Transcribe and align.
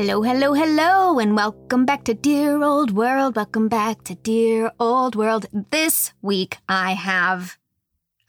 Hello, 0.00 0.22
hello, 0.22 0.52
hello, 0.52 1.18
and 1.18 1.34
welcome 1.34 1.84
back 1.84 2.04
to 2.04 2.14
Dear 2.14 2.62
Old 2.62 2.92
World. 2.92 3.34
Welcome 3.34 3.66
back 3.66 4.04
to 4.04 4.14
Dear 4.14 4.70
Old 4.78 5.16
World. 5.16 5.46
This 5.72 6.12
week 6.22 6.58
I 6.68 6.92
have 6.92 7.58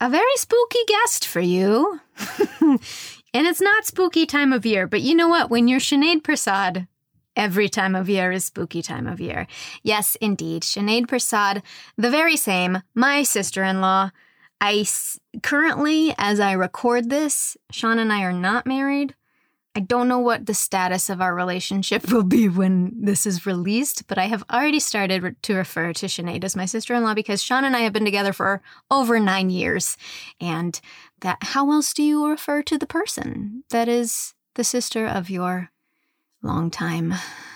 a 0.00 0.10
very 0.10 0.34
spooky 0.34 0.80
guest 0.88 1.24
for 1.24 1.38
you. 1.38 2.00
and 2.60 2.80
it's 3.46 3.60
not 3.60 3.86
spooky 3.86 4.26
time 4.26 4.52
of 4.52 4.66
year, 4.66 4.88
but 4.88 5.02
you 5.02 5.14
know 5.14 5.28
what? 5.28 5.48
When 5.48 5.68
you're 5.68 5.78
Sinead 5.78 6.22
Persaud, 6.22 6.88
every 7.36 7.68
time 7.68 7.94
of 7.94 8.08
year 8.08 8.32
is 8.32 8.46
spooky 8.46 8.82
time 8.82 9.06
of 9.06 9.20
year. 9.20 9.46
Yes, 9.84 10.16
indeed. 10.20 10.64
Sinead 10.64 11.06
Persaud, 11.06 11.62
the 11.96 12.10
very 12.10 12.36
same, 12.36 12.82
my 12.96 13.22
sister 13.22 13.62
in 13.62 13.80
law. 13.80 14.10
I 14.60 14.84
currently, 15.44 16.16
as 16.18 16.40
I 16.40 16.50
record 16.50 17.10
this, 17.10 17.56
Sean 17.70 18.00
and 18.00 18.12
I 18.12 18.24
are 18.24 18.32
not 18.32 18.66
married. 18.66 19.14
I 19.74 19.80
don't 19.80 20.08
know 20.08 20.18
what 20.18 20.46
the 20.46 20.54
status 20.54 21.08
of 21.08 21.20
our 21.20 21.34
relationship 21.34 22.10
will 22.10 22.24
be 22.24 22.48
when 22.48 22.92
this 23.00 23.24
is 23.24 23.46
released, 23.46 24.08
but 24.08 24.18
I 24.18 24.24
have 24.24 24.42
already 24.50 24.80
started 24.80 25.36
to 25.42 25.54
refer 25.54 25.92
to 25.92 26.06
Sinead 26.06 26.42
as 26.42 26.56
my 26.56 26.66
sister 26.66 26.94
in 26.94 27.04
law 27.04 27.14
because 27.14 27.42
Sean 27.42 27.64
and 27.64 27.76
I 27.76 27.80
have 27.80 27.92
been 27.92 28.04
together 28.04 28.32
for 28.32 28.62
over 28.90 29.20
nine 29.20 29.48
years. 29.48 29.96
And 30.40 30.80
that, 31.20 31.38
how 31.42 31.70
else 31.70 31.94
do 31.94 32.02
you 32.02 32.26
refer 32.26 32.62
to 32.62 32.78
the 32.78 32.86
person 32.86 33.62
that 33.70 33.88
is 33.88 34.34
the 34.54 34.64
sister 34.64 35.06
of 35.06 35.30
your 35.30 35.70
longtime 36.42 37.14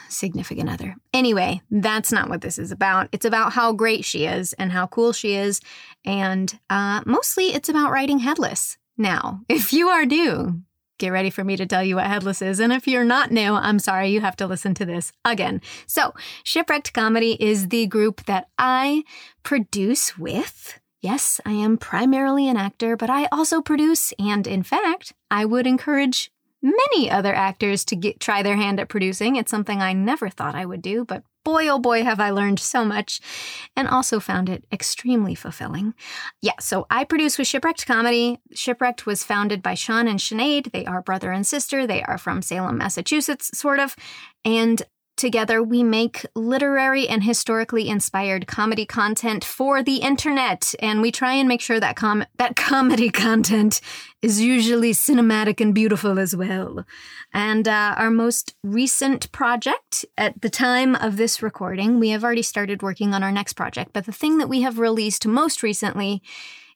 significant 0.09 0.71
other? 0.71 0.95
Anyway, 1.13 1.63
that's 1.69 2.13
not 2.13 2.29
what 2.29 2.43
this 2.43 2.59
is 2.61 2.71
about. 2.71 3.09
It's 3.11 3.25
about 3.25 3.55
how 3.55 3.73
great 3.73 4.05
she 4.05 4.27
is 4.27 4.53
and 4.53 4.71
how 4.71 4.87
cool 4.87 5.13
she 5.13 5.35
is. 5.35 5.61
And 6.05 6.61
uh, 6.71 7.03
mostly 7.07 7.47
it's 7.47 7.69
about 7.69 7.91
writing 7.91 8.21
headless. 8.21 8.79
Now, 8.97 9.41
if 9.49 9.73
you 9.73 9.89
are 9.89 10.07
new 10.07 10.63
get 10.99 11.11
ready 11.11 11.31
for 11.31 11.45
me 11.45 11.57
to 11.57 11.67
tell 11.67 11.83
you 11.83 11.97
what 11.97 12.07
Headless 12.07 12.43
is. 12.43 12.61
And 12.61 12.73
if 12.73 12.87
you're 12.87 13.05
not 13.05 13.31
new, 13.31 13.55
I'm 13.55 13.79
sorry, 13.79 14.09
you 14.11 14.21
have 14.21 14.37
to 14.37 14.47
listen 14.47 14.75
to 14.75 14.85
this 14.85 15.13
again. 15.25 15.61
So, 15.87 16.15
Shipwrecked 16.45 16.93
Comedy 16.93 17.37
is 17.41 17.69
the 17.69 17.87
group 17.87 18.25
that 18.27 18.49
I 18.59 19.05
produce 19.43 20.17
with. 20.19 20.79
Yes, 21.01 21.41
I 21.45 21.53
am 21.53 21.77
primarily 21.77 22.49
an 22.49 22.57
actor, 22.57 22.97
but 22.97 23.11
I 23.11 23.27
also 23.27 23.61
produce, 23.61 24.13
and 24.19 24.47
in 24.47 24.63
fact, 24.63 25.13
I 25.31 25.45
would 25.45 25.67
encourage 25.67 26.31
many 26.63 27.11
other 27.11 27.35
actors 27.35 27.85
to 27.87 27.97
get, 27.97 28.21
try 28.21 28.43
their 28.43 28.57
hand 28.57 28.81
at 28.81 28.89
producing. 28.89 29.37
It's 29.37 29.51
something 29.51 29.83
I 29.83 29.93
never 29.93 30.31
thought 30.31 30.55
I 30.55 30.65
would 30.65 30.81
do, 30.81 31.05
but 31.05 31.23
boy, 31.45 31.69
oh 31.69 31.79
boy, 31.79 32.03
have 32.03 32.21
I 32.21 32.31
learned 32.31 32.59
so 32.59 32.85
much 32.85 33.21
and 33.77 33.87
also 33.87 34.19
found 34.19 34.49
it 34.49 34.65
extremely 34.73 35.35
fulfilling. 35.35 35.95
Yeah, 36.43 36.59
so 36.59 36.87
I 36.91 37.05
produce 37.05 37.39
with 37.39 37.47
Shipwrecked 37.47 37.87
Comedy. 37.87 38.39
Shipwrecked 38.55 39.07
was 39.07 39.25
founded 39.25 39.63
by 39.63 39.75
Sean 39.75 40.09
and 40.09 40.19
Sinead. 40.19 40.73
They 40.73 40.87
are 40.87 41.03
brother 41.03 41.31
and 41.31 41.47
sister. 41.47 41.87
They 41.87 42.03
are 42.03 42.19
from 42.19 42.43
Salem, 42.43 42.79
Massachusetts, 42.79 43.57
sort 43.57 43.79
of. 43.79 43.95
And 44.45 44.83
Together, 45.17 45.63
we 45.63 45.85
make 45.85 46.27
literary 46.35 47.07
and 47.09 47.23
historically 47.23 47.89
inspired 47.89 48.49
comedy 48.49 48.85
content 48.85 49.45
for 49.45 49.81
the 49.81 49.99
internet, 49.99 50.75
and 50.81 51.01
we 51.01 51.13
try 51.13 51.35
and 51.35 51.49
make 51.49 51.61
sure 51.61 51.79
that 51.79 51.95
com- 51.95 52.25
that 52.37 52.57
comedy 52.71 53.11
content 53.11 53.81
is 54.23 54.41
usually 54.41 54.93
cinematic 54.93 55.61
and 55.61 55.73
beautiful 55.73 56.19
as 56.19 56.35
well. 56.35 56.85
And 57.33 57.69
uh, 57.69 57.95
our 57.97 58.11
most 58.11 58.57
recent 58.65 59.31
project, 59.31 60.05
at 60.19 60.41
the 60.41 60.51
time 60.51 60.97
of 60.97 61.17
this 61.17 61.43
recording, 61.43 62.01
we 62.01 62.09
have 62.09 62.25
already 62.25 62.43
started 62.43 62.83
working 62.83 63.15
on 63.15 63.23
our 63.23 63.33
next 63.33 63.53
project. 63.53 63.93
But 63.93 64.07
the 64.07 64.13
thing 64.13 64.39
that 64.39 64.49
we 64.49 64.63
have 64.63 64.81
released 64.81 65.29
most 65.29 65.63
recently 65.63 66.23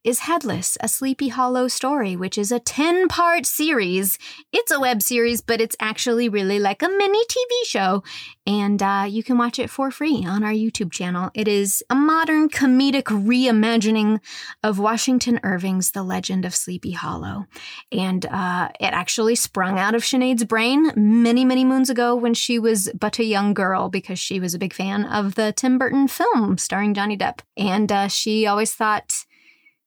is 0.04 0.20
Headless, 0.20 0.78
a 0.80 0.88
Sleepy 0.88 1.28
Hollow 1.28 1.66
story, 1.66 2.14
which 2.14 2.38
is 2.38 2.52
a 2.52 2.60
10 2.60 3.08
part 3.08 3.44
series. 3.46 4.18
It's 4.52 4.70
a 4.70 4.80
web 4.80 5.02
series, 5.02 5.40
but 5.40 5.60
it's 5.60 5.76
actually 5.80 6.28
really 6.28 6.58
like 6.58 6.82
a 6.82 6.88
mini 6.88 7.18
TV 7.24 7.66
show. 7.66 8.02
And 8.46 8.82
uh, 8.82 9.06
you 9.08 9.22
can 9.22 9.36
watch 9.38 9.58
it 9.58 9.70
for 9.70 9.90
free 9.90 10.24
on 10.24 10.44
our 10.44 10.52
YouTube 10.52 10.92
channel. 10.92 11.30
It 11.34 11.48
is 11.48 11.82
a 11.90 11.94
modern 11.94 12.48
comedic 12.48 13.04
reimagining 13.04 14.20
of 14.62 14.78
Washington 14.78 15.40
Irving's 15.42 15.90
The 15.90 16.02
Legend 16.02 16.44
of 16.44 16.54
Sleepy 16.54 16.92
Hollow. 16.92 17.46
And 17.90 18.24
uh, 18.26 18.68
it 18.80 18.92
actually 18.92 19.34
sprung 19.34 19.78
out 19.78 19.94
of 19.94 20.02
Sinead's 20.02 20.44
brain 20.44 20.92
many, 20.96 21.44
many 21.44 21.64
moons 21.64 21.90
ago 21.90 22.14
when 22.14 22.34
she 22.34 22.58
was 22.58 22.88
but 22.98 23.18
a 23.18 23.24
young 23.24 23.52
girl 23.52 23.88
because 23.88 24.18
she 24.18 24.38
was 24.38 24.54
a 24.54 24.58
big 24.58 24.72
fan 24.72 25.04
of 25.04 25.34
the 25.34 25.52
Tim 25.52 25.76
Burton 25.76 26.08
film 26.08 26.56
starring 26.56 26.94
Johnny 26.94 27.16
Depp. 27.16 27.40
And 27.56 27.90
uh, 27.90 28.08
she 28.08 28.46
always 28.46 28.72
thought, 28.72 29.26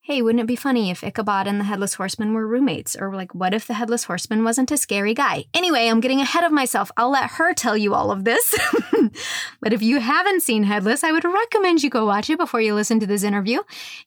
hey, 0.04 0.22
wouldn't 0.22 0.42
it 0.42 0.48
be 0.48 0.56
funny 0.56 0.90
if 0.90 1.04
Ichabod 1.04 1.46
and 1.48 1.60
the 1.60 1.66
Headless 1.66 1.94
Horseman 1.94 2.34
were 2.34 2.48
roommates? 2.48 2.96
Or, 2.96 3.14
like, 3.16 3.36
what 3.36 3.54
if 3.54 3.68
the 3.68 3.76
Headless 3.76 4.06
Horseman 4.06 4.44
wasn't 4.44 4.72
a 4.72 4.78
scary 4.78 5.14
guy? 5.14 5.46
Anyway, 5.54 5.88
I'm 5.88 6.02
getting 6.02 6.22
ahead 6.22 6.44
of 6.44 6.52
myself. 6.52 6.92
I'll 6.98 7.12
let 7.12 7.32
her 7.32 7.54
tell 7.54 7.78
you 7.78 7.94
all 7.94 8.12
of 8.12 8.24
this. 8.24 8.58
but 9.62 9.74
if 9.74 9.82
you 9.82 10.00
haven't 10.00 10.42
seen 10.42 10.64
Headless, 10.64 11.04
I 11.04 11.12
would 11.12 11.24
recommend 11.24 11.84
you 11.84 11.90
go 11.92 12.06
watch 12.06 12.30
it 12.30 12.40
before 12.40 12.62
you 12.62 12.74
listen 12.74 13.00
to 13.00 13.06
this 13.06 13.24
interview. 13.24 13.60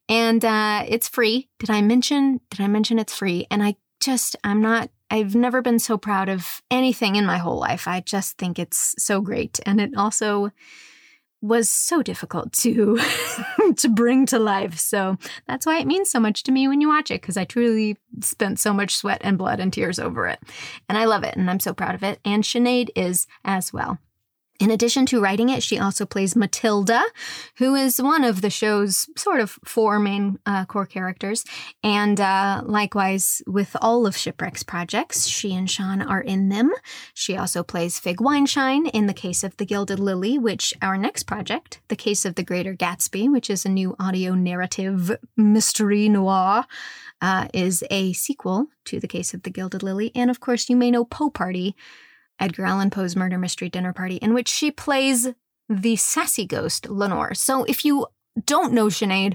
And 0.08 0.44
uh, 0.44 0.84
it's 0.88 1.08
free. 1.08 1.48
Did 1.60 1.70
I 1.70 1.80
mention? 1.80 2.40
Did 2.50 2.60
I 2.60 2.66
mention 2.66 2.98
it's 2.98 3.14
free? 3.14 3.46
And 3.50 3.62
I 3.62 3.76
just, 4.00 4.36
I'm 4.42 4.60
not 4.60 4.90
I've 5.10 5.36
never 5.36 5.62
been 5.62 5.78
so 5.78 5.96
proud 5.96 6.28
of 6.28 6.60
anything 6.72 7.14
in 7.14 7.24
my 7.24 7.38
whole 7.38 7.58
life. 7.58 7.86
I 7.86 8.00
just 8.00 8.36
think 8.36 8.58
it's 8.58 8.96
so 8.98 9.20
great. 9.20 9.60
And 9.64 9.80
it 9.80 9.90
also 9.96 10.50
was 11.44 11.68
so 11.68 12.02
difficult 12.02 12.52
to 12.54 12.98
to 13.76 13.88
bring 13.88 14.24
to 14.26 14.38
life. 14.38 14.78
So 14.78 15.18
that's 15.46 15.66
why 15.66 15.78
it 15.78 15.86
means 15.86 16.10
so 16.10 16.18
much 16.18 16.42
to 16.44 16.52
me 16.52 16.66
when 16.68 16.80
you 16.80 16.88
watch 16.88 17.10
it 17.10 17.20
because 17.20 17.36
I 17.36 17.44
truly 17.44 17.98
spent 18.20 18.58
so 18.58 18.72
much 18.72 18.96
sweat 18.96 19.20
and 19.22 19.36
blood 19.36 19.60
and 19.60 19.72
tears 19.72 19.98
over 19.98 20.26
it. 20.26 20.40
And 20.88 20.96
I 20.96 21.04
love 21.04 21.22
it 21.22 21.36
and 21.36 21.50
I'm 21.50 21.60
so 21.60 21.74
proud 21.74 21.94
of 21.94 22.02
it. 22.02 22.18
And 22.24 22.42
Sinead 22.42 22.88
is 22.96 23.26
as 23.44 23.72
well. 23.72 23.98
In 24.60 24.70
addition 24.70 25.04
to 25.06 25.20
writing 25.20 25.48
it, 25.48 25.64
she 25.64 25.80
also 25.80 26.06
plays 26.06 26.36
Matilda, 26.36 27.02
who 27.56 27.74
is 27.74 28.00
one 28.00 28.22
of 28.22 28.40
the 28.40 28.50
show's 28.50 29.08
sort 29.16 29.40
of 29.40 29.58
four 29.64 29.98
main 29.98 30.38
uh, 30.46 30.64
core 30.64 30.86
characters. 30.86 31.44
And 31.82 32.20
uh, 32.20 32.62
likewise, 32.64 33.42
with 33.48 33.76
all 33.82 34.06
of 34.06 34.16
Shipwreck's 34.16 34.62
projects, 34.62 35.26
she 35.26 35.52
and 35.54 35.68
Sean 35.68 36.00
are 36.00 36.20
in 36.20 36.50
them. 36.50 36.70
She 37.14 37.36
also 37.36 37.64
plays 37.64 37.98
Fig 37.98 38.18
Wineshine 38.18 38.88
in 38.94 39.06
the 39.06 39.12
case 39.12 39.42
of 39.42 39.56
The 39.56 39.66
Gilded 39.66 39.98
Lily, 39.98 40.38
which 40.38 40.72
our 40.80 40.96
next 40.96 41.24
project, 41.24 41.80
The 41.88 41.96
Case 41.96 42.24
of 42.24 42.36
the 42.36 42.44
Greater 42.44 42.74
Gatsby, 42.76 43.30
which 43.30 43.50
is 43.50 43.64
a 43.64 43.68
new 43.68 43.96
audio 43.98 44.34
narrative 44.34 45.16
mystery 45.36 46.08
noir, 46.08 46.64
uh, 47.20 47.48
is 47.52 47.82
a 47.90 48.12
sequel 48.12 48.68
to 48.84 49.00
The 49.00 49.08
Case 49.08 49.34
of 49.34 49.42
the 49.42 49.50
Gilded 49.50 49.82
Lily. 49.82 50.12
And 50.14 50.30
of 50.30 50.38
course, 50.38 50.68
you 50.68 50.76
may 50.76 50.92
know 50.92 51.04
Poe 51.04 51.30
Party 51.30 51.74
Edgar 52.40 52.64
Allan 52.64 52.90
Poe's 52.90 53.16
murder 53.16 53.38
mystery 53.38 53.68
dinner 53.68 53.92
party, 53.92 54.16
in 54.16 54.34
which 54.34 54.48
she 54.48 54.70
plays 54.70 55.28
the 55.68 55.96
sassy 55.96 56.46
ghost, 56.46 56.88
Lenore. 56.88 57.34
So 57.34 57.64
if 57.64 57.84
you 57.84 58.06
don't 58.44 58.72
know 58.72 58.86
Sinead, 58.86 59.34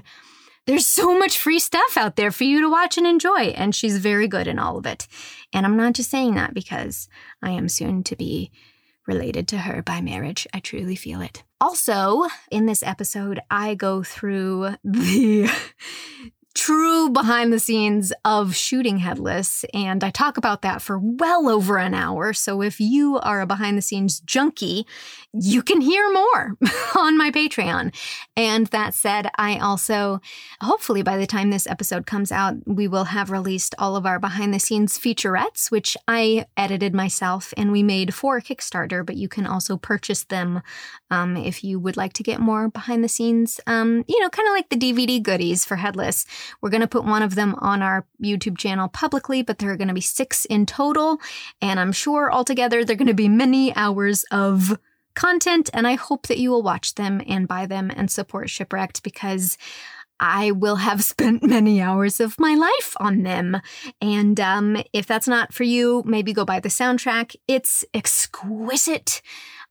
there's 0.66 0.86
so 0.86 1.18
much 1.18 1.38
free 1.38 1.58
stuff 1.58 1.96
out 1.96 2.16
there 2.16 2.30
for 2.30 2.44
you 2.44 2.60
to 2.60 2.70
watch 2.70 2.98
and 2.98 3.06
enjoy, 3.06 3.54
and 3.56 3.74
she's 3.74 3.98
very 3.98 4.28
good 4.28 4.46
in 4.46 4.58
all 4.58 4.76
of 4.76 4.86
it. 4.86 5.08
And 5.52 5.66
I'm 5.66 5.76
not 5.76 5.94
just 5.94 6.10
saying 6.10 6.34
that 6.34 6.54
because 6.54 7.08
I 7.42 7.50
am 7.50 7.68
soon 7.68 8.04
to 8.04 8.16
be 8.16 8.52
related 9.06 9.48
to 9.48 9.58
her 9.58 9.82
by 9.82 10.00
marriage. 10.00 10.46
I 10.52 10.60
truly 10.60 10.94
feel 10.94 11.20
it. 11.22 11.42
Also, 11.60 12.26
in 12.50 12.66
this 12.66 12.82
episode, 12.82 13.40
I 13.50 13.74
go 13.74 14.02
through 14.02 14.76
the 14.84 15.50
true 16.60 17.08
behind 17.08 17.50
the 17.50 17.58
scenes 17.58 18.12
of 18.22 18.54
shooting 18.54 18.98
Headless. 18.98 19.64
And 19.72 20.04
I 20.04 20.10
talk 20.10 20.36
about 20.36 20.60
that 20.60 20.82
for 20.82 20.98
well 20.98 21.48
over 21.48 21.78
an 21.78 21.94
hour. 21.94 22.34
So 22.34 22.60
if 22.60 22.78
you 22.78 23.18
are 23.20 23.40
a 23.40 23.46
behind 23.46 23.78
the 23.78 23.82
scenes 23.82 24.20
junkie, 24.20 24.86
you 25.32 25.62
can 25.62 25.80
hear 25.80 26.12
more 26.12 26.56
on 26.96 27.16
my 27.16 27.30
Patreon. 27.30 27.94
And 28.36 28.66
that 28.68 28.94
said, 28.94 29.30
I 29.36 29.58
also, 29.58 30.20
hopefully 30.60 31.02
by 31.02 31.16
the 31.16 31.26
time 31.26 31.50
this 31.50 31.68
episode 31.68 32.06
comes 32.06 32.32
out, 32.32 32.54
we 32.66 32.88
will 32.88 33.04
have 33.04 33.30
released 33.30 33.74
all 33.78 33.94
of 33.94 34.06
our 34.06 34.18
behind 34.18 34.52
the 34.52 34.58
scenes 34.58 34.98
featurettes, 34.98 35.70
which 35.70 35.96
I 36.08 36.46
edited 36.56 36.94
myself 36.94 37.54
and 37.56 37.70
we 37.70 37.82
made 37.82 38.12
for 38.12 38.40
Kickstarter, 38.40 39.06
but 39.06 39.16
you 39.16 39.28
can 39.28 39.46
also 39.46 39.76
purchase 39.76 40.24
them 40.24 40.62
um, 41.10 41.36
if 41.36 41.62
you 41.62 41.78
would 41.78 41.96
like 41.96 42.12
to 42.14 42.22
get 42.22 42.40
more 42.40 42.68
behind 42.68 43.04
the 43.04 43.08
scenes, 43.08 43.60
um, 43.66 44.04
you 44.08 44.20
know, 44.20 44.30
kind 44.30 44.48
of 44.48 44.52
like 44.52 44.68
the 44.68 44.76
DVD 44.76 45.22
goodies 45.22 45.64
for 45.64 45.76
Headless. 45.76 46.26
We're 46.60 46.70
going 46.70 46.80
to 46.80 46.86
put 46.86 47.04
one 47.04 47.22
of 47.22 47.34
them 47.34 47.54
on 47.58 47.82
our 47.82 48.06
YouTube 48.22 48.58
channel 48.58 48.88
publicly, 48.88 49.42
but 49.42 49.58
there 49.58 49.70
are 49.70 49.76
going 49.76 49.88
to 49.88 49.94
be 49.94 50.00
six 50.00 50.44
in 50.44 50.66
total. 50.66 51.18
And 51.62 51.78
I'm 51.78 51.92
sure 51.92 52.32
altogether 52.32 52.84
they're 52.84 52.96
going 52.96 53.08
to 53.08 53.14
be 53.14 53.28
many 53.28 53.74
hours 53.74 54.24
of 54.30 54.78
content. 55.14 55.70
And 55.72 55.86
I 55.86 55.94
hope 55.94 56.26
that 56.26 56.38
you 56.38 56.50
will 56.50 56.62
watch 56.62 56.94
them 56.94 57.22
and 57.26 57.48
buy 57.48 57.66
them 57.66 57.90
and 57.94 58.10
support 58.10 58.50
Shipwrecked 58.50 59.02
because 59.02 59.58
I 60.20 60.50
will 60.50 60.76
have 60.76 61.02
spent 61.12 61.42
many 61.42 61.80
hours 61.80 62.20
of 62.20 62.38
my 62.38 62.54
life 62.54 62.94
on 62.98 63.22
them. 63.22 63.60
And 64.00 64.38
um, 64.38 64.82
if 64.92 65.06
that's 65.06 65.28
not 65.28 65.52
for 65.52 65.64
you, 65.64 66.02
maybe 66.04 66.32
go 66.32 66.44
buy 66.44 66.60
the 66.60 66.68
soundtrack. 66.68 67.34
It's 67.48 67.84
exquisite. 67.94 69.22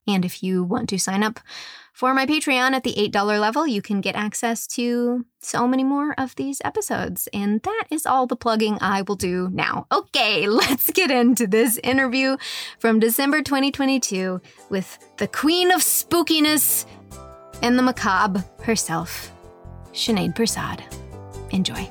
And 0.08 0.26
if 0.26 0.42
you 0.42 0.64
want 0.64 0.90
to 0.90 0.98
sign 0.98 1.24
up 1.24 1.40
For 2.00 2.14
my 2.14 2.26
Patreon 2.26 2.72
at 2.72 2.84
the 2.84 2.94
$8 2.94 3.42
level, 3.42 3.68
you 3.68 3.82
can 3.82 4.00
get 4.00 4.16
access 4.16 4.66
to 4.68 5.26
so 5.42 5.68
many 5.68 5.84
more 5.84 6.16
of 6.18 6.34
these 6.38 6.62
episodes. 6.64 7.28
And 7.34 7.62
that 7.64 7.88
is 7.92 8.06
all 8.06 8.26
the 8.26 8.38
plugging 8.38 8.78
I 8.80 9.02
will 9.02 9.18
do 9.18 9.50
now. 9.52 9.86
Okay, 9.92 10.48
let's 10.48 10.92
get 10.92 11.12
into 11.12 11.46
this 11.46 11.78
interview 11.84 12.38
from 12.80 13.02
December 13.02 13.42
2022 13.42 14.40
with 14.70 14.98
the 15.18 15.28
queen 15.28 15.72
of 15.72 15.82
spookiness 15.82 16.86
and 17.62 17.78
the 17.78 17.84
macabre 17.84 18.46
herself, 18.62 19.34
Sinead 19.92 20.38
Persaud. 20.38 20.80
Enjoy. 21.52 21.84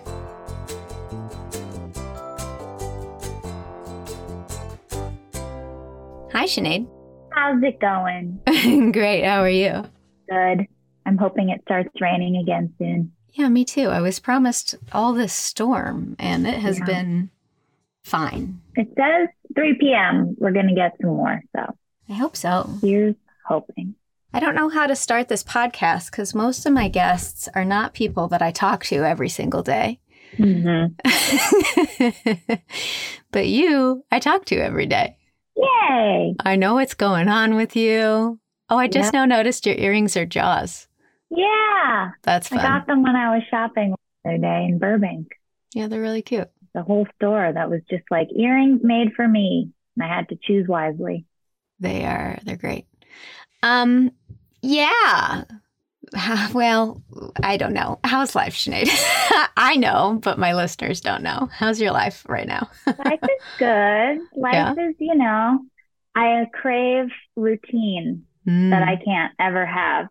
Hi, 6.32 6.46
Sinead. 6.46 6.88
How's 7.32 7.62
it 7.62 7.78
going? 7.78 8.40
Great. 8.92 9.24
How 9.24 9.42
are 9.42 9.50
you? 9.50 9.84
Good. 10.30 10.66
I'm 11.06 11.16
hoping 11.18 11.48
it 11.50 11.62
starts 11.62 11.88
raining 12.00 12.36
again 12.36 12.74
soon. 12.78 13.12
Yeah, 13.32 13.48
me 13.48 13.64
too. 13.64 13.88
I 13.88 14.00
was 14.00 14.18
promised 14.20 14.74
all 14.92 15.12
this 15.14 15.32
storm, 15.32 16.16
and 16.18 16.46
it 16.46 16.58
has 16.60 16.78
Yeah. 16.78 16.84
been 16.86 17.30
fine. 18.04 18.60
It 18.76 18.88
says 18.96 19.28
3 19.54 19.76
p.m. 19.80 20.34
We're 20.38 20.52
going 20.52 20.68
to 20.68 20.74
get 20.74 20.92
some 21.00 21.10
more. 21.10 21.42
So 21.56 21.62
I 22.08 22.12
hope 22.14 22.36
so. 22.36 22.78
here's 22.82 23.14
hoping. 23.46 23.94
I 24.34 24.40
don't 24.40 24.54
know 24.54 24.68
how 24.68 24.86
to 24.86 24.94
start 24.96 25.28
this 25.28 25.42
podcast 25.42 26.10
because 26.10 26.34
most 26.34 26.66
of 26.66 26.72
my 26.72 26.88
guests 26.88 27.48
are 27.54 27.64
not 27.64 27.94
people 27.94 28.28
that 28.28 28.42
I 28.42 28.50
talk 28.50 28.84
to 28.86 28.96
every 29.04 29.28
single 29.30 29.62
day. 29.62 30.00
hmm 30.36 30.86
but 33.32 33.46
you, 33.46 34.04
I 34.10 34.18
talk 34.20 34.44
to 34.46 34.56
every 34.56 34.86
day. 34.86 35.16
Yay. 35.56 36.34
I 36.40 36.56
know 36.56 36.74
what's 36.74 36.94
going 36.94 37.28
on 37.28 37.54
with 37.56 37.74
you. 37.76 38.38
Oh, 38.70 38.76
I 38.78 38.86
just 38.88 39.12
now 39.12 39.24
noticed 39.24 39.66
your 39.66 39.76
earrings 39.76 40.16
are 40.16 40.26
Jaws. 40.26 40.88
Yeah. 41.30 42.10
That's 42.22 42.52
I 42.52 42.56
got 42.56 42.86
them 42.86 43.02
when 43.02 43.16
I 43.16 43.34
was 43.34 43.42
shopping 43.50 43.94
the 44.24 44.30
other 44.30 44.38
day 44.38 44.64
in 44.64 44.78
Burbank. 44.78 45.28
yeah, 45.74 45.86
they're 45.88 46.00
really 46.00 46.22
cute. 46.22 46.50
The 46.74 46.82
whole 46.82 47.06
store 47.16 47.50
that 47.52 47.70
was 47.70 47.80
just 47.90 48.04
like 48.10 48.28
earrings 48.36 48.80
made 48.82 49.12
for 49.14 49.26
me. 49.26 49.70
And 49.96 50.04
I 50.04 50.14
had 50.14 50.28
to 50.28 50.38
choose 50.40 50.68
wisely. 50.68 51.24
They 51.80 52.04
are. 52.04 52.38
They're 52.44 52.56
great. 52.56 52.86
Um, 53.62 54.12
yeah. 54.62 55.44
Well, 56.54 57.02
I 57.42 57.58
don't 57.58 57.74
know. 57.74 57.98
How's 58.02 58.34
life, 58.34 58.54
Sinead? 58.54 58.88
I 59.58 59.76
know, 59.76 60.18
but 60.22 60.38
my 60.38 60.54
listeners 60.54 61.02
don't 61.02 61.22
know. 61.22 61.50
How's 61.52 61.78
your 61.82 61.92
life 61.92 62.24
right 62.26 62.46
now? 62.46 62.70
Life 62.86 63.20
is 63.22 63.28
good. 63.58 64.18
Life 64.34 64.54
Yeah. 64.54 64.72
is, 64.72 64.94
you 64.98 65.14
know, 65.14 65.60
I 66.14 66.46
crave 66.54 67.08
routine 67.36 68.24
that 68.48 68.82
I 68.82 68.96
can't 69.04 69.32
ever 69.38 69.66
have 69.66 70.08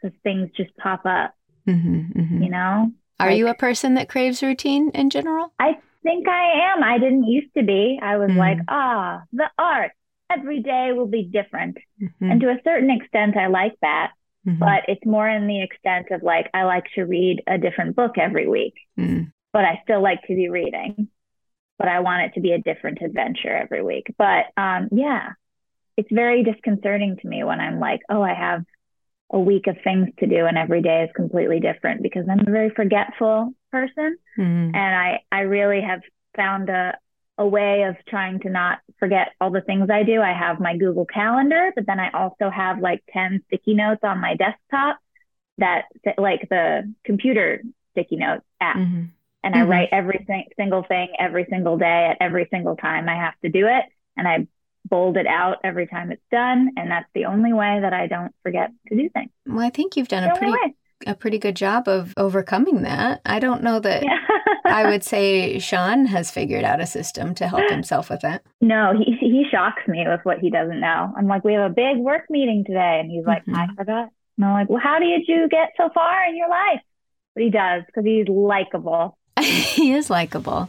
because 0.00 0.16
things 0.22 0.50
just 0.56 0.76
pop 0.76 1.04
up, 1.04 1.34
Mhm, 1.66 2.12
mhm. 2.14 2.44
you 2.44 2.50
know? 2.50 2.92
Are 3.20 3.32
you 3.32 3.48
a 3.48 3.54
person 3.54 3.94
that 3.94 4.08
craves 4.08 4.42
routine 4.44 4.90
in 4.94 5.10
general? 5.10 5.52
I 5.58 5.76
think 6.04 6.28
I 6.28 6.72
am. 6.72 6.84
I 6.84 6.98
didn't 6.98 7.24
used 7.24 7.52
to 7.54 7.64
be. 7.64 7.98
I 8.00 8.16
was 8.16 8.30
Mm. 8.30 8.36
like, 8.36 8.58
ah, 8.68 9.22
the 9.32 9.50
art. 9.58 9.90
Every 10.30 10.60
day 10.60 10.92
will 10.92 11.08
be 11.08 11.24
different. 11.24 11.78
Mhm, 12.00 12.30
And 12.30 12.40
to 12.42 12.50
a 12.50 12.60
certain 12.62 12.90
extent, 12.90 13.36
I 13.36 13.46
like 13.48 13.74
that. 13.82 14.12
mhm, 14.46 14.58
But 14.60 14.84
it's 14.88 15.04
more 15.04 15.28
in 15.28 15.46
the 15.48 15.60
extent 15.62 16.10
of 16.12 16.22
like, 16.22 16.48
I 16.54 16.62
like 16.62 16.84
to 16.94 17.04
read 17.06 17.42
a 17.48 17.58
different 17.58 17.96
book 17.96 18.18
every 18.18 18.46
week, 18.46 18.74
mm. 18.96 19.32
but 19.52 19.64
I 19.64 19.80
still 19.82 20.00
like 20.00 20.22
to 20.28 20.34
be 20.36 20.48
reading. 20.48 21.08
But 21.78 21.88
I 21.88 22.00
want 22.00 22.22
it 22.22 22.34
to 22.34 22.40
be 22.40 22.52
a 22.52 22.58
different 22.58 23.02
adventure 23.02 23.54
every 23.54 23.82
week. 23.82 24.14
But 24.16 24.46
um, 24.56 24.88
yeah, 24.92 25.32
it's 25.98 26.08
very 26.12 26.44
disconcerting 26.44 27.16
to 27.16 27.26
me 27.28 27.42
when 27.42 27.58
I'm 27.58 27.80
like, 27.80 28.00
oh, 28.08 28.22
I 28.22 28.32
have 28.32 28.64
a 29.30 29.40
week 29.40 29.66
of 29.66 29.76
things 29.82 30.08
to 30.20 30.26
do 30.26 30.46
and 30.46 30.56
every 30.56 30.80
day 30.80 31.02
is 31.02 31.10
completely 31.14 31.58
different 31.60 32.02
because 32.02 32.24
I'm 32.30 32.40
a 32.46 32.50
very 32.50 32.70
forgetful 32.70 33.52
person. 33.72 34.16
Mm. 34.38 34.70
and 34.74 34.94
I 35.06 35.20
I 35.32 35.40
really 35.40 35.80
have 35.82 36.00
found 36.36 36.68
a 36.70 36.96
a 37.36 37.46
way 37.46 37.82
of 37.82 37.96
trying 38.06 38.38
to 38.40 38.50
not 38.50 38.78
forget 39.00 39.28
all 39.40 39.50
the 39.50 39.60
things 39.60 39.90
I 39.90 40.02
do. 40.04 40.20
I 40.22 40.32
have 40.32 40.60
my 40.60 40.76
Google 40.76 41.04
Calendar, 41.06 41.72
but 41.74 41.86
then 41.86 42.00
I 42.00 42.10
also 42.10 42.48
have 42.50 42.78
like 42.80 43.02
10 43.12 43.42
sticky 43.46 43.74
notes 43.74 44.02
on 44.04 44.20
my 44.20 44.34
desktop 44.34 44.98
that 45.58 45.86
like 46.16 46.48
the 46.48 46.92
computer 47.04 47.62
sticky 47.92 48.16
notes 48.16 48.44
app. 48.60 48.76
Mhm. 48.76 49.08
And 49.42 49.56
I 49.56 49.60
Mhm. 49.60 49.70
write 49.70 49.88
every 49.92 50.24
single 50.56 50.84
thing 50.84 51.08
every 51.18 51.46
single 51.46 51.76
day 51.76 52.06
at 52.10 52.16
every 52.20 52.46
single 52.52 52.76
time 52.76 53.08
I 53.08 53.16
have 53.16 53.38
to 53.40 53.48
do 53.48 53.66
it. 53.66 53.84
And 54.16 54.26
I 54.28 54.46
bold 54.88 55.16
it 55.16 55.26
out 55.26 55.58
every 55.64 55.86
time 55.86 56.10
it's 56.12 56.22
done. 56.30 56.70
And 56.76 56.90
that's 56.90 57.08
the 57.14 57.26
only 57.26 57.52
way 57.52 57.78
that 57.80 57.92
I 57.92 58.06
don't 58.06 58.34
forget 58.42 58.70
to 58.88 58.96
do 58.96 59.08
things. 59.10 59.30
Well, 59.46 59.60
I 59.66 59.70
think 59.70 59.96
you've 59.96 60.08
done 60.08 60.24
a 60.24 60.36
pretty 60.36 60.52
way. 60.52 60.74
a 61.06 61.14
pretty 61.14 61.38
good 61.38 61.56
job 61.56 61.88
of 61.88 62.12
overcoming 62.16 62.82
that. 62.82 63.20
I 63.24 63.38
don't 63.38 63.62
know 63.62 63.80
that 63.80 64.02
Yeah. 64.04 64.18
I 64.64 64.90
would 64.90 65.02
say 65.02 65.58
Sean 65.60 66.04
has 66.06 66.30
figured 66.30 66.62
out 66.64 66.80
a 66.80 66.86
system 66.86 67.34
to 67.36 67.48
help 67.48 67.70
himself 67.70 68.10
with 68.10 68.22
it. 68.24 68.42
No, 68.60 68.92
he 68.98 69.16
he 69.18 69.44
shocks 69.50 69.82
me 69.88 70.04
with 70.06 70.20
what 70.24 70.38
he 70.40 70.50
doesn't 70.50 70.80
know. 70.80 71.12
I'm 71.16 71.26
like, 71.26 71.42
we 71.44 71.54
have 71.54 71.70
a 71.70 71.74
big 71.74 71.96
work 71.96 72.24
meeting 72.28 72.64
today, 72.66 72.98
and 73.00 73.10
he's 73.10 73.24
like, 73.24 73.46
Mhm. 73.46 73.56
I 73.56 73.74
forgot. 73.74 74.10
And 74.36 74.44
I'm 74.44 74.52
like, 74.52 74.68
well, 74.68 74.80
how 74.82 74.98
did 74.98 75.22
you 75.26 75.48
get 75.48 75.70
so 75.76 75.88
far 75.94 76.24
in 76.28 76.36
your 76.36 76.48
life? 76.50 76.80
But 77.34 77.44
he 77.44 77.50
does 77.50 77.82
because 77.86 78.04
he's 78.04 78.28
likable. 78.28 79.16
he 79.40 79.92
is 79.92 80.10
likable. 80.10 80.68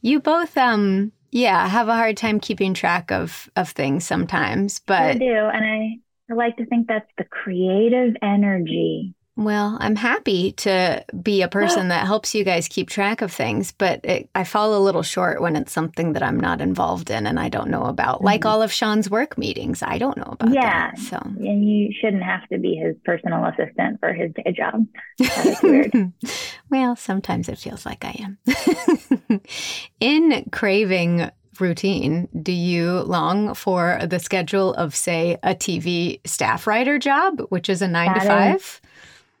You 0.00 0.20
both 0.20 0.56
um 0.56 1.10
yeah, 1.30 1.68
have 1.68 1.88
a 1.88 1.94
hard 1.94 2.16
time 2.16 2.40
keeping 2.40 2.74
track 2.74 3.10
of 3.12 3.50
of 3.56 3.70
things 3.70 4.04
sometimes, 4.06 4.80
but 4.80 5.00
I 5.02 5.14
do, 5.18 5.34
and 5.34 5.64
I 5.64 5.98
I 6.30 6.34
like 6.34 6.56
to 6.58 6.66
think 6.66 6.88
that's 6.88 7.10
the 7.18 7.24
creative 7.24 8.16
energy. 8.22 9.14
Well, 9.40 9.78
I'm 9.80 9.96
happy 9.96 10.52
to 10.52 11.04
be 11.22 11.40
a 11.42 11.48
person 11.48 11.88
that 11.88 12.06
helps 12.06 12.34
you 12.34 12.44
guys 12.44 12.68
keep 12.68 12.90
track 12.90 13.22
of 13.22 13.32
things, 13.32 13.72
but 13.72 14.04
it, 14.04 14.28
I 14.34 14.44
fall 14.44 14.76
a 14.76 14.84
little 14.84 15.02
short 15.02 15.40
when 15.40 15.56
it's 15.56 15.72
something 15.72 16.12
that 16.12 16.22
I'm 16.22 16.38
not 16.38 16.60
involved 16.60 17.10
in 17.10 17.26
and 17.26 17.40
I 17.40 17.48
don't 17.48 17.70
know 17.70 17.84
about. 17.84 18.22
Like 18.22 18.42
Mhm. 18.42 18.50
all 18.50 18.62
of 18.62 18.70
Sean's 18.70 19.08
work 19.10 19.38
meetings, 19.38 19.82
I 19.82 19.96
don't 19.98 20.16
know 20.18 20.36
about 20.38 20.52
Yeah. 20.52 20.90
that. 20.90 20.98
So 20.98 21.16
And 21.24 21.66
you 21.68 21.90
shouldn't 22.00 22.22
have 22.22 22.46
to 22.50 22.58
be 22.58 22.74
his 22.74 22.96
personal 23.04 23.44
assistant 23.46 23.98
for 24.00 24.12
his 24.12 24.30
day 24.34 24.52
job. 24.52 24.86
That 25.18 25.46
is 25.46 25.62
weird. 25.62 26.12
well, 26.70 26.94
sometimes 26.96 27.48
it 27.48 27.58
feels 27.58 27.86
like 27.86 28.04
I 28.04 28.22
am. 28.22 29.40
In 30.00 30.44
craving 30.52 31.30
routine, 31.58 32.28
do 32.42 32.52
you 32.52 33.00
long 33.00 33.54
for 33.54 33.98
the 34.06 34.18
schedule 34.18 34.72
of, 34.74 34.94
say, 34.94 35.36
a 35.42 35.54
TV 35.54 36.20
staff 36.26 36.66
writer 36.66 36.98
job, 36.98 37.40
which 37.50 37.68
is 37.68 37.82
a 37.82 37.88
nine 37.88 38.14
to 38.14 38.20
That 38.20 38.26
five? 38.26 38.80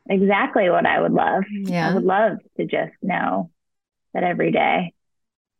Exactly 0.08 0.70
what 0.70 0.86
I 0.86 1.00
would 1.00 1.12
love. 1.12 1.44
Yeah. 1.50 1.90
I 1.90 1.94
would 1.94 2.04
love 2.04 2.38
to 2.56 2.64
just 2.64 2.92
know 3.02 3.50
that 4.14 4.24
every 4.24 4.50
day 4.50 4.92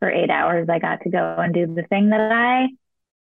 for 0.00 0.10
eight 0.10 0.30
hours 0.30 0.68
I 0.68 0.78
got 0.78 1.02
to 1.02 1.10
go 1.10 1.36
and 1.38 1.54
do 1.54 1.66
the 1.66 1.82
thing 1.84 2.10
that 2.10 2.32
I 2.32 2.68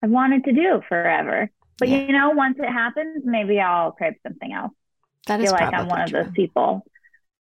have 0.03 0.11
wanted 0.11 0.45
to 0.45 0.53
do 0.53 0.83
forever. 0.89 1.51
But 1.79 1.89
Yeah. 1.89 1.99
you 1.99 2.13
know, 2.13 2.31
once 2.31 2.59
it 2.59 2.69
happens, 2.69 3.23
maybe 3.25 3.61
I'll 3.61 3.93
crave 3.93 4.15
something 4.27 4.53
else. 4.53 4.73
That 5.27 5.41
I 5.41 5.43
is 5.45 5.51
feel 5.51 5.59
like 5.61 5.75
I'm 5.75 5.89
one 5.89 6.03
of 6.03 6.11
those 6.11 6.33
people 6.33 6.85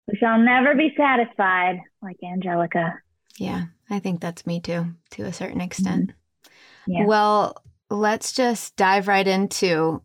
who 0.07 0.17
shall 0.17 0.37
never 0.37 0.75
be 0.75 0.93
satisfied, 0.95 1.79
like 2.01 2.17
Angelica. 2.23 2.93
Yeah, 3.37 3.65
I 3.89 3.99
think 3.99 4.19
that's 4.19 4.45
me 4.45 4.59
too, 4.59 4.93
to 5.11 5.23
a 5.23 5.33
certain 5.33 5.61
extent. 5.61 6.11
Mm-hmm. 6.11 6.91
Yeah. 6.91 7.05
Well, 7.05 7.63
let's 7.89 8.33
just 8.33 8.75
dive 8.75 9.07
right 9.07 9.27
into 9.27 10.01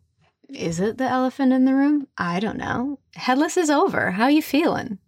is 0.49 0.79
it 0.79 0.97
the 0.97 1.03
elephant 1.09 1.53
in 1.53 1.65
the 1.65 1.73
room? 1.75 2.07
I 2.17 2.39
don't 2.39 2.57
know. 2.57 2.99
Headless 3.15 3.57
is 3.57 3.69
over. 3.69 4.11
How 4.11 4.27
you 4.27 4.41
feeling? 4.41 4.99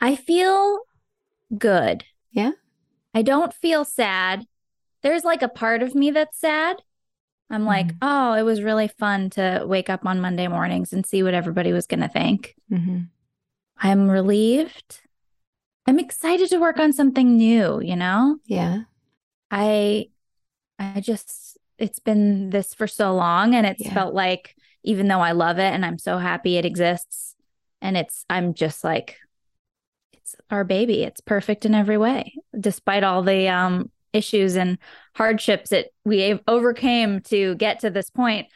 I 0.00 0.16
feel 0.16 0.80
good. 1.56 2.04
Yeah? 2.30 2.52
I 3.14 3.22
don't 3.22 3.52
feel 3.54 3.84
sad. 3.84 4.46
There's 5.02 5.24
like 5.24 5.42
a 5.42 5.48
part 5.48 5.82
of 5.82 5.94
me 5.94 6.10
that's 6.10 6.38
sad. 6.38 6.82
I'm 7.50 7.64
like, 7.66 7.88
Mhm. 7.88 7.96
oh, 8.02 8.32
it 8.34 8.42
was 8.42 8.62
really 8.62 8.88
fun 8.88 9.28
to 9.30 9.64
wake 9.66 9.90
up 9.90 10.06
on 10.06 10.20
Monday 10.20 10.48
mornings 10.48 10.92
and 10.92 11.04
see 11.04 11.22
what 11.22 11.34
everybody 11.34 11.72
was 11.72 11.86
going 11.86 12.00
to 12.00 12.08
think. 12.08 12.54
Mm-hmm. 12.70 13.00
I'm 13.76 14.08
relieved. 14.08 15.00
I'm 15.86 15.98
excited 15.98 16.48
to 16.50 16.58
work 16.58 16.78
on 16.78 16.92
something 16.92 17.36
new, 17.36 17.80
you 17.82 17.96
know? 17.96 18.38
Yeah. 18.46 18.84
I 19.50 20.06
I 20.78 21.00
just 21.00 21.41
it's 21.82 21.98
been 21.98 22.50
this 22.50 22.72
for 22.74 22.86
so 22.86 23.12
long 23.12 23.54
and 23.56 23.66
it's 23.66 23.84
Yeah. 23.84 23.92
felt 23.92 24.14
like 24.14 24.54
even 24.84 25.08
though 25.08 25.20
I 25.20 25.32
love 25.32 25.58
it 25.58 25.72
and 25.74 25.84
I'm 25.84 25.98
so 25.98 26.16
happy 26.16 26.56
it 26.56 26.64
exists 26.64 27.34
and 27.80 27.96
it's 27.96 28.24
I'm 28.30 28.54
just 28.54 28.84
like 28.84 29.18
it's 30.12 30.36
our 30.50 30.62
baby. 30.64 31.02
It's 31.02 31.20
perfect 31.20 31.66
in 31.66 31.74
every 31.74 31.98
way 31.98 32.34
despite 32.58 33.02
all 33.02 33.22
the 33.22 33.48
um 33.48 33.90
issues 34.12 34.56
and 34.56 34.78
hardships 35.16 35.70
that 35.70 35.86
we 36.04 36.38
overcame 36.46 37.20
to 37.22 37.54
get 37.56 37.80
to 37.80 37.90
this 37.90 38.10
point. 38.10 38.46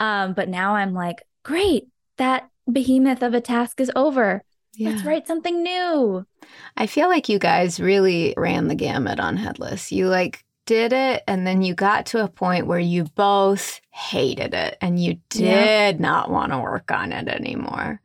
Um 0.00 0.34
but 0.34 0.48
now 0.48 0.74
I'm 0.74 0.92
like 0.92 1.22
great 1.44 1.84
that 2.16 2.48
behemoth 2.70 3.22
of 3.22 3.34
a 3.34 3.40
task 3.40 3.80
is 3.80 3.90
over. 3.94 4.42
Let's 4.78 5.04
write 5.04 5.26
something 5.26 5.62
new. 5.62 6.26
I 6.76 6.86
feel 6.86 7.08
like 7.08 7.28
you 7.28 7.38
guys 7.38 7.78
really 7.78 8.34
ran 8.36 8.68
the 8.68 8.74
gamut 8.74 9.20
on 9.20 9.36
Headless. 9.36 9.92
You 9.92 10.08
like 10.08 10.44
did 10.66 10.92
it 10.92 11.22
and 11.26 11.46
then 11.46 11.62
you 11.62 11.74
got 11.74 12.06
to 12.06 12.22
a 12.22 12.28
point 12.28 12.66
where 12.66 12.78
you 12.78 13.04
both 13.04 13.80
hated 13.90 14.54
it 14.54 14.78
and 14.80 15.02
you 15.02 15.18
did 15.28 15.42
Yeah. 15.42 15.92
not 15.98 16.30
want 16.30 16.52
to 16.52 16.58
work 16.60 16.90
on 16.92 17.12
it 17.12 17.28
anymore. 17.28 18.00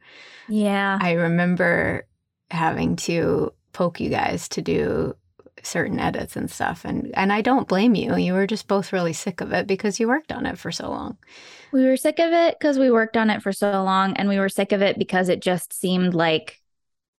Yeah. 0.47 0.97
I 1.01 1.13
remember 1.13 2.07
having 2.51 2.95
to 2.97 3.53
poke 3.73 3.99
you 3.99 4.09
guys 4.09 4.47
to 4.49 4.61
do 4.61 5.15
certain 5.63 5.99
edits 5.99 6.35
and 6.35 6.49
stuff 6.49 6.85
and 6.85 7.11
and 7.15 7.33
I 7.33 7.41
don't 7.41 7.67
blame 7.67 7.95
you. 7.95 8.15
You 8.15 8.33
were 8.33 8.47
just 8.47 8.67
both 8.67 8.93
really 8.93 9.13
sick 9.13 9.41
of 9.41 9.51
it 9.53 9.67
because 9.67 9.99
you 9.99 10.07
worked 10.07 10.31
on 10.31 10.45
it 10.45 10.57
for 10.57 10.71
so 10.71 10.89
long. 10.89 11.17
We 11.71 11.85
were 11.85 11.97
sick 11.97 12.19
of 12.19 12.31
it 12.31 12.57
because 12.59 12.79
we 12.79 12.89
worked 12.91 13.17
on 13.17 13.29
it 13.29 13.41
for 13.43 13.51
so 13.51 13.83
long, 13.83 14.15
and 14.15 14.29
we 14.29 14.39
were 14.39 14.49
sick 14.49 14.71
of 14.71 14.81
it 14.81 14.97
because 14.97 15.27
it 15.29 15.41
just 15.41 15.73
seemed 15.73 16.13
like 16.13 16.61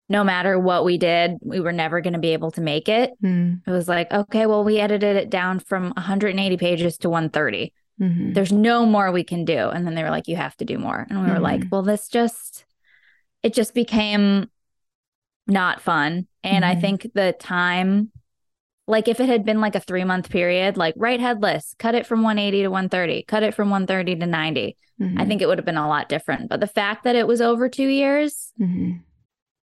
no 0.10 0.24
matter 0.24 0.58
what 0.58 0.86
we 0.86 0.98
did, 0.98 1.38
we 1.42 1.60
were 1.60 1.72
never 1.72 2.02
going 2.02 2.14
to 2.14 2.20
be 2.20 2.34
able 2.34 2.52
to 2.52 2.62
make 2.62 2.88
it. 2.88 3.12
Mm, 3.24 3.62
It 3.66 3.72
was 3.72 3.88
like, 3.88 4.12
okay, 4.12 4.46
well, 4.46 4.64
we 4.64 4.80
edited 4.80 5.16
it 5.18 5.30
down 5.30 5.60
from 5.60 5.92
180 5.96 6.58
pages 6.58 6.98
to 7.00 7.10
130. 7.10 7.74
mhm. 8.00 8.34
There's 8.34 8.52
no 8.52 8.86
more 8.86 9.12
we 9.12 9.24
can 9.24 9.44
do. 9.46 9.70
And 9.70 9.86
then 9.86 9.96
they 9.96 10.04
were 10.04 10.10
like, 10.10 10.28
you 10.28 10.36
have 10.36 10.56
to 10.58 10.66
do 10.66 10.78
more. 10.78 11.06
And 11.10 11.22
we 11.24 11.30
were 11.30 11.40
like, 11.40 11.62
Mhm. 11.66 11.72
well, 11.72 11.82
this 11.84 12.08
just, 12.08 12.66
it 13.44 13.54
just 13.54 13.74
became 13.74 14.50
not 15.48 15.82
fun. 15.82 16.28
And 16.44 16.64
I 16.64 16.76
Mhm. 16.76 16.82
think 16.82 17.08
the 17.14 17.36
time, 17.40 18.12
like 18.88 19.08
if 19.08 19.20
it 19.20 19.28
had 19.28 19.44
been 19.44 19.60
like 19.60 19.76
a 19.76 19.80
three 19.82 20.04
month 20.04 20.30
period, 20.30 20.78
like 20.78 20.94
write 20.98 21.20
headless, 21.20 21.76
cut 21.80 21.96
it 21.96 22.06
from 22.06 22.22
180 22.22 22.62
to 22.62 22.70
130, 22.70 23.24
cut 23.24 23.44
it 23.44 23.54
from 23.54 23.70
130 23.70 24.16
to 24.16 24.26
90, 24.26 24.78
I 25.00 25.04
Mhm. 25.24 25.28
think 25.28 25.42
it 25.42 25.48
would 25.48 25.58
have 25.58 25.66
been 25.66 25.78
a 25.78 25.88
lot 25.88 26.08
different. 26.10 26.50
But 26.50 26.60
the 26.60 26.68
fact 26.68 27.04
that 27.04 27.16
it 27.16 27.28
was 27.28 27.42
over 27.42 27.68
two 27.70 27.88
years 27.88 28.54
Mhm. 28.60 29.02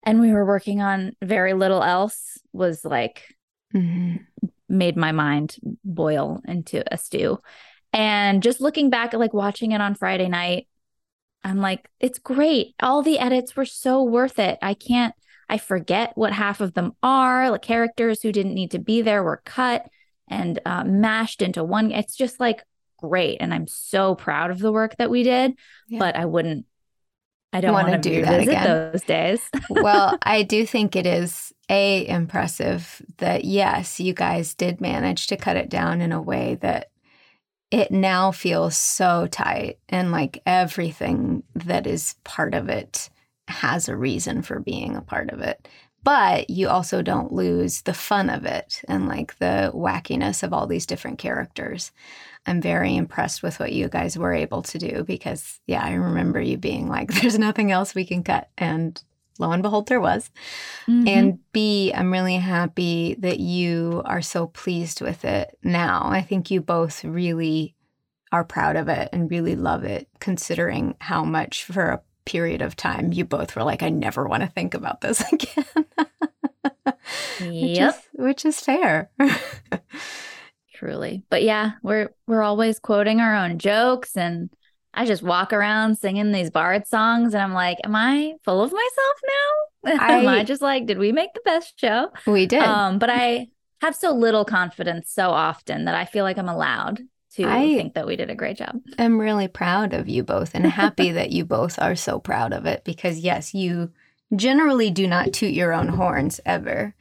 And 0.03 0.19
we 0.19 0.31
were 0.31 0.45
working 0.45 0.81
on 0.81 1.13
very 1.21 1.53
little 1.53 1.81
else 1.83 2.37
was 2.51 2.83
like, 2.85 3.23
Mhm. 3.73 4.25
made 4.69 4.95
my 4.97 5.11
mind 5.11 5.55
boil 5.83 6.41
into 6.45 6.83
a 6.91 6.97
stew. 6.97 7.39
And 7.91 8.41
just 8.43 8.61
looking 8.61 8.89
back 8.89 9.13
at 9.13 9.19
like 9.19 9.33
watching 9.33 9.71
it 9.71 9.81
on 9.81 9.95
Friday 9.95 10.27
night, 10.27 10.67
I'm 11.43 11.57
like, 11.59 11.89
it's 11.99 12.19
great. 12.19 12.73
All 12.81 13.01
the 13.01 13.19
edits 13.19 13.55
were 13.55 13.65
so 13.65 14.03
worth 14.03 14.39
it. 14.39 14.57
I 14.61 14.73
can't, 14.73 15.13
I 15.49 15.57
forget 15.57 16.13
what 16.15 16.31
half 16.33 16.61
of 16.61 16.73
them 16.73 16.93
are. 17.03 17.49
Like 17.49 17.61
characters 17.61 18.21
who 18.21 18.31
didn't 18.31 18.53
need 18.55 18.71
to 18.71 18.79
be 18.79 19.01
there 19.01 19.23
were 19.23 19.41
cut 19.45 19.87
and 20.27 20.59
uh, 20.65 20.83
mashed 20.85 21.41
into 21.41 21.63
one. 21.63 21.91
It's 21.91 22.15
just 22.15 22.39
like 22.39 22.63
great. 22.97 23.37
And 23.41 23.53
I'm 23.53 23.67
so 23.67 24.15
proud 24.15 24.51
of 24.51 24.59
the 24.59 24.71
work 24.71 24.95
that 24.97 25.09
we 25.11 25.23
did, 25.23 25.53
Yeah. 25.89 25.99
but 25.99 26.15
I 26.15 26.25
wouldn't, 26.25 26.65
I 27.53 27.61
don't 27.61 27.73
Wanna 27.73 27.99
do 27.99 28.23
that 28.23 28.41
again. 28.41 28.91
those 28.91 29.03
days. 29.03 29.41
well, 29.69 30.17
I 30.23 30.41
do 30.41 30.65
think 30.65 30.95
it 30.95 31.05
is 31.05 31.53
a 31.69 32.07
impressive 32.07 33.01
that 33.17 33.45
yes, 33.45 33.99
you 33.99 34.13
guys 34.13 34.53
did 34.53 34.81
manage 34.81 35.27
to 35.27 35.37
cut 35.37 35.55
it 35.55 35.69
down 35.69 36.01
in 36.01 36.11
a 36.11 36.21
way 36.21 36.55
that 36.61 36.89
it 37.71 37.91
now 37.91 38.31
feels 38.31 38.75
so 38.75 39.27
tight 39.27 39.79
and 39.89 40.11
like 40.11 40.41
everything 40.45 41.43
that 41.55 41.87
is 41.87 42.15
part 42.23 42.53
of 42.53 42.69
it 42.69 43.09
has 43.47 43.87
a 43.87 43.95
reason 43.95 44.41
for 44.41 44.59
being 44.59 44.95
a 44.95 45.01
part 45.01 45.29
of 45.31 45.39
it. 45.39 45.67
But 46.03 46.49
you 46.49 46.67
also 46.67 47.01
don't 47.01 47.31
lose 47.31 47.81
the 47.81 47.93
fun 47.93 48.29
of 48.29 48.45
it 48.45 48.81
and 48.87 49.07
like 49.07 49.37
the 49.39 49.71
wackiness 49.73 50.43
of 50.43 50.53
all 50.53 50.67
these 50.67 50.85
different 50.85 51.17
characters. 51.17 51.91
I'm 52.45 52.61
very 52.61 52.95
impressed 52.95 53.41
with 53.41 53.59
what 53.59 53.71
you 53.71 53.87
guys 53.87 54.17
were 54.17 54.33
able 54.33 54.61
to 54.63 54.77
do 54.77 55.03
because, 55.03 55.59
yeah, 55.65 55.81
I 55.83 55.93
remember 55.93 56.41
you 56.41 56.57
being 56.57 56.87
like, 56.89 57.13
there's 57.21 57.39
nothing 57.39 57.71
else 57.71 57.95
we 57.95 58.05
can 58.05 58.23
cut. 58.23 58.49
And 58.57 59.01
lo 59.39 59.51
and 59.51 59.63
behold, 59.63 59.87
there 59.87 60.01
was. 60.01 60.29
Mhm. 60.87 61.07
And 61.07 61.39
B, 61.53 61.91
I'm 61.95 62.11
really 62.11 62.35
happy 62.37 63.15
that 63.19 63.39
you 63.39 64.01
are 64.05 64.21
so 64.21 64.47
pleased 64.47 64.99
with 65.01 65.23
it 65.25 65.57
now. 65.63 66.03
I 66.05 66.21
think 66.21 66.51
you 66.51 66.59
both 66.61 67.03
really 67.05 67.75
are 68.31 68.43
proud 68.43 68.75
of 68.75 68.89
it 68.89 69.09
and 69.13 69.29
really 69.31 69.55
love 69.55 69.83
it, 69.83 70.07
considering 70.19 70.95
how 70.99 71.23
much 71.23 71.63
for 71.63 71.83
a 71.89 72.01
period 72.25 72.61
of 72.61 72.75
time 72.75 73.13
you 73.13 73.23
both 73.25 73.55
were 73.55 73.63
like, 73.63 73.83
I 73.83 73.89
never 73.89 74.27
want 74.27 74.41
to 74.43 74.49
think 74.49 74.73
about 74.73 75.01
this 75.01 75.21
again. 75.31 75.65
which, 77.39 77.77
Yep. 77.77 77.95
is, 77.95 78.01
which 78.13 78.45
is 78.45 78.59
fair. 78.59 79.09
Truly 80.83 81.23
but 81.29 81.43
yeah 81.43 81.71
we're 81.81 82.09
we're 82.27 82.41
always 82.41 82.79
quoting 82.79 83.19
our 83.21 83.35
own 83.35 83.57
jokes 83.57 84.17
and 84.17 84.49
i 84.93 85.05
just 85.05 85.23
walk 85.23 85.53
around 85.53 85.97
singing 85.97 86.31
these 86.31 86.49
bard 86.51 86.85
songs 86.87 87.33
and 87.33 87.41
i'm 87.41 87.53
like 87.53 87.77
am 87.83 87.95
i 87.95 88.33
full 88.43 88.61
of 88.61 88.71
myself 88.71 89.17
now 89.27 89.97
I, 89.99 90.11
am 90.19 90.27
I- 90.27 90.43
just 90.43 90.61
like 90.61 90.85
did 90.85 90.97
we 90.97 91.11
make 91.11 91.33
the 91.33 91.41
best 91.45 91.79
show 91.79 92.09
we 92.27 92.45
did. 92.45 92.61
um 92.61 92.99
but 92.99 93.09
i 93.09 93.47
have 93.81 93.95
so 93.95 94.11
little 94.11 94.45
confidence 94.45 95.11
so 95.11 95.29
often 95.29 95.85
that 95.85 95.95
i 95.95 96.05
feel 96.05 96.23
like 96.23 96.37
i'm 96.37 96.49
allowed 96.49 97.01
to 97.35 97.45
I- 97.45 97.75
think 97.75 97.95
that 97.95 98.05
we 98.05 98.15
did 98.15 98.29
a 98.29 98.35
great 98.35 98.57
job 98.57 98.79
I'm 98.99 99.19
really 99.19 99.47
proud 99.47 99.93
of 99.93 100.07
you 100.07 100.23
both 100.23 100.51
and 100.53 100.65
happy 100.67 101.11
that 101.19 101.31
you 101.31 101.45
both 101.45 101.79
are 101.79 101.95
so 101.95 102.19
proud 102.19 102.53
of 102.53 102.67
it 102.67 102.83
because, 102.83 103.17
yes, 103.19 103.55
you 103.55 103.91
generally 104.35 104.91
do 104.91 105.07
not 105.07 105.33
toot 105.33 105.51
your 105.51 105.73
own 105.73 105.87
horns 105.87 106.39
ever. 106.45 106.93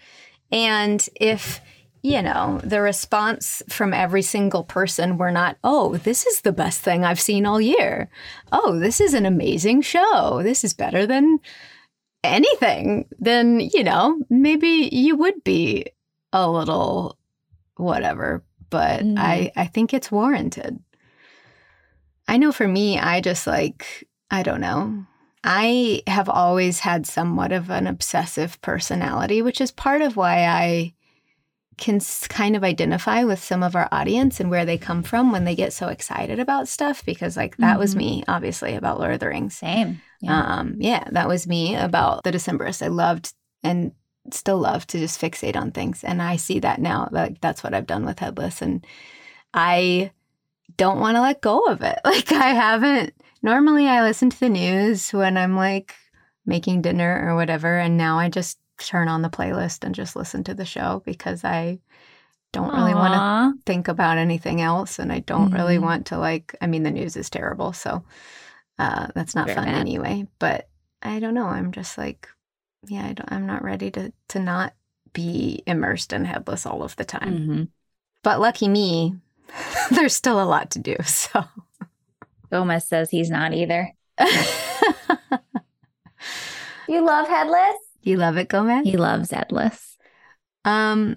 And 0.50 1.06
if, 1.20 1.60
you 2.02 2.20
know, 2.20 2.60
the 2.64 2.80
response 2.80 3.62
from 3.68 3.94
every 3.94 4.22
single 4.22 4.64
person 4.64 5.18
were 5.18 5.30
not, 5.30 5.56
oh, 5.62 5.96
this 5.98 6.26
is 6.26 6.40
the 6.40 6.52
best 6.52 6.80
thing 6.80 7.04
I've 7.04 7.20
seen 7.20 7.46
all 7.46 7.60
year. 7.60 8.08
Oh, 8.50 8.78
this 8.78 9.00
is 9.00 9.14
an 9.14 9.24
amazing 9.24 9.82
show. 9.82 10.42
This 10.42 10.64
is 10.64 10.74
better 10.74 11.06
than 11.06 11.38
anything, 12.24 13.06
then, 13.18 13.60
you 13.60 13.82
know, 13.82 14.20
maybe 14.30 14.88
you 14.92 15.16
would 15.16 15.42
be 15.44 15.86
a 16.32 16.48
little 16.48 17.18
whatever. 17.76 18.44
But 18.70 19.00
Mhm. 19.02 19.18
I, 19.18 19.52
I 19.56 19.66
think 19.66 19.92
it's 19.92 20.10
warranted. 20.10 20.78
I 22.28 22.36
know 22.36 22.52
for 22.52 22.66
me, 22.66 22.98
I 22.98 23.20
just 23.20 23.46
like, 23.46 24.08
I 24.30 24.42
don't 24.42 24.60
know. 24.60 25.04
I 25.44 26.02
have 26.06 26.28
always 26.28 26.80
had 26.80 27.06
somewhat 27.06 27.52
of 27.52 27.70
an 27.70 27.86
obsessive 27.86 28.60
personality, 28.62 29.42
which 29.42 29.60
is 29.60 29.70
part 29.72 30.00
of 30.00 30.16
why 30.16 30.46
I 30.46 30.94
can 31.82 32.00
kind 32.28 32.54
of 32.56 32.62
identify 32.64 33.24
with 33.24 33.42
some 33.42 33.62
of 33.62 33.74
our 33.74 33.88
audience 33.90 34.40
and 34.40 34.50
where 34.50 34.64
they 34.64 34.78
come 34.78 35.02
from 35.02 35.32
when 35.32 35.44
they 35.44 35.56
get 35.56 35.72
so 35.72 35.88
excited 35.88 36.38
about 36.38 36.68
stuff. 36.68 37.04
Because, 37.04 37.36
like, 37.36 37.56
that 37.58 37.78
was 37.78 37.94
Mhm. 37.94 37.98
me, 37.98 38.24
obviously, 38.28 38.74
about 38.76 38.98
Lord 39.00 39.12
of 39.14 39.20
the 39.20 39.28
Rings. 39.28 39.56
same 39.56 40.00
yeah. 40.20 40.58
Um, 40.58 40.76
yeah, 40.78 41.04
that 41.10 41.26
was 41.26 41.48
me 41.48 41.74
about 41.74 42.22
the 42.22 42.30
Decemberists. 42.30 42.82
I 42.82 42.86
loved 42.88 43.34
and 43.64 43.90
still 44.30 44.58
love 44.58 44.86
to 44.86 44.98
just 44.98 45.20
fixate 45.20 45.56
on 45.56 45.72
things. 45.72 46.04
And 46.04 46.22
I 46.22 46.36
see 46.36 46.60
that 46.60 46.80
now. 46.80 47.08
Like 47.10 47.40
that's 47.40 47.64
what 47.64 47.74
I've 47.74 47.88
done 47.88 48.04
with 48.06 48.20
Headless. 48.20 48.62
And 48.62 48.86
I 49.52 50.12
don't 50.76 51.00
want 51.00 51.16
to 51.16 51.20
let 51.22 51.40
go 51.40 51.64
of 51.64 51.82
it. 51.82 51.98
Like 52.04 52.30
I 52.32 52.50
haven't 52.54 53.14
normally 53.42 53.88
I 53.88 54.02
listen 54.02 54.30
to 54.30 54.38
the 54.40 54.48
news 54.48 55.10
when 55.12 55.36
I'm 55.36 55.56
like 55.56 55.94
making 56.46 56.82
dinner 56.82 57.24
or 57.26 57.34
whatever. 57.34 57.76
And 57.78 57.96
now 57.96 58.18
I 58.18 58.28
just 58.28 58.58
turn 58.86 59.08
on 59.08 59.22
the 59.22 59.30
playlist 59.30 59.84
and 59.84 59.94
just 59.94 60.16
listen 60.16 60.44
to 60.44 60.54
the 60.54 60.64
show 60.64 61.02
because 61.04 61.44
I 61.44 61.78
don't 62.52 62.74
really 62.74 62.94
want 62.94 63.14
to 63.14 63.62
think 63.64 63.88
about 63.88 64.18
anything 64.18 64.60
else 64.60 64.98
and 64.98 65.10
I 65.12 65.20
don't 65.20 65.52
really 65.52 65.78
Mhm. 65.78 65.82
want 65.82 66.06
to 66.06 66.18
like 66.18 66.54
I 66.60 66.66
mean 66.66 66.82
the 66.82 66.90
news 66.90 67.16
is 67.16 67.30
terrible 67.30 67.72
so 67.72 68.04
uh 68.78 69.08
that's 69.14 69.34
not 69.34 69.46
Very 69.46 69.54
fun 69.54 69.64
bad. 69.66 69.76
anyway 69.76 70.26
but 70.38 70.68
I 71.02 71.18
don't 71.18 71.34
know 71.34 71.46
I'm 71.46 71.72
just 71.72 71.96
like 71.96 72.28
yeah 72.86 73.06
I 73.06 73.12
don't, 73.14 73.32
I'm 73.32 73.46
not 73.46 73.62
ready 73.64 73.90
to 73.92 74.12
to 74.28 74.38
not 74.40 74.74
be 75.14 75.62
immersed 75.66 76.12
in 76.12 76.24
headless 76.26 76.66
all 76.66 76.82
of 76.82 76.96
the 76.96 77.04
time 77.04 77.38
Mhm. 77.38 77.68
but 78.22 78.40
lucky 78.40 78.68
me 78.68 79.14
there's 79.90 80.14
still 80.16 80.42
a 80.42 80.44
lot 80.44 80.70
to 80.72 80.78
do 80.78 80.96
so 81.04 81.44
gomez 82.50 82.86
says 82.86 83.08
he's 83.10 83.30
not 83.30 83.54
either 83.54 83.92
you 86.88 87.00
love 87.04 87.28
headless 87.28 87.76
you 88.02 88.16
love 88.16 88.36
it 88.36 88.48
Gomez 88.48 88.84
he 88.84 88.96
loves 88.96 89.30
headless 89.30 89.96
Um, 90.64 91.16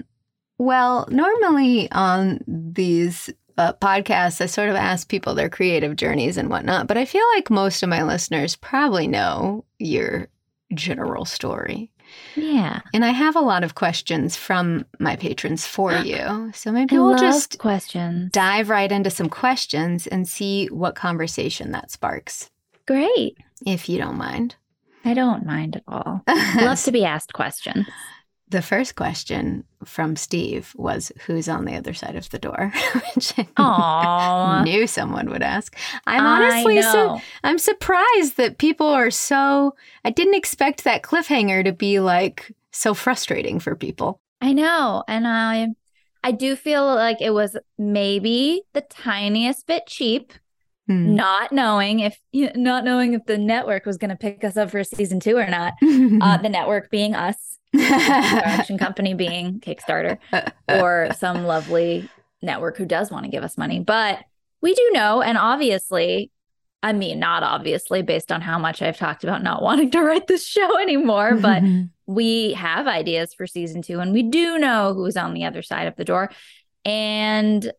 well, 0.57 1.07
normally 1.11 1.91
on 1.91 2.39
these 2.47 3.29
uh, 3.57 3.73
podcasts, 3.73 4.41
I 4.41 4.45
sort 4.45 4.69
of 4.69 4.75
ask 4.75 5.07
people 5.07 5.35
their 5.35 5.49
creative 5.49 5.95
journeys 5.95 6.37
and 6.37 6.49
whatnot, 6.49 6.87
but 6.87 6.97
I 6.97 7.05
feel 7.05 7.23
like 7.35 7.49
most 7.49 7.83
of 7.83 7.89
my 7.89 8.03
listeners 8.03 8.55
probably 8.55 9.07
know 9.07 9.65
your 9.79 10.27
general 10.73 11.25
story. 11.25 11.91
yeah 12.35 12.81
And 12.93 13.03
I 13.03 13.09
have 13.09 13.35
a 13.35 13.41
lot 13.41 13.63
of 13.63 13.75
questions 13.75 14.35
from 14.35 14.85
my 14.99 15.15
patrons 15.15 15.65
for 15.65 15.93
you. 16.03 16.51
So 16.53 16.71
maybe 16.71 16.95
I 16.95 16.99
we'll 16.99 17.17
just 17.17 17.57
questions 17.59 18.31
dive 18.31 18.69
right 18.69 18.91
into 18.91 19.09
some 19.09 19.29
questions 19.29 20.07
and 20.07 20.27
see 20.27 20.67
what 20.67 20.95
conversation 20.95 21.71
that 21.71 21.91
sparks, 21.91 22.49
great 22.87 23.37
if 23.65 23.89
you 23.89 23.97
don't 23.97 24.17
mind. 24.17 24.55
I 25.05 25.13
don't 25.13 25.45
mind 25.45 25.77
at 25.77 25.83
all. 25.88 26.24
Love 26.55 26.83
to 26.83 26.91
be 26.91 27.05
asked 27.05 27.33
questions. 27.33 27.88
The 28.50 28.62
first 28.62 28.95
question 28.95 29.63
from 29.83 30.15
Steve 30.15 30.74
was 30.75 31.12
Who's 31.25 31.47
on 31.47 31.65
the 31.65 31.75
other 31.75 31.93
side 31.93 32.15
of 32.15 32.29
the 32.29 32.39
door? 32.39 32.71
Which 33.15 33.33
I 33.57 34.62
knew 34.63 34.88
someone 34.88 35.29
would 35.29 35.41
ask. 35.41 35.75
I'm 36.05 36.25
honestly 36.25 36.79
know. 36.79 37.21
I'm 37.43 37.57
surprised 37.57 38.38
that 38.38 38.57
people 38.57 38.88
are 38.88 39.12
so 39.12 39.75
I 40.03 40.09
didn't 40.09 40.35
expect 40.35 40.83
that 40.83 41.01
cliffhanger 41.01 41.63
to 41.63 41.71
be 41.71 42.00
like 42.00 42.51
so 42.71 42.93
frustrating 42.93 43.59
for 43.59 43.75
people. 43.75 44.19
I 44.41 44.53
know. 44.53 45.03
And 45.07 45.27
I 45.27 45.69
I 46.24 46.31
do 46.31 46.55
feel 46.55 46.85
like 46.85 47.21
it 47.21 47.33
was 47.33 47.55
maybe 47.77 48.63
the 48.74 48.81
tiniest 48.81 49.67
bit 49.67 49.85
cheap, 49.88 50.33
Mm. 50.89 51.15
not 51.15 51.51
knowing 51.51 52.01
if 52.01 52.19
not 52.31 52.83
knowing 52.83 53.13
if 53.15 53.25
the 53.25 53.39
network 53.39 53.87
was 53.87 53.97
going 53.97 54.11
to 54.11 54.15
pick 54.15 54.43
us 54.43 54.55
up 54.55 54.69
for 54.69 54.83
season 54.83 55.19
two 55.19 55.35
or 55.35 55.47
not. 55.47 55.73
Uh, 55.81 56.37
the 56.37 56.49
network 56.49 56.91
being 56.91 57.15
us, 57.15 57.57
production 57.71 58.77
company 58.79 59.15
being 59.15 59.59
Kickstarter, 59.59 60.19
or 60.69 61.09
some 61.17 61.45
lovely 61.45 62.07
network 62.43 62.77
who 62.77 62.85
does 62.85 63.09
want 63.09 63.25
to 63.25 63.31
give 63.31 63.43
us 63.43 63.57
money. 63.57 63.79
But 63.79 64.19
we 64.61 64.75
do 64.75 64.91
know, 64.93 65.23
and 65.23 65.39
obviously, 65.39 66.31
I 66.83 66.93
mean, 66.93 67.17
not 67.17 67.41
obviously, 67.41 68.03
based 68.03 68.31
on 68.31 68.41
how 68.41 68.59
much 68.59 68.83
I've 68.83 68.97
talked 68.97 69.23
about 69.23 69.41
not 69.41 69.63
wanting 69.63 69.89
to 69.91 70.01
write 70.01 70.27
this 70.27 70.45
show 70.45 70.79
anymore, 70.79 71.35
but 71.35 71.63
we 72.05 72.53
have 72.53 72.85
ideas 72.85 73.33
for 73.33 73.47
season 73.47 73.81
two, 73.81 73.99
and 73.99 74.13
we 74.13 74.21
do 74.21 74.59
know 74.59 74.93
who's 74.93 75.17
on 75.17 75.33
the 75.33 75.45
other 75.45 75.63
side 75.63 75.87
of 75.87 75.95
the 75.95 76.05
door. 76.05 76.29
And 76.85 77.71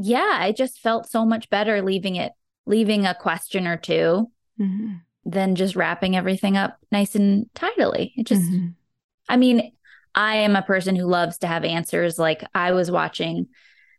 yeah, 0.00 0.38
I 0.40 0.52
just 0.52 0.80
felt 0.80 1.08
so 1.08 1.24
much 1.24 1.50
better 1.50 1.82
leaving 1.82 2.16
it, 2.16 2.32
leaving 2.66 3.06
a 3.06 3.14
question 3.14 3.66
or 3.66 3.76
two 3.76 4.30
Mhm. 4.58 5.00
than 5.24 5.54
just 5.54 5.76
wrapping 5.76 6.16
everything 6.16 6.56
up 6.56 6.78
nice 6.90 7.14
and 7.14 7.46
tidily. 7.54 8.12
It 8.16 8.26
just, 8.26 8.42
Mhm. 8.50 8.74
I 9.28 9.36
mean, 9.36 9.72
I 10.14 10.36
am 10.36 10.56
a 10.56 10.62
person 10.62 10.96
who 10.96 11.06
loves 11.06 11.38
to 11.38 11.46
have 11.46 11.64
answers. 11.64 12.18
Like 12.18 12.44
I 12.54 12.72
was 12.72 12.90
watching 12.90 13.46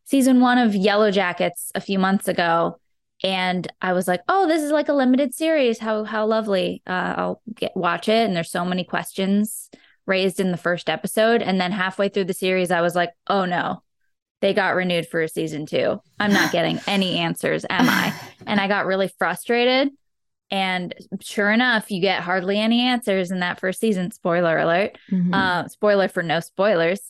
season 0.04 0.42
one 0.42 0.58
of 0.58 0.72
Yellowjackets 0.74 1.72
a 1.76 1.80
few 1.82 1.98
months 2.00 2.28
ago, 2.28 2.80
and 3.24 3.72
I 3.82 3.94
was 3.94 4.08
like, 4.08 4.22
"Oh, 4.28 4.48
this 4.48 4.62
is 4.64 4.72
like 4.72 4.90
a 4.90 4.94
limited 4.94 5.34
series. 5.34 5.80
How 5.80 6.04
how 6.04 6.26
lovely! 6.26 6.82
Uh, 6.88 7.14
I'll 7.18 7.42
get 7.54 7.78
watch 7.78 8.10
it." 8.10 8.26
And 8.28 8.36
there's 8.36 8.50
so 8.52 8.66
many 8.66 8.84
questions 8.84 9.70
raised 10.08 10.40
in 10.40 10.52
the 10.52 10.58
first 10.58 10.90
episode, 10.90 11.42
and 11.42 11.62
then 11.62 11.72
halfway 11.72 12.10
through 12.10 12.26
the 12.26 12.34
series, 12.34 12.72
I 12.72 12.82
was 12.82 12.96
like, 12.96 13.12
"Oh 13.28 13.46
no." 13.46 13.84
They 14.42 14.54
got 14.54 14.76
renewed 14.76 15.08
for 15.08 15.22
a 15.22 15.28
season 15.30 15.66
two. 15.66 16.02
I'm 16.20 16.34
not 16.34 16.52
getting 16.52 16.80
any 16.88 17.18
answers, 17.18 17.66
am 17.70 17.88
I? 17.90 18.14
And 18.48 18.60
I 18.60 18.68
got 18.68 18.88
really 18.88 19.08
frustrated. 19.20 19.90
And 20.50 20.94
sure 21.22 21.50
enough, 21.52 21.92
you 21.92 22.02
get 22.02 22.22
hardly 22.24 22.60
any 22.60 22.82
answers 22.82 23.30
in 23.32 23.40
that 23.40 23.60
first 23.60 23.80
season. 23.80 24.12
Spoiler 24.12 24.58
alert. 24.58 24.98
Mhm. 25.12 25.34
Uh, 25.34 25.68
spoiler 25.70 26.08
for 26.10 26.24
no 26.24 26.40
spoilers. 26.40 27.02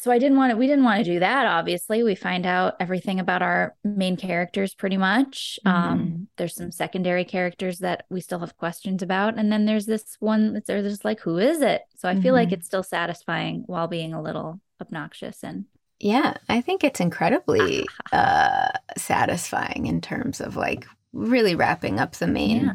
So 0.00 0.12
I 0.12 0.18
didn't 0.20 0.36
want 0.36 0.52
to, 0.52 0.56
we 0.56 0.68
didn't 0.68 0.84
want 0.84 1.04
to 1.04 1.10
do 1.12 1.18
that. 1.18 1.46
Obviously, 1.46 2.04
we 2.04 2.14
find 2.14 2.46
out 2.46 2.74
everything 2.78 3.18
about 3.18 3.42
our 3.42 3.74
main 3.82 4.16
characters 4.16 4.72
pretty 4.72 4.96
much. 4.96 5.58
Um, 5.64 6.28
there's 6.36 6.54
some 6.54 6.70
secondary 6.70 7.24
characters 7.24 7.80
that 7.80 8.04
we 8.08 8.20
still 8.20 8.38
have 8.38 8.56
questions 8.56 9.02
about, 9.02 9.36
and 9.36 9.50
then 9.50 9.64
there's 9.64 9.86
this 9.86 10.16
one 10.20 10.52
that's 10.52 10.68
there's 10.68 10.84
just 10.88 11.04
like, 11.04 11.18
who 11.18 11.38
is 11.38 11.62
it? 11.62 11.82
So 11.96 12.08
I 12.08 12.14
feel 12.20 12.32
like 12.32 12.50
Mhm. 12.50 12.52
it's 12.52 12.66
still 12.66 12.84
satisfying 12.84 13.64
while 13.66 13.88
being 13.88 14.14
a 14.14 14.22
little 14.22 14.60
obnoxious 14.80 15.42
and 15.42 15.64
Yeah, 16.00 16.34
I 16.48 16.60
think 16.60 16.84
it's 16.84 17.00
incredibly 17.00 17.86
uh, 18.12 18.68
satisfying 18.96 19.86
in 19.86 20.00
terms 20.00 20.40
of 20.40 20.56
like 20.56 20.86
really 21.12 21.54
wrapping 21.54 21.98
up 21.98 22.12
the 22.16 22.26
main, 22.26 22.64
Yeah. 22.66 22.72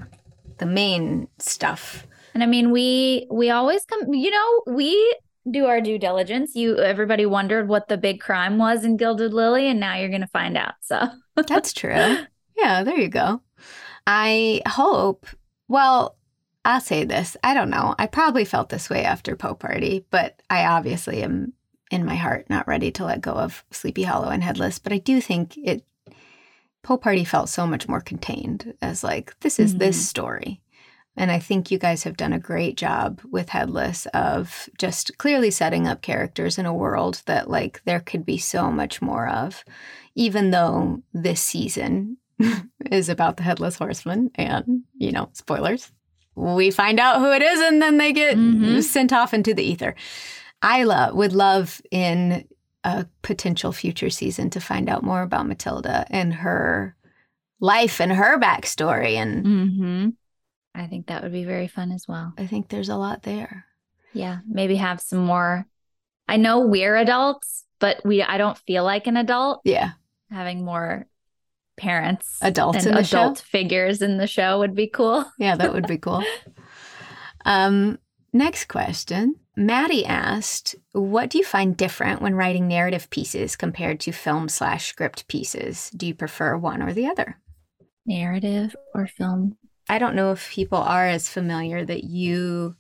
the 0.58 0.66
main 0.66 1.28
stuff. 1.40 2.06
And 2.34 2.44
I 2.44 2.48
mean, 2.48 2.72
we 2.72 3.28
we 3.32 3.50
always 3.50 3.86
come, 3.86 4.14
you 4.14 4.32
know, 4.32 4.64
we 4.74 5.16
do 5.50 5.66
our 5.68 5.82
due 5.82 6.00
diligence. 6.00 6.56
You 6.56 6.80
everybody 6.80 7.26
wondered 7.26 7.68
what 7.68 7.88
the 7.88 7.98
big 7.98 8.20
crime 8.20 8.58
was 8.58 8.84
in 8.84 8.98
Gilded 8.98 9.34
Lily, 9.34 9.68
and 9.68 9.80
now 9.80 9.96
you're 9.96 10.10
gonna 10.10 10.28
find 10.28 10.58
out. 10.58 10.74
So 10.82 11.08
That's 11.36 11.74
true. 11.74 11.92
yeah, 12.58 12.84
there 12.84 12.98
you 13.00 13.10
go. 13.10 13.42
I 14.08 14.62
hope. 14.68 15.28
Well, 15.68 16.18
I'll 16.66 16.82
say 16.82 17.04
this. 17.06 17.38
I 17.44 17.54
don't 17.54 17.70
know. 17.70 17.94
I 18.00 18.08
probably 18.08 18.46
felt 18.46 18.70
this 18.70 18.90
way 18.90 19.04
after 19.06 19.36
Poe 19.36 19.54
Party, 19.56 20.06
but 20.10 20.42
I 20.50 20.66
obviously 20.66 21.22
am 21.24 21.54
in 21.94 22.04
my 22.06 22.16
heart 22.16 22.50
not 22.50 22.68
ready 22.68 22.92
to 22.92 23.06
let 23.06 23.22
go 23.22 23.32
of 23.34 23.64
Sleepy 23.72 24.04
Hollow 24.04 24.30
and 24.30 24.44
Headless. 24.44 24.80
But 24.80 24.94
I 24.94 24.98
do 24.98 25.22
think 25.22 25.56
it. 25.58 25.86
Poe 26.84 26.98
Party 26.98 27.24
felt 27.24 27.48
so 27.48 27.66
much 27.66 27.88
more 27.88 28.02
contained 28.02 28.74
as 28.82 29.04
like 29.04 29.40
this 29.40 29.60
is 29.60 29.76
Mhm. 29.76 29.80
this 29.80 30.10
story. 30.10 30.60
And 31.16 31.32
I 31.32 31.38
think 31.40 31.70
you 31.70 31.78
guys 31.78 32.04
have 32.04 32.18
done 32.18 32.34
a 32.34 32.40
great 32.40 32.76
job 32.76 33.22
with 33.32 33.50
Headless 33.50 34.08
of 34.08 34.68
just 34.80 35.18
clearly 35.20 35.52
setting 35.52 35.88
up 35.88 36.02
characters 36.02 36.58
in 36.58 36.66
a 36.66 36.74
world 36.74 37.22
that 37.28 37.50
like 37.50 37.82
there 37.86 38.00
could 38.02 38.26
be 38.26 38.38
so 38.40 38.72
much 38.72 39.02
more 39.02 39.28
of, 39.30 39.64
even 40.16 40.50
though 40.52 41.04
this 41.14 41.40
season 41.40 42.18
is 42.92 43.08
about 43.10 43.38
the 43.38 43.44
Headless 43.44 43.78
Horseman 43.78 44.32
and, 44.36 44.82
you 44.98 45.12
know, 45.12 45.30
spoilers. 45.34 45.92
We 46.36 46.72
find 46.72 47.00
out 47.00 47.20
who 47.20 47.32
it 47.32 47.44
is 47.44 47.60
and 47.62 47.80
then 47.80 47.98
they 48.00 48.12
get 48.12 48.36
Mhm. 48.36 48.82
sent 48.82 49.14
off 49.14 49.34
into 49.36 49.54
the 49.54 49.64
ether. 49.64 49.96
I 50.64 50.84
love 50.84 51.14
would 51.14 51.34
love 51.34 51.82
in 51.92 52.48
a 52.84 53.06
potential 53.22 53.72
future 53.72 54.10
season 54.10 54.50
to 54.52 54.60
find 54.60 54.90
out 54.90 55.04
more 55.04 55.22
about 55.22 55.48
Matilda 55.48 56.06
and 56.10 56.34
her 56.34 56.96
life 57.60 58.02
and 58.02 58.12
her 58.12 58.40
backstory 58.40 59.14
and 59.16 59.46
hmm 59.46 60.10
I 60.76 60.88
think 60.88 61.06
that 61.08 61.22
would 61.22 61.32
be 61.32 61.44
very 61.44 61.68
fun 61.68 61.92
as 61.92 62.08
well. 62.08 62.34
I 62.36 62.48
think 62.48 62.70
there's 62.70 62.90
a 62.90 62.96
lot 62.96 63.22
there. 63.22 63.66
Yeah, 64.12 64.40
maybe 64.48 64.76
have 64.78 65.00
some 65.00 65.20
more. 65.20 65.68
I 66.28 66.38
know 66.38 66.62
we're 66.62 66.96
adults, 66.96 67.66
but 67.80 68.04
we 68.04 68.24
I 68.24 68.40
don't 68.40 68.58
feel 68.58 68.84
like 68.84 69.06
an 69.06 69.16
adult. 69.18 69.62
Yeah. 69.66 69.92
Having 70.32 70.66
more 70.66 71.06
parents, 71.78 72.40
Adults 72.42 72.86
and 72.86 72.96
the 72.98 73.04
show? 73.04 73.20
adult 73.20 73.40
figures 73.40 74.02
in 74.02 74.18
the 74.18 74.26
show 74.28 74.60
would 74.60 74.74
be 74.74 74.88
cool. 74.88 75.26
Yeah, 75.38 75.56
that 75.58 75.74
would 75.74 75.88
be 75.88 75.98
cool. 76.00 76.24
um, 77.46 78.00
next 78.32 78.68
question. 78.68 79.36
Maddie 79.56 80.06
asked, 80.06 80.76
What 80.94 81.30
do 81.30 81.38
you 81.38 81.44
find 81.44 81.78
different 81.78 82.22
when 82.22 82.36
writing 82.36 82.68
narrative 82.68 83.10
pieces 83.10 83.56
compared 83.56 84.00
to 84.02 84.12
film 84.12 84.50
slash 84.50 84.88
script 84.88 85.28
pieces? 85.28 85.90
Do 85.96 86.08
you 86.08 86.16
prefer 86.16 86.58
one 86.58 86.82
or 86.82 86.94
the 86.94 87.08
other? 87.08 87.40
Narrative 88.06 88.76
or 88.94 89.08
film? 89.08 89.58
I 89.88 90.00
don't 90.00 90.16
know 90.16 90.32
if 90.32 90.52
people 90.52 90.80
are 90.80 91.06
as 91.06 91.30
familiar 91.30 91.86
that 91.86 92.04
you 92.04 92.76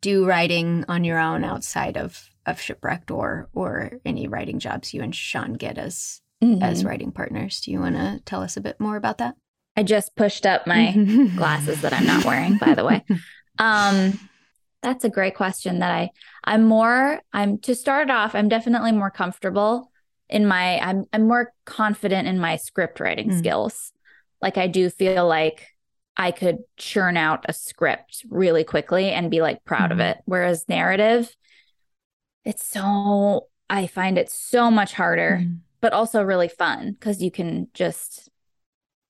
do 0.00 0.26
writing 0.26 0.84
on 0.88 1.02
your 1.04 1.18
own 1.18 1.42
outside 1.44 1.96
of, 1.96 2.28
of 2.46 2.60
Shipwrecked 2.60 3.10
or 3.10 3.48
or 3.54 3.92
any 4.04 4.28
writing 4.28 4.58
jobs 4.58 4.92
you 4.94 5.02
and 5.02 5.14
Sean 5.14 5.54
get 5.54 5.78
as 5.78 6.20
as 6.60 6.82
Mhm. 6.82 6.86
writing 6.86 7.12
partners. 7.12 7.60
Do 7.62 7.70
you 7.70 7.80
want 7.80 7.96
to 7.96 8.20
tell 8.26 8.42
us 8.42 8.56
a 8.58 8.60
bit 8.60 8.78
more 8.78 8.96
about 8.96 9.16
that? 9.18 9.34
I 9.76 9.82
just 9.82 10.14
pushed 10.14 10.44
up 10.44 10.66
my 10.66 10.92
glasses 11.36 11.80
that 11.80 11.94
I'm 11.94 12.06
not 12.06 12.24
wearing, 12.26 12.58
by 12.58 12.74
the 12.74 12.84
way. 12.84 13.02
Um, 13.58 14.18
that's 14.84 15.04
a 15.04 15.10
great 15.10 15.34
question 15.34 15.80
that 15.80 15.90
I 15.90 16.10
I'm 16.44 16.64
more 16.64 17.20
I'm 17.32 17.58
to 17.66 17.74
start 17.74 18.10
off, 18.10 18.34
I'm 18.36 18.48
definitely 18.48 18.92
more 18.92 19.10
comfortable 19.10 19.90
in 20.28 20.46
my 20.46 20.78
I'm 20.78 21.04
I'm 21.12 21.26
more 21.26 21.52
confident 21.64 22.28
in 22.28 22.38
my 22.38 22.56
script 22.56 23.00
writing 23.00 23.30
Mm. 23.30 23.38
skills. 23.38 23.92
Like 24.40 24.56
I 24.58 24.68
do 24.68 24.90
feel 24.90 25.26
like 25.26 25.66
I 26.16 26.30
could 26.30 26.58
churn 26.76 27.16
out 27.16 27.44
a 27.48 27.52
script 27.52 28.24
really 28.30 28.62
quickly 28.62 29.10
and 29.10 29.30
be 29.30 29.40
like 29.42 29.64
proud 29.64 29.90
of 29.90 29.98
Mhm. 29.98 30.10
it. 30.10 30.18
Whereas 30.26 30.68
narrative, 30.68 31.34
it's 32.44 32.64
so 32.64 33.48
I 33.70 33.86
find 33.86 34.18
it 34.18 34.30
so 34.30 34.70
much 34.70 34.92
harder 34.92 35.40
Mhm. 35.42 35.60
but 35.80 35.92
also 35.92 36.22
really 36.22 36.48
fun 36.48 36.92
because 36.92 37.22
you 37.22 37.30
can 37.30 37.68
just 37.74 38.28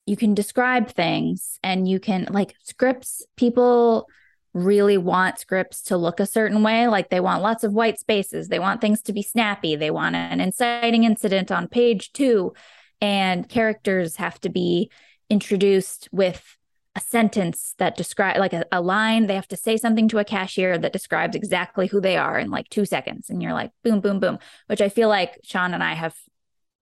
you 0.07 0.17
can 0.17 0.35
describe 0.35 0.89
things 0.91 1.59
and 1.63 1.89
you 1.89 1.99
can 1.99 2.29
like 2.31 2.55
scripts 2.63 3.25
people 3.37 4.07
really 4.55 4.97
want 4.97 5.39
scripts 5.39 5.83
to 5.83 5.97
look 5.97 6.21
a 6.21 6.27
certain 6.27 6.63
way. 6.63 6.89
Like 6.89 7.11
they 7.11 7.21
want 7.21 7.43
lots 7.43 7.65
of 7.65 7.73
white 7.73 7.99
spaces. 7.99 8.49
They 8.49 8.59
want 8.59 8.81
things 8.81 9.03
to 9.03 9.13
be 9.13 9.23
snappy. 9.23 9.77
They 9.77 9.91
want 9.91 10.17
an 10.17 10.41
inciting 10.41 11.05
incident 11.05 11.51
on 11.51 11.69
page 11.69 12.13
2 12.13 12.55
and 13.01 13.49
characters 13.49 14.17
have 14.17 14.41
to 14.41 14.49
be 14.49 14.91
introduced 15.29 16.09
with 16.13 16.57
a 16.97 17.01
sentence 17.01 17.75
that 17.79 17.97
describe 17.97 18.39
like 18.39 18.53
a, 18.53 18.65
a 18.71 18.81
line. 18.81 19.27
They 19.27 19.35
have 19.35 19.49
to 19.49 19.57
say 19.57 19.77
something 19.77 20.09
to 20.09 20.19
a 20.19 20.25
cashier 20.25 20.79
that 20.79 20.93
describes 20.93 21.35
exactly 21.35 21.89
who 21.89 22.01
they 22.01 22.17
are 22.17 22.39
in 22.39 22.51
like 22.51 22.69
2 22.69 22.87
seconds. 22.87 23.29
And 23.29 23.43
you're 23.43 23.53
like 23.53 23.73
boom 23.83 24.01
boom 24.01 24.21
boom 24.21 24.39
which 24.69 24.81
i 24.81 24.89
feel 24.89 25.09
like 25.09 25.41
sean 25.43 25.75
and 25.75 25.83
i 25.83 25.95
have 25.95 26.15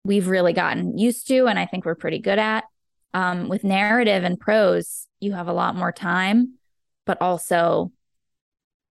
we've 0.04 0.28
really 0.28 0.52
gotten 0.52 0.98
used 0.98 1.26
to 1.28 1.46
and 1.46 1.58
I 1.58 1.66
think 1.66 1.84
we're 1.84 1.94
pretty 1.94 2.18
good 2.18 2.38
at. 2.38 2.64
Um, 3.14 3.48
with 3.48 3.62
narrative 3.62 4.24
and 4.24 4.40
prose, 4.40 5.06
you 5.20 5.32
have 5.32 5.46
a 5.46 5.52
lot 5.52 5.76
more 5.76 5.92
time, 5.92 6.54
but 7.06 7.20
also 7.20 7.92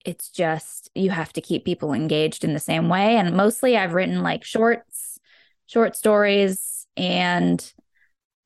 it's 0.05 0.29
just 0.29 0.89
you 0.95 1.11
have 1.11 1.31
to 1.33 1.41
keep 1.41 1.65
people 1.65 1.93
engaged 1.93 2.43
in 2.43 2.53
the 2.53 2.59
same 2.59 2.89
way. 2.89 3.17
And 3.17 3.35
mostly 3.35 3.77
I've 3.77 3.93
written 3.93 4.23
like 4.23 4.43
shorts, 4.43 5.19
short 5.67 5.95
stories, 5.95 6.87
and 6.97 7.73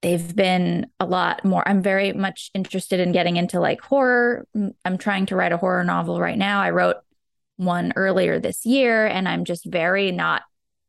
they've 0.01 0.35
been 0.35 0.87
a 0.99 1.05
lot 1.05 1.45
more. 1.45 1.67
I'm 1.67 1.81
very 1.81 2.13
much 2.13 2.51
interested 2.53 2.99
in 2.99 3.11
getting 3.11 3.37
into 3.37 3.59
like 3.59 3.81
horror. 3.81 4.47
I'm 4.83 4.97
trying 4.97 5.25
to 5.27 5.35
write 5.35 5.53
a 5.53 5.57
horror 5.57 5.83
novel 5.83 6.19
right 6.19 6.37
now. 6.37 6.61
I 6.61 6.71
wrote 6.71 6.97
one 7.57 7.93
earlier 7.95 8.39
this 8.39 8.65
year, 8.65 9.07
and 9.07 9.27
I'm 9.27 9.45
just 9.45 9.65
very 9.65 10.11
not 10.11 10.43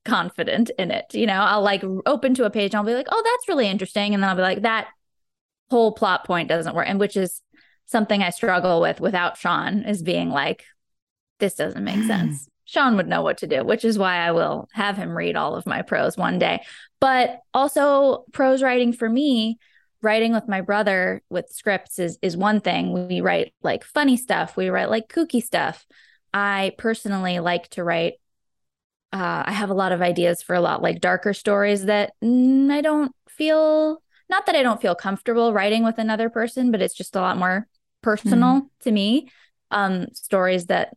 confident 0.05 0.71
in 0.79 0.91
it. 0.91 1.15
You 1.15 1.27
know, 1.27 1.41
I'll 1.41 1.63
like 1.63 1.85
open 2.07 2.35
to 2.35 2.45
a 2.45 2.51
page 2.51 2.73
and 2.73 2.79
I'll 2.79 2.85
be 2.85 2.95
like, 2.95 3.09
oh, 3.11 3.23
that's 3.25 3.49
really 3.49 3.69
interesting. 3.69 4.15
And 4.15 4.23
then 4.23 4.31
I'll 4.31 4.37
be 4.37 4.43
like, 4.43 4.63
that 4.63 4.89
whole 5.71 5.93
plot 5.93 6.25
point 6.25 6.49
doesn't 6.49 6.75
work. 6.75 6.89
And 6.89 7.01
which 7.01 7.17
is 7.17 7.43
something 7.87 8.23
I 8.23 8.31
struggle 8.31 8.81
with 8.81 9.01
without 9.01 9.39
Sean 9.39 9.83
is 9.85 10.03
being 10.03 10.31
like, 10.31 10.65
this 11.39 11.55
doesn't 11.55 11.85
make 11.85 12.03
sense. 12.07 12.49
Sean 12.65 12.97
would 12.97 13.07
know 13.07 13.23
what 13.23 13.39
to 13.39 13.47
do, 13.47 13.65
which 13.65 13.85
is 13.85 13.99
why 13.99 14.17
I 14.17 14.33
will 14.33 14.69
have 14.73 14.97
him 14.97 15.17
read 15.17 15.37
all 15.37 15.55
of 15.55 15.67
my 15.67 15.83
prose 15.83 16.17
one 16.17 16.39
day. 16.39 16.65
But 17.01 17.41
also, 17.55 18.25
prose 18.33 18.63
writing 18.63 18.93
for 18.93 19.09
me, 19.09 19.59
writing 20.03 20.33
with 20.33 20.49
my 20.49 20.61
brother 20.61 21.23
with 21.31 21.49
scripts 21.49 21.99
is 21.99 22.19
is 22.23 22.37
one 22.37 22.61
thing. 22.61 23.09
We 23.09 23.21
write 23.21 23.55
like 23.63 23.85
funny 23.85 24.17
stuff, 24.17 24.57
we 24.57 24.69
write 24.69 24.91
like 24.91 25.09
kooky 25.09 25.43
stuff. 25.43 25.87
I 26.35 26.73
personally 26.77 27.39
like 27.39 27.69
to 27.71 27.85
write. 27.85 28.15
Uh, 29.13 29.45
I 29.47 29.53
have 29.53 29.71
a 29.71 29.75
lot 29.75 29.93
of 29.93 30.03
ideas 30.03 30.43
for 30.43 30.55
a 30.55 30.61
lot 30.61 30.83
like 30.83 31.01
darker 31.01 31.33
stories 31.33 31.85
that 31.85 32.13
mm, 32.23 32.71
I 32.71 32.81
don't 32.81 33.15
feel. 33.29 34.03
Not 34.29 34.47
that 34.47 34.57
I 34.57 34.65
don't 34.65 34.83
feel 34.83 34.97
comfortable 34.97 35.53
writing 35.53 35.85
with 35.85 35.99
another 35.99 36.29
person, 36.29 36.73
but 36.73 36.83
it's 36.83 36.95
just 36.95 37.15
a 37.15 37.21
lot 37.21 37.39
more 37.39 37.69
personal 38.07 38.61
mm. 38.61 38.69
to 38.83 38.93
me. 38.93 39.29
Um, 39.73 40.07
stories 40.15 40.67
that 40.67 40.97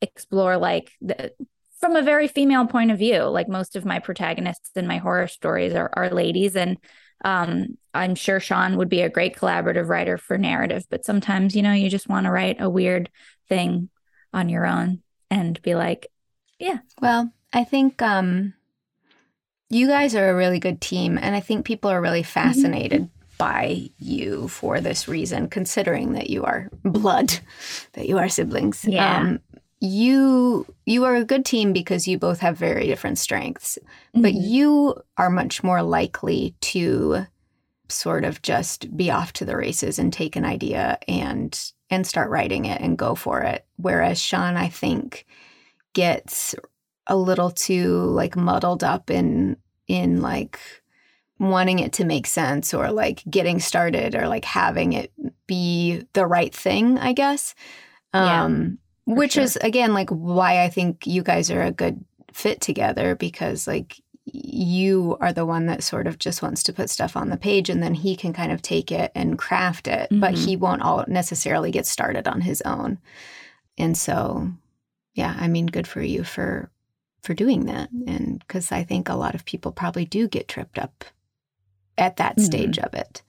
explore 0.00 0.56
like 0.56 0.90
the, 1.02 1.32
from 1.78 1.96
a 1.96 2.02
very 2.02 2.28
female 2.28 2.66
point 2.66 2.90
of 2.90 2.98
view. 2.98 3.24
Like 3.24 3.46
most 3.46 3.76
of 3.76 3.84
my 3.84 3.98
protagonists 3.98 4.70
in 4.74 4.86
my 4.86 4.96
horror 4.96 5.28
stories 5.28 5.74
are, 5.74 5.90
are 5.92 6.08
ladies. 6.08 6.56
And 6.56 6.78
um, 7.22 7.76
I'm 7.92 8.14
sure 8.14 8.40
Sean 8.40 8.78
would 8.78 8.88
be 8.88 9.02
a 9.02 9.10
great 9.10 9.36
collaborative 9.36 9.88
writer 9.88 10.16
for 10.16 10.38
narrative, 10.38 10.84
but 10.88 11.04
sometimes, 11.04 11.54
you 11.54 11.60
know, 11.60 11.74
you 11.74 11.90
just 11.90 12.08
want 12.08 12.24
to 12.24 12.32
write 12.32 12.56
a 12.58 12.70
weird 12.70 13.10
thing 13.50 13.90
on 14.32 14.48
your 14.48 14.66
own 14.66 15.02
and 15.30 15.60
be 15.60 15.74
like, 15.74 16.06
yeah. 16.58 16.78
Well, 17.02 17.30
I 17.52 17.64
think 17.64 18.00
um, 18.00 18.54
you 19.68 19.88
guys 19.88 20.14
are 20.14 20.30
a 20.30 20.34
really 20.34 20.58
good 20.58 20.80
team. 20.80 21.18
And 21.20 21.36
I 21.36 21.40
think 21.40 21.66
people 21.66 21.90
are 21.90 22.00
really 22.00 22.22
mm-hmm. 22.22 22.40
fascinated 22.40 23.02
mm-hmm. 23.02 23.19
By 23.40 23.88
you 23.98 24.48
for 24.48 24.82
this 24.82 25.08
reason, 25.08 25.48
considering 25.48 26.12
that 26.12 26.28
you 26.28 26.44
are 26.44 26.68
blood, 26.84 27.32
that 27.94 28.06
you 28.06 28.18
are 28.18 28.28
siblings. 28.28 28.84
Yeah. 28.84 29.18
Um, 29.18 29.40
you 29.80 30.66
you 30.84 31.04
are 31.04 31.14
a 31.14 31.24
good 31.24 31.46
team 31.46 31.72
because 31.72 32.06
you 32.06 32.18
both 32.18 32.40
have 32.40 32.58
very 32.58 32.86
different 32.86 33.16
strengths 33.16 33.78
mm-hmm. 33.82 34.20
but 34.20 34.34
you 34.34 34.94
are 35.16 35.30
much 35.30 35.64
more 35.64 35.82
likely 35.82 36.54
to 36.60 37.24
sort 37.88 38.26
of 38.26 38.42
just 38.42 38.94
be 38.94 39.10
off 39.10 39.32
to 39.32 39.46
the 39.46 39.56
races 39.56 39.98
and 39.98 40.12
take 40.12 40.36
an 40.36 40.44
idea 40.44 40.98
and 41.08 41.72
and 41.88 42.06
start 42.06 42.28
writing 42.28 42.66
it 42.66 42.78
and 42.82 42.98
go 42.98 43.14
for 43.14 43.40
it 43.40 43.64
whereas 43.76 44.20
Sean 44.20 44.58
I 44.58 44.68
think 44.68 45.24
gets 45.94 46.54
a 47.06 47.16
little 47.16 47.50
too 47.50 48.02
like 48.04 48.36
muddled 48.36 48.84
up 48.84 49.10
in 49.10 49.56
in 49.88 50.20
like 50.20 50.60
wanting 51.40 51.78
it 51.78 51.92
to 51.94 52.04
make 52.04 52.26
sense 52.26 52.72
or 52.72 52.92
like 52.92 53.24
getting 53.28 53.58
started 53.58 54.14
or 54.14 54.28
like 54.28 54.44
having 54.44 54.92
it 54.92 55.10
be 55.46 56.04
the 56.12 56.26
right 56.26 56.54
thing 56.54 56.98
I 56.98 57.12
guess 57.12 57.54
um 58.12 58.78
which 59.06 59.32
sure. 59.32 59.42
is 59.42 59.56
again 59.56 59.94
like 59.94 60.10
why 60.10 60.62
I 60.62 60.68
think 60.68 61.06
you 61.06 61.22
guys 61.22 61.50
are 61.50 61.62
a 61.62 61.72
good 61.72 62.04
fit 62.32 62.60
together 62.60 63.16
because 63.16 63.66
like 63.66 64.00
you 64.32 65.16
are 65.20 65.32
the 65.32 65.46
one 65.46 65.66
that 65.66 65.82
sort 65.82 66.06
of 66.06 66.18
just 66.18 66.42
wants 66.42 66.62
to 66.62 66.72
put 66.72 66.90
stuff 66.90 67.16
on 67.16 67.30
the 67.30 67.36
page 67.36 67.68
and 67.68 67.82
then 67.82 67.94
he 67.94 68.14
can 68.14 68.32
kind 68.32 68.52
of 68.52 68.62
take 68.62 68.92
it 68.92 69.10
and 69.14 69.38
craft 69.38 69.88
it 69.88 70.08
mm-hmm. 70.10 70.20
but 70.20 70.34
he 70.34 70.56
won't 70.56 70.82
all 70.82 71.04
necessarily 71.08 71.70
get 71.70 71.86
started 71.86 72.28
on 72.28 72.40
his 72.40 72.60
own 72.62 72.98
and 73.78 73.96
so 73.96 74.48
yeah 75.14 75.34
i 75.38 75.48
mean 75.48 75.66
good 75.66 75.86
for 75.86 76.02
you 76.02 76.22
for 76.22 76.70
for 77.22 77.34
doing 77.34 77.66
that 77.66 77.90
and 78.06 78.38
because 78.40 78.70
i 78.70 78.84
think 78.84 79.08
a 79.08 79.16
lot 79.16 79.34
of 79.34 79.44
people 79.44 79.72
probably 79.72 80.04
do 80.04 80.28
get 80.28 80.46
tripped 80.46 80.78
up 80.78 81.04
at 82.00 82.16
that 82.16 82.36
mm-hmm. 82.36 82.44
stage 82.44 82.78
of 82.78 82.92
it 82.94 83.22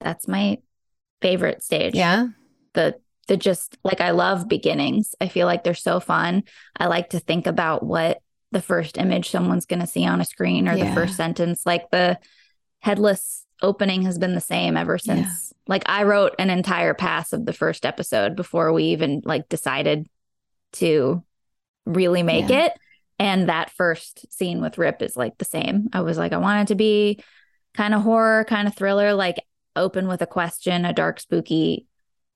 that's 0.00 0.26
my 0.26 0.58
favorite 1.20 1.62
stage 1.62 1.94
yeah 1.94 2.26
the 2.74 2.98
the 3.28 3.36
just 3.36 3.78
like 3.84 4.00
I 4.00 4.10
love 4.10 4.48
beginnings. 4.48 5.14
I 5.20 5.28
feel 5.28 5.46
like 5.46 5.64
they're 5.64 5.74
so 5.74 6.00
fun. 6.00 6.44
I 6.76 6.86
like 6.86 7.10
to 7.10 7.18
think 7.18 7.46
about 7.46 7.82
what 7.82 8.20
the 8.50 8.62
first 8.62 8.98
image 8.98 9.30
someone's 9.30 9.66
going 9.66 9.80
to 9.80 9.86
see 9.86 10.04
on 10.04 10.20
a 10.20 10.24
screen 10.24 10.68
or 10.68 10.76
yeah. 10.76 10.88
the 10.88 10.94
first 10.94 11.16
sentence. 11.16 11.64
Like 11.64 11.90
the 11.90 12.18
headless 12.80 13.46
opening 13.62 14.02
has 14.02 14.18
been 14.18 14.34
the 14.34 14.40
same 14.40 14.76
ever 14.76 14.98
since. 14.98 15.52
Yeah. 15.52 15.56
Like 15.68 15.84
I 15.86 16.02
wrote 16.02 16.34
an 16.38 16.50
entire 16.50 16.94
pass 16.94 17.32
of 17.32 17.46
the 17.46 17.52
first 17.52 17.86
episode 17.86 18.34
before 18.34 18.72
we 18.72 18.84
even 18.86 19.22
like 19.24 19.48
decided 19.48 20.08
to 20.74 21.22
really 21.86 22.22
make 22.22 22.50
yeah. 22.50 22.66
it. 22.66 22.72
And 23.18 23.48
that 23.48 23.70
first 23.70 24.32
scene 24.32 24.60
with 24.60 24.78
Rip 24.78 25.00
is 25.00 25.16
like 25.16 25.38
the 25.38 25.44
same. 25.44 25.88
I 25.92 26.00
was 26.00 26.18
like, 26.18 26.32
I 26.32 26.38
want 26.38 26.62
it 26.62 26.72
to 26.72 26.74
be 26.74 27.22
kind 27.74 27.94
of 27.94 28.02
horror, 28.02 28.44
kind 28.44 28.68
of 28.68 28.74
thriller, 28.74 29.14
like 29.14 29.44
open 29.76 30.06
with 30.06 30.22
a 30.22 30.26
question, 30.26 30.84
a 30.84 30.92
dark, 30.92 31.20
spooky 31.20 31.86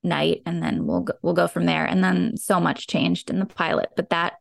night 0.02 0.42
and 0.46 0.62
then 0.62 0.86
we'll 0.86 1.00
go, 1.00 1.14
we'll 1.22 1.34
go 1.34 1.48
from 1.48 1.66
there. 1.66 1.84
And 1.84 2.02
then 2.02 2.36
so 2.36 2.60
much 2.60 2.86
changed 2.86 3.28
in 3.28 3.38
the 3.38 3.46
pilot 3.46 3.90
but 3.96 4.10
that 4.10 4.34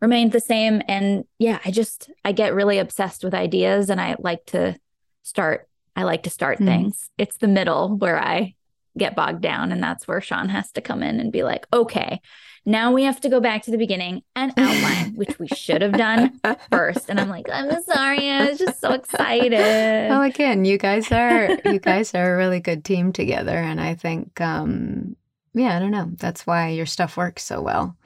remained 0.00 0.32
the 0.32 0.40
same. 0.40 0.82
And 0.88 1.24
yeah 1.38 1.58
i 1.64 1.70
just 1.70 2.10
i 2.24 2.32
get 2.32 2.54
really 2.54 2.78
obsessed 2.78 3.24
with 3.24 3.34
ideas 3.34 3.90
and 3.90 4.00
i 4.00 4.16
like 4.18 4.46
to 4.46 4.78
start 5.22 5.68
i 5.96 6.04
like 6.04 6.22
to 6.22 6.30
start 6.30 6.58
mm. 6.58 6.66
things. 6.66 7.10
It's 7.18 7.36
the 7.36 7.48
middle 7.48 7.96
where 7.96 8.18
i 8.18 8.54
get 9.00 9.16
bogged 9.16 9.40
down 9.42 9.72
and 9.72 9.82
that's 9.82 10.06
where 10.06 10.20
sean 10.20 10.48
has 10.48 10.70
to 10.70 10.80
come 10.80 11.02
in 11.02 11.18
and 11.18 11.32
be 11.32 11.42
like 11.42 11.66
okay 11.72 12.20
now 12.66 12.92
we 12.92 13.04
have 13.04 13.20
to 13.22 13.28
go 13.28 13.40
back 13.40 13.62
to 13.62 13.70
the 13.70 13.78
beginning 13.78 14.22
and 14.36 14.52
outline, 14.56 15.14
which 15.14 15.38
we 15.38 15.48
should 15.48 15.82
have 15.82 15.92
done 15.92 16.38
first. 16.70 17.08
And 17.08 17.18
I'm 17.18 17.28
like, 17.28 17.48
I'm 17.50 17.82
sorry, 17.82 18.28
I 18.28 18.48
was 18.48 18.58
just 18.58 18.80
so 18.80 18.92
excited. 18.92 20.10
Well, 20.10 20.22
again, 20.22 20.64
you 20.64 20.76
guys 20.78 21.10
are 21.10 21.58
you 21.64 21.78
guys 21.78 22.14
are 22.14 22.34
a 22.34 22.36
really 22.36 22.60
good 22.60 22.84
team 22.84 23.12
together, 23.12 23.56
and 23.56 23.80
I 23.80 23.94
think, 23.94 24.40
um, 24.40 25.16
yeah, 25.54 25.76
I 25.76 25.78
don't 25.78 25.90
know, 25.90 26.10
that's 26.16 26.46
why 26.46 26.68
your 26.68 26.86
stuff 26.86 27.16
works 27.16 27.44
so 27.44 27.62
well. 27.62 27.96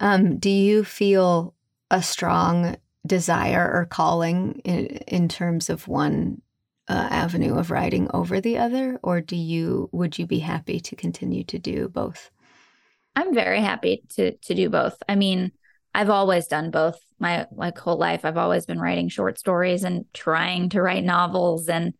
Um, 0.00 0.38
do 0.38 0.50
you 0.50 0.84
feel 0.84 1.54
a 1.90 2.02
strong 2.02 2.76
desire 3.06 3.70
or 3.72 3.86
calling 3.86 4.60
in, 4.64 4.86
in 5.06 5.28
terms 5.28 5.70
of 5.70 5.88
one 5.88 6.42
uh, 6.88 7.08
avenue 7.10 7.56
of 7.56 7.70
writing 7.70 8.08
over 8.14 8.40
the 8.40 8.58
other, 8.58 8.98
or 9.02 9.20
do 9.20 9.36
you 9.36 9.88
would 9.92 10.18
you 10.18 10.26
be 10.26 10.38
happy 10.38 10.80
to 10.80 10.96
continue 10.96 11.44
to 11.44 11.58
do 11.58 11.88
both? 11.88 12.30
I'm 13.14 13.34
very 13.34 13.60
happy 13.60 14.04
to 14.16 14.36
to 14.36 14.54
do 14.54 14.70
both. 14.70 15.02
I 15.08 15.14
mean, 15.14 15.52
I've 15.94 16.10
always 16.10 16.46
done 16.46 16.70
both 16.70 16.98
my 17.18 17.46
like 17.50 17.78
whole 17.78 17.96
life. 17.96 18.24
I've 18.24 18.36
always 18.36 18.66
been 18.66 18.80
writing 18.80 19.08
short 19.08 19.38
stories 19.38 19.84
and 19.84 20.04
trying 20.12 20.68
to 20.70 20.82
write 20.82 21.04
novels 21.04 21.68
and 21.68 21.94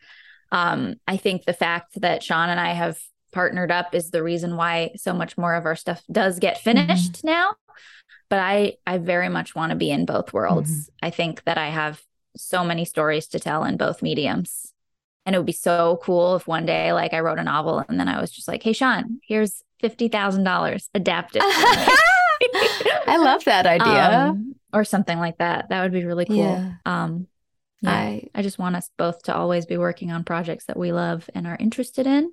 um, 0.53 0.95
I 1.07 1.17
think 1.17 1.45
the 1.45 1.53
fact 1.53 2.01
that 2.01 2.23
Sean 2.23 2.49
and 2.49 2.61
I 2.61 2.73
have 2.73 2.99
partnered 3.33 3.71
up 3.71 3.95
is 3.95 4.11
the 4.11 4.23
reason 4.23 4.57
why 4.57 4.93
so 4.97 5.13
much 5.13 5.37
more 5.37 5.55
of 5.55 5.67
our 5.67 5.77
stuff 5.77 6.03
does 6.11 6.39
get 6.39 6.59
finished 6.59 7.13
mm-hmm. 7.13 7.27
now. 7.27 7.55
But 8.29 8.39
I 8.41 8.75
I 8.87 8.99
very 8.99 9.29
much 9.29 9.55
want 9.55 9.71
to 9.71 9.77
be 9.77 9.91
in 9.91 10.07
both 10.07 10.33
worlds. 10.33 10.71
Mm-hmm. 10.71 11.07
I 11.07 11.11
think 11.11 11.45
that 11.45 11.59
I 11.59 11.69
have 11.69 12.03
so 12.37 12.65
many 12.65 12.85
stories 12.85 13.29
to 13.29 13.39
tell 13.39 13.65
in 13.65 13.77
both 13.77 14.03
mediums. 14.03 14.73
And 15.27 15.35
it 15.35 15.39
would 15.39 15.47
be 15.47 15.53
so 15.53 16.01
cool 16.03 16.37
if 16.37 16.47
one 16.47 16.67
day 16.67 16.93
like 16.93 17.13
I 17.13 17.21
wrote 17.21 17.39
a 17.39 17.45
novel 17.45 17.85
and 17.89 18.01
then 18.01 18.09
I 18.09 18.21
was 18.21 18.31
just 18.31 18.49
like, 18.49 18.63
"Hey 18.63 18.73
Sean, 18.73 19.19
here's 19.23 19.63
$50,000 19.83 20.89
adapted. 20.95 21.43
I 21.45 23.19
love 23.19 23.45
that 23.45 23.67
idea. 23.67 24.31
Um, 24.31 24.55
or 24.73 24.85
something 24.85 25.19
like 25.19 25.39
that. 25.39 25.69
That 25.69 25.83
would 25.83 25.93
be 25.93 26.05
really 26.05 26.27
cool. 26.27 26.37
Yeah. 26.37 26.73
Um, 26.85 27.27
yeah, 27.83 27.93
I, 27.93 28.29
I 28.35 28.43
just 28.43 28.59
want 28.59 28.77
us 28.77 28.91
both 28.97 29.23
to 29.25 29.35
always 29.35 29.67
be 29.67 29.77
working 29.77 30.11
on 30.11 30.25
projects 30.25 30.67
that 30.67 30.79
we 30.79 30.93
love 30.93 31.29
and 31.35 31.47
are 31.47 31.57
interested 31.59 32.07
in. 32.07 32.33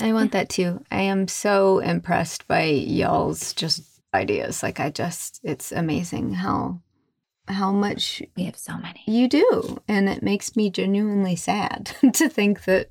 I 0.00 0.12
want 0.12 0.32
that 0.32 0.48
too. 0.48 0.82
I 0.90 1.02
am 1.02 1.28
so 1.28 1.78
impressed 1.78 2.48
by 2.48 2.62
y'all's 2.64 3.52
just 3.52 4.00
ideas. 4.14 4.62
Like 4.62 4.80
I 4.80 4.90
just 4.90 5.40
it's 5.42 5.72
amazing 5.72 6.34
how 6.34 6.80
how 7.48 7.72
much 7.72 8.22
we 8.36 8.44
have 8.44 8.56
so 8.56 8.76
many. 8.78 9.02
You 9.06 9.28
do. 9.28 9.78
And 9.88 10.08
it 10.08 10.22
makes 10.22 10.56
me 10.56 10.70
genuinely 10.70 11.36
sad 11.36 11.96
to 12.14 12.28
think 12.28 12.64
that 12.64 12.88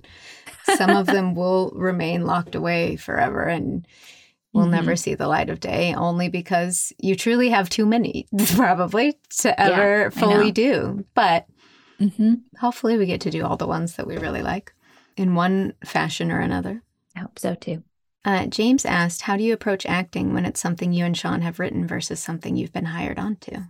some 0.75 0.91
of 0.91 1.05
them 1.05 1.35
will 1.35 1.71
remain 1.75 2.25
locked 2.25 2.55
away 2.55 2.95
forever 2.95 3.43
and 3.43 3.87
will 4.53 4.63
mm-hmm. 4.63 4.71
never 4.71 4.95
see 4.95 5.15
the 5.15 5.27
light 5.27 5.49
of 5.49 5.59
day 5.59 5.93
only 5.93 6.29
because 6.29 6.91
you 6.97 7.15
truly 7.15 7.49
have 7.49 7.69
too 7.69 7.85
many 7.85 8.27
probably 8.55 9.17
to 9.39 9.59
ever 9.59 10.03
yeah, 10.03 10.09
fully 10.09 10.51
do. 10.51 11.05
But 11.13 11.45
mm-hmm. 11.99 12.35
hopefully 12.59 12.97
we 12.97 13.05
get 13.05 13.21
to 13.21 13.31
do 13.31 13.45
all 13.45 13.57
the 13.57 13.67
ones 13.67 13.95
that 13.95 14.07
we 14.07 14.17
really 14.17 14.41
like 14.41 14.73
in 15.17 15.35
one 15.35 15.73
fashion 15.83 16.31
or 16.31 16.39
another. 16.39 16.81
I 17.15 17.19
hope 17.19 17.39
so 17.39 17.55
too. 17.55 17.83
Uh, 18.25 18.47
James 18.47 18.85
asked, 18.85 19.23
How 19.23 19.37
do 19.37 19.43
you 19.43 19.53
approach 19.53 19.85
acting 19.85 20.33
when 20.33 20.45
it's 20.45 20.59
something 20.59 20.91
you 20.91 21.05
and 21.05 21.17
Sean 21.17 21.41
have 21.41 21.59
written 21.59 21.87
versus 21.87 22.19
something 22.19 22.55
you've 22.55 22.73
been 22.73 22.85
hired 22.85 23.17
onto? 23.17 23.63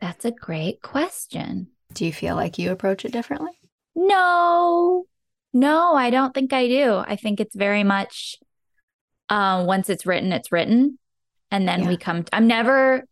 That's 0.00 0.24
a 0.24 0.30
great 0.30 0.82
question. 0.82 1.68
Do 1.92 2.04
you 2.04 2.12
feel 2.12 2.34
like 2.36 2.58
you 2.58 2.72
approach 2.72 3.04
it 3.04 3.12
differently? 3.12 3.52
No, 3.94 5.06
no, 5.52 5.94
I 5.94 6.10
don't 6.10 6.34
think 6.34 6.52
I 6.52 6.66
do. 6.66 6.94
I 6.96 7.16
think 7.16 7.40
it's 7.40 7.54
very 7.54 7.84
much 7.84 8.36
uh, 9.28 9.64
once 9.66 9.88
it's 9.88 10.04
written, 10.04 10.32
it's 10.32 10.50
written. 10.50 10.98
And 11.50 11.68
then 11.68 11.82
yeah. 11.82 11.88
we 11.88 11.96
come, 11.96 12.24
to, 12.24 12.34
I'm 12.34 12.46
never, 12.48 13.04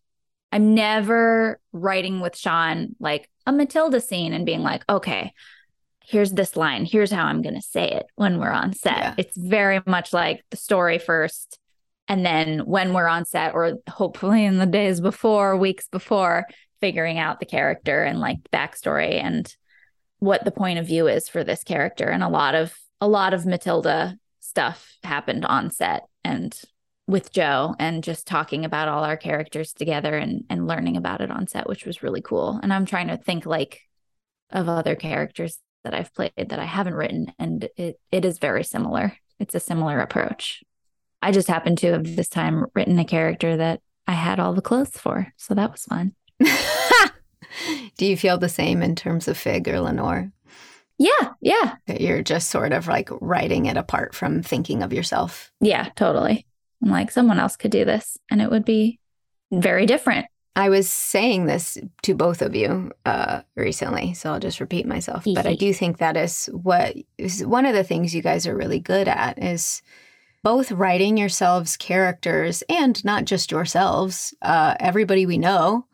I'm 0.50 0.74
never 0.74 1.60
writing 1.72 2.20
with 2.20 2.36
Sean 2.36 2.96
like 2.98 3.30
a 3.46 3.52
Matilda 3.52 4.00
scene 4.00 4.32
and 4.32 4.44
being 4.44 4.62
like, 4.62 4.84
okay, 4.88 5.32
here's 6.04 6.32
this 6.32 6.56
line. 6.56 6.84
Here's 6.84 7.12
how 7.12 7.24
I'm 7.26 7.42
going 7.42 7.54
to 7.54 7.62
say 7.62 7.88
it 7.88 8.06
when 8.16 8.40
we're 8.40 8.50
on 8.50 8.72
set. 8.72 8.98
Yeah. 8.98 9.14
It's 9.18 9.36
very 9.36 9.80
much 9.86 10.12
like 10.12 10.44
the 10.50 10.56
story 10.56 10.98
first, 10.98 11.58
And 12.08 12.26
then 12.26 12.60
when 12.60 12.92
we're 12.92 13.06
on 13.06 13.24
set, 13.24 13.54
or 13.54 13.78
hopefully 13.88 14.44
in 14.44 14.58
the 14.58 14.66
days 14.66 15.00
before, 15.00 15.56
weeks 15.56 15.88
before, 15.88 16.46
figuring 16.82 17.18
out 17.18 17.38
the 17.38 17.46
character 17.46 18.02
and 18.02 18.20
like 18.20 18.38
backstory 18.52 19.22
and 19.22 19.56
what 20.18 20.44
the 20.44 20.50
point 20.50 20.80
of 20.80 20.86
view 20.86 21.06
is 21.06 21.28
for 21.28 21.44
this 21.44 21.64
character. 21.64 22.08
And 22.08 22.22
a 22.22 22.28
lot 22.28 22.54
of 22.54 22.74
a 23.00 23.08
lot 23.08 23.32
of 23.32 23.46
Matilda 23.46 24.18
stuff 24.40 24.96
happened 25.02 25.46
on 25.46 25.70
set 25.70 26.02
and 26.24 26.60
with 27.06 27.32
Joe 27.32 27.74
and 27.78 28.04
just 28.04 28.26
talking 28.26 28.64
about 28.64 28.88
all 28.88 29.04
our 29.04 29.16
characters 29.16 29.72
together 29.72 30.16
and 30.16 30.44
and 30.50 30.66
learning 30.66 30.96
about 30.96 31.20
it 31.20 31.30
on 31.30 31.46
set, 31.46 31.68
which 31.68 31.86
was 31.86 32.02
really 32.02 32.20
cool. 32.20 32.58
And 32.62 32.72
I'm 32.72 32.84
trying 32.84 33.08
to 33.08 33.16
think 33.16 33.46
like 33.46 33.80
of 34.50 34.68
other 34.68 34.96
characters 34.96 35.58
that 35.84 35.94
I've 35.94 36.12
played 36.14 36.32
that 36.36 36.58
I 36.58 36.64
haven't 36.64 36.94
written, 36.94 37.32
and 37.38 37.68
it 37.76 38.00
it 38.10 38.24
is 38.24 38.38
very 38.38 38.64
similar. 38.64 39.16
It's 39.38 39.54
a 39.54 39.60
similar 39.60 40.00
approach. 40.00 40.64
I 41.20 41.30
just 41.30 41.48
happened 41.48 41.78
to 41.78 41.92
have 41.92 42.16
this 42.16 42.28
time 42.28 42.66
written 42.74 42.98
a 42.98 43.04
character 43.04 43.56
that 43.56 43.80
I 44.08 44.14
had 44.14 44.40
all 44.40 44.52
the 44.52 44.62
clothes 44.62 44.96
for, 44.96 45.32
so 45.36 45.54
that 45.54 45.70
was 45.70 45.84
fun. 45.84 46.14
Do 47.96 48.06
you 48.06 48.16
feel 48.16 48.38
the 48.38 48.48
same 48.48 48.82
in 48.82 48.96
terms 48.96 49.28
of 49.28 49.36
Fig 49.36 49.68
or 49.68 49.80
Lenore? 49.80 50.32
Yeah, 50.98 51.32
yeah. 51.40 51.74
You're 51.86 52.22
just 52.22 52.50
sort 52.50 52.72
of 52.72 52.86
like 52.86 53.08
writing 53.20 53.66
it 53.66 53.76
apart 53.76 54.14
from 54.14 54.42
thinking 54.42 54.82
of 54.82 54.92
yourself. 54.92 55.52
Yeah, 55.60 55.88
totally. 55.96 56.46
I'm 56.82 56.90
like, 56.90 57.10
someone 57.10 57.38
else 57.38 57.56
could 57.56 57.70
do 57.70 57.84
this 57.84 58.18
and 58.30 58.40
it 58.40 58.50
would 58.50 58.64
be 58.64 59.00
very 59.50 59.86
different. 59.86 60.26
I 60.54 60.68
was 60.68 60.88
saying 60.88 61.46
this 61.46 61.78
to 62.02 62.14
both 62.14 62.42
of 62.42 62.54
you 62.54 62.92
uh, 63.06 63.40
recently, 63.56 64.12
so 64.12 64.32
I'll 64.32 64.40
just 64.40 64.60
repeat 64.60 64.86
myself. 64.86 65.24
But 65.24 65.46
I 65.46 65.54
do 65.54 65.72
think 65.72 65.96
that 65.98 66.16
is 66.16 66.46
what 66.52 66.94
is 67.16 67.44
one 67.44 67.64
of 67.64 67.74
the 67.74 67.84
things 67.84 68.14
you 68.14 68.20
guys 68.20 68.46
are 68.46 68.56
really 68.56 68.78
good 68.78 69.08
at 69.08 69.42
is 69.42 69.80
both 70.42 70.70
writing 70.70 71.16
yourselves 71.16 71.76
characters 71.76 72.62
and 72.68 73.02
not 73.02 73.24
just 73.24 73.50
yourselves, 73.50 74.34
uh, 74.42 74.74
everybody 74.78 75.24
we 75.24 75.38
know. 75.38 75.86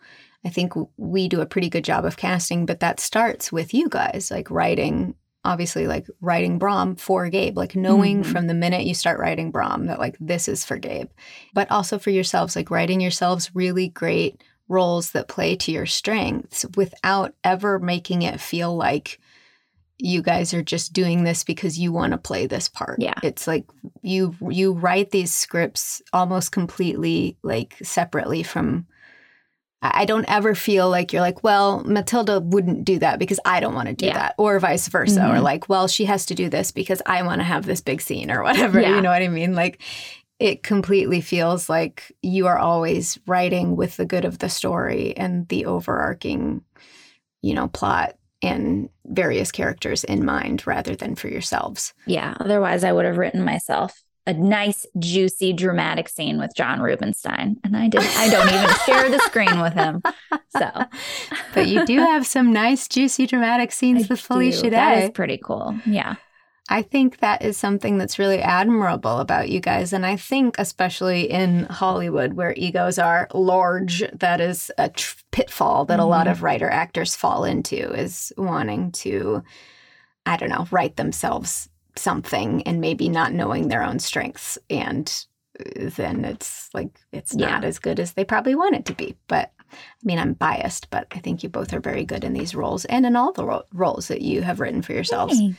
I 0.44 0.51
think 0.51 0.72
we 0.96 1.29
do 1.29 1.40
a 1.40 1.46
pretty 1.46 1.68
good 1.68 1.85
job 1.85 2.05
of 2.05 2.16
casting, 2.16 2.64
but 2.64 2.81
that 2.81 3.01
starts 3.01 3.51
with 3.51 3.74
you 3.74 3.88
guys, 3.88 4.31
like 4.31 4.51
writing 4.51 5.14
obviously 5.44 5.87
like 5.87 6.07
writing 6.20 6.59
Brom 6.59 6.96
for 6.96 7.29
Gabe, 7.29 7.57
like 7.57 7.74
knowing 7.74 8.22
mm-hmm. 8.22 8.33
from 8.33 8.48
the 8.48 8.55
minute 8.55 8.85
you 8.85 8.94
start 8.94 9.18
writing 9.18 9.51
Brom 9.51 9.87
that 9.87 9.98
like 9.98 10.16
this 10.20 10.48
is 10.48 10.64
for 10.64 10.77
Gabe, 10.77 11.09
but 11.55 11.70
also 11.70 11.98
for 11.98 12.11
yourselves, 12.11 12.55
like 12.55 12.70
writing 12.70 13.01
yourselves 13.01 13.55
really 13.55 13.88
great 13.88 14.42
roles 14.68 15.12
that 15.12 15.29
play 15.29 15.57
to 15.57 15.72
your 15.72 15.87
strengths 15.87 16.66
without 16.77 17.35
ever 17.44 17.79
making 17.79 18.22
it 18.22 18.40
feel 18.40 18.77
like 18.77 19.18
you 19.96 20.22
guys 20.22 20.55
are 20.55 20.62
just 20.62 20.92
doing 20.92 21.24
this 21.24 21.42
because 21.42 21.79
you 21.79 21.90
want 21.92 22.12
to 22.12 22.18
play 22.18 22.46
this 22.46 22.68
part. 22.68 23.01
Yeah. 23.01 23.18
It's 23.22 23.46
like 23.46 23.64
you 24.03 24.35
you 24.48 24.72
write 24.72 25.11
these 25.11 25.35
scripts 25.35 26.03
almost 26.12 26.53
completely 26.53 27.37
like 27.42 27.77
separately 27.83 28.42
from 28.42 28.87
I 29.80 30.06
don't 30.06 30.28
ever 30.28 30.56
feel 30.56 30.90
like 30.90 31.12
you're 31.12 31.22
like, 31.22 31.44
well, 31.44 31.84
Matilda 31.84 32.40
wouldn't 32.40 32.84
do 32.84 32.98
that 32.98 33.20
because 33.20 33.38
I 33.44 33.60
don't 33.60 33.74
want 33.74 33.88
to 33.88 33.94
do 33.94 34.06
yeah. 34.06 34.14
that, 34.14 34.34
or 34.36 34.58
vice 34.58 34.88
versa, 34.88 35.20
mm-hmm. 35.20 35.36
or 35.36 35.40
like, 35.40 35.68
well, 35.68 35.86
she 35.86 36.04
has 36.06 36.26
to 36.26 36.34
do 36.34 36.48
this 36.48 36.72
because 36.72 37.00
I 37.06 37.22
want 37.22 37.40
to 37.40 37.44
have 37.44 37.64
this 37.64 37.80
big 37.80 38.00
scene 38.00 38.30
or 38.30 38.42
whatever. 38.42 38.80
Yeah. 38.80 38.96
You 38.96 39.02
know 39.02 39.10
what 39.10 39.22
I 39.22 39.28
mean? 39.28 39.54
Like, 39.54 39.80
it 40.40 40.64
completely 40.64 41.20
feels 41.20 41.68
like 41.68 42.12
you 42.22 42.46
are 42.48 42.58
always 42.58 43.18
writing 43.26 43.76
with 43.76 43.96
the 43.96 44.06
good 44.06 44.24
of 44.24 44.38
the 44.38 44.48
story 44.48 45.16
and 45.16 45.46
the 45.48 45.66
overarching, 45.66 46.62
you 47.42 47.54
know, 47.54 47.68
plot 47.68 48.16
and 48.42 48.88
various 49.04 49.50
characters 49.50 50.04
in 50.04 50.24
mind 50.24 50.66
rather 50.66 50.94
than 50.94 51.14
for 51.14 51.28
yourselves. 51.28 51.92
Yeah. 52.06 52.34
Otherwise, 52.38 52.84
I 52.84 52.92
would 52.92 53.04
have 53.04 53.18
written 53.18 53.44
myself 53.44 54.00
a 54.28 54.34
nice, 54.34 54.86
juicy, 54.98 55.54
dramatic 55.54 56.06
scene 56.08 56.38
with 56.38 56.54
John 56.54 56.80
Rubenstein. 56.80 57.56
And 57.64 57.74
I 57.74 57.88
did 57.88 58.02
I 58.02 58.28
don't 58.28 58.46
even 58.46 58.68
share 58.84 59.10
the 59.10 59.18
screen 59.20 59.60
with 59.60 59.72
him. 59.72 60.02
So 60.50 60.70
But 61.54 61.66
you 61.66 61.84
do 61.86 61.98
have 61.98 62.26
some 62.26 62.52
nice, 62.52 62.86
juicy, 62.86 63.26
dramatic 63.26 63.72
scenes 63.72 64.04
I 64.04 64.06
with 64.10 64.20
Felicia 64.20 64.64
do. 64.64 64.70
Day. 64.70 64.76
That 64.76 65.04
is 65.04 65.10
pretty 65.10 65.40
cool. 65.42 65.74
Yeah. 65.86 66.16
I 66.68 66.82
think 66.82 67.20
that 67.20 67.40
is 67.40 67.56
something 67.56 67.96
that's 67.96 68.18
really 68.18 68.40
admirable 68.40 69.18
about 69.20 69.48
you 69.48 69.58
guys. 69.60 69.94
And 69.94 70.04
I 70.04 70.16
think, 70.16 70.56
especially 70.58 71.30
in 71.30 71.64
Hollywood, 71.64 72.34
where 72.34 72.52
egos 72.58 72.98
are 72.98 73.26
large, 73.32 74.04
that 74.12 74.42
is 74.42 74.70
a 74.76 74.90
tr- 74.90 75.16
pitfall 75.32 75.86
that 75.86 75.94
mm-hmm. 75.94 76.02
a 76.02 76.06
lot 76.06 76.26
mm-hmm. 76.26 76.32
of 76.32 76.42
writer 76.42 76.68
actors 76.68 77.16
fall 77.16 77.44
into 77.44 77.90
is 77.94 78.34
wanting 78.36 78.92
to, 78.92 79.42
I 80.26 80.36
don't 80.36 80.50
know, 80.50 80.68
write 80.70 80.96
themselves 80.96 81.70
something 81.98 82.62
and 82.62 82.80
maybe 82.80 83.08
not 83.08 83.32
knowing 83.32 83.68
their 83.68 83.82
own 83.82 83.98
strengths 83.98 84.58
and 84.70 85.26
uh, 85.61 85.90
then 85.96 86.24
it's 86.24 86.68
like 86.74 87.00
it's 87.12 87.34
yeah. 87.34 87.46
not 87.46 87.64
as 87.64 87.78
good 87.78 88.00
as 88.00 88.12
they 88.12 88.24
probably 88.24 88.54
want 88.54 88.74
it 88.74 88.84
to 88.84 88.94
be 88.94 89.16
but 89.26 89.52
i 89.70 89.74
mean 90.04 90.18
i'm 90.18 90.32
biased 90.34 90.88
but 90.90 91.06
i 91.12 91.18
think 91.18 91.42
you 91.42 91.48
both 91.48 91.72
are 91.72 91.80
very 91.80 92.04
good 92.04 92.24
in 92.24 92.32
these 92.32 92.54
roles 92.54 92.84
and 92.87 93.04
in 93.04 93.16
all 93.16 93.32
the 93.32 93.44
ro- 93.44 93.64
roles 93.72 94.08
that 94.08 94.22
you 94.22 94.42
have 94.42 94.61
written 94.61 94.82
for 94.82 94.92
yourselves 94.92 95.38
Thanks. 95.38 95.58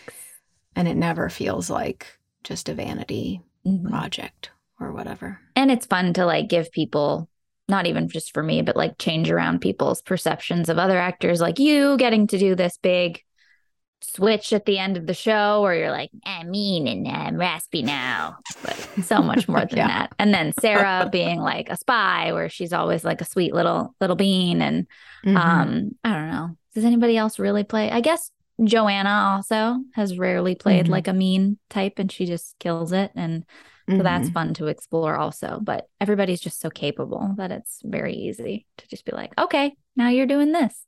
and 0.76 0.88
it 0.88 0.96
never 0.96 1.30
feels 1.30 1.70
like 1.70 2.08
just 2.44 2.70
a 2.70 2.74
vanity 2.74 3.42
mm-hmm. 3.66 3.88
project 3.88 4.52
or 4.80 4.92
whatever 4.94 5.40
and 5.56 5.72
it's 5.72 5.86
fun 5.86 6.14
to 6.14 6.26
like 6.26 6.48
give 6.48 6.72
people 6.72 7.30
not 7.68 7.86
even 7.86 8.08
just 8.08 8.34
for 8.34 8.42
me 8.42 8.62
but 8.62 8.76
like 8.76 8.98
change 8.98 9.30
around 9.30 9.60
people's 9.60 10.02
perceptions 10.02 10.70
of 10.70 10.80
other 10.80 10.98
actors 10.98 11.42
like 11.42 11.60
you 11.60 11.98
getting 11.98 12.26
to 12.28 12.38
do 12.38 12.56
this 12.56 12.78
big 12.82 13.24
switch 14.02 14.54
at 14.54 14.66
the 14.66 14.78
end 14.78 14.98
of 14.98 15.06
the 15.08 15.14
show 15.14 15.62
where 15.62 15.76
you're 15.76 15.92
like, 15.92 16.12
I'm 16.26 16.52
mean 16.52 16.88
and 16.88 17.08
I'm 17.08 17.38
raspy 17.38 17.84
now. 17.84 18.38
But 18.64 18.76
so 19.04 19.22
much 19.22 19.48
more 19.48 19.66
than 19.66 19.78
yeah. 19.78 19.88
that. 19.88 20.14
And 20.18 20.34
then 20.34 20.54
Sarah 20.60 21.10
being 21.12 21.40
like 21.40 21.70
a 21.70 21.78
spy 21.78 22.32
where 22.32 22.50
she's 22.50 22.74
always 22.74 23.04
like 23.04 23.22
a 23.22 23.26
sweet 23.26 23.54
little 23.54 23.96
little 24.00 24.16
bean. 24.16 24.62
And 24.62 24.88
mm-hmm. 25.26 25.38
um, 25.38 25.92
I 26.04 26.14
don't 26.14 26.32
know. 26.32 26.58
Does 26.76 26.86
anybody 26.86 27.18
else 27.18 27.40
really 27.40 27.64
play? 27.64 27.92
I 27.92 28.02
guess 28.02 28.32
Joanna 28.64 29.36
also 29.36 29.80
has 29.94 30.18
rarely 30.18 30.56
played 30.56 30.86
mm-hmm. 30.86 30.92
like 30.92 31.08
a 31.08 31.14
mean 31.14 31.58
type 31.70 31.94
and 31.98 32.12
she 32.12 32.26
just 32.26 32.58
kills 32.60 32.92
it. 32.92 33.12
And 33.16 33.46
so 33.88 33.96
mm-hmm. 33.96 34.04
that's 34.04 34.30
fun 34.30 34.54
to 34.56 34.68
explore 34.68 35.16
also. 35.16 35.60
But 35.62 35.88
everybody's 36.00 36.42
just 36.42 36.60
so 36.60 36.70
capable 36.70 37.34
that 37.38 37.52
it's 37.52 37.80
very 37.84 38.14
easy 38.14 38.68
to 38.78 38.88
just 38.88 39.06
be 39.06 39.12
like, 39.12 39.34
okay, 39.38 39.76
now 39.96 40.10
you're 40.10 40.28
doing 40.28 40.52
this. 40.52 40.86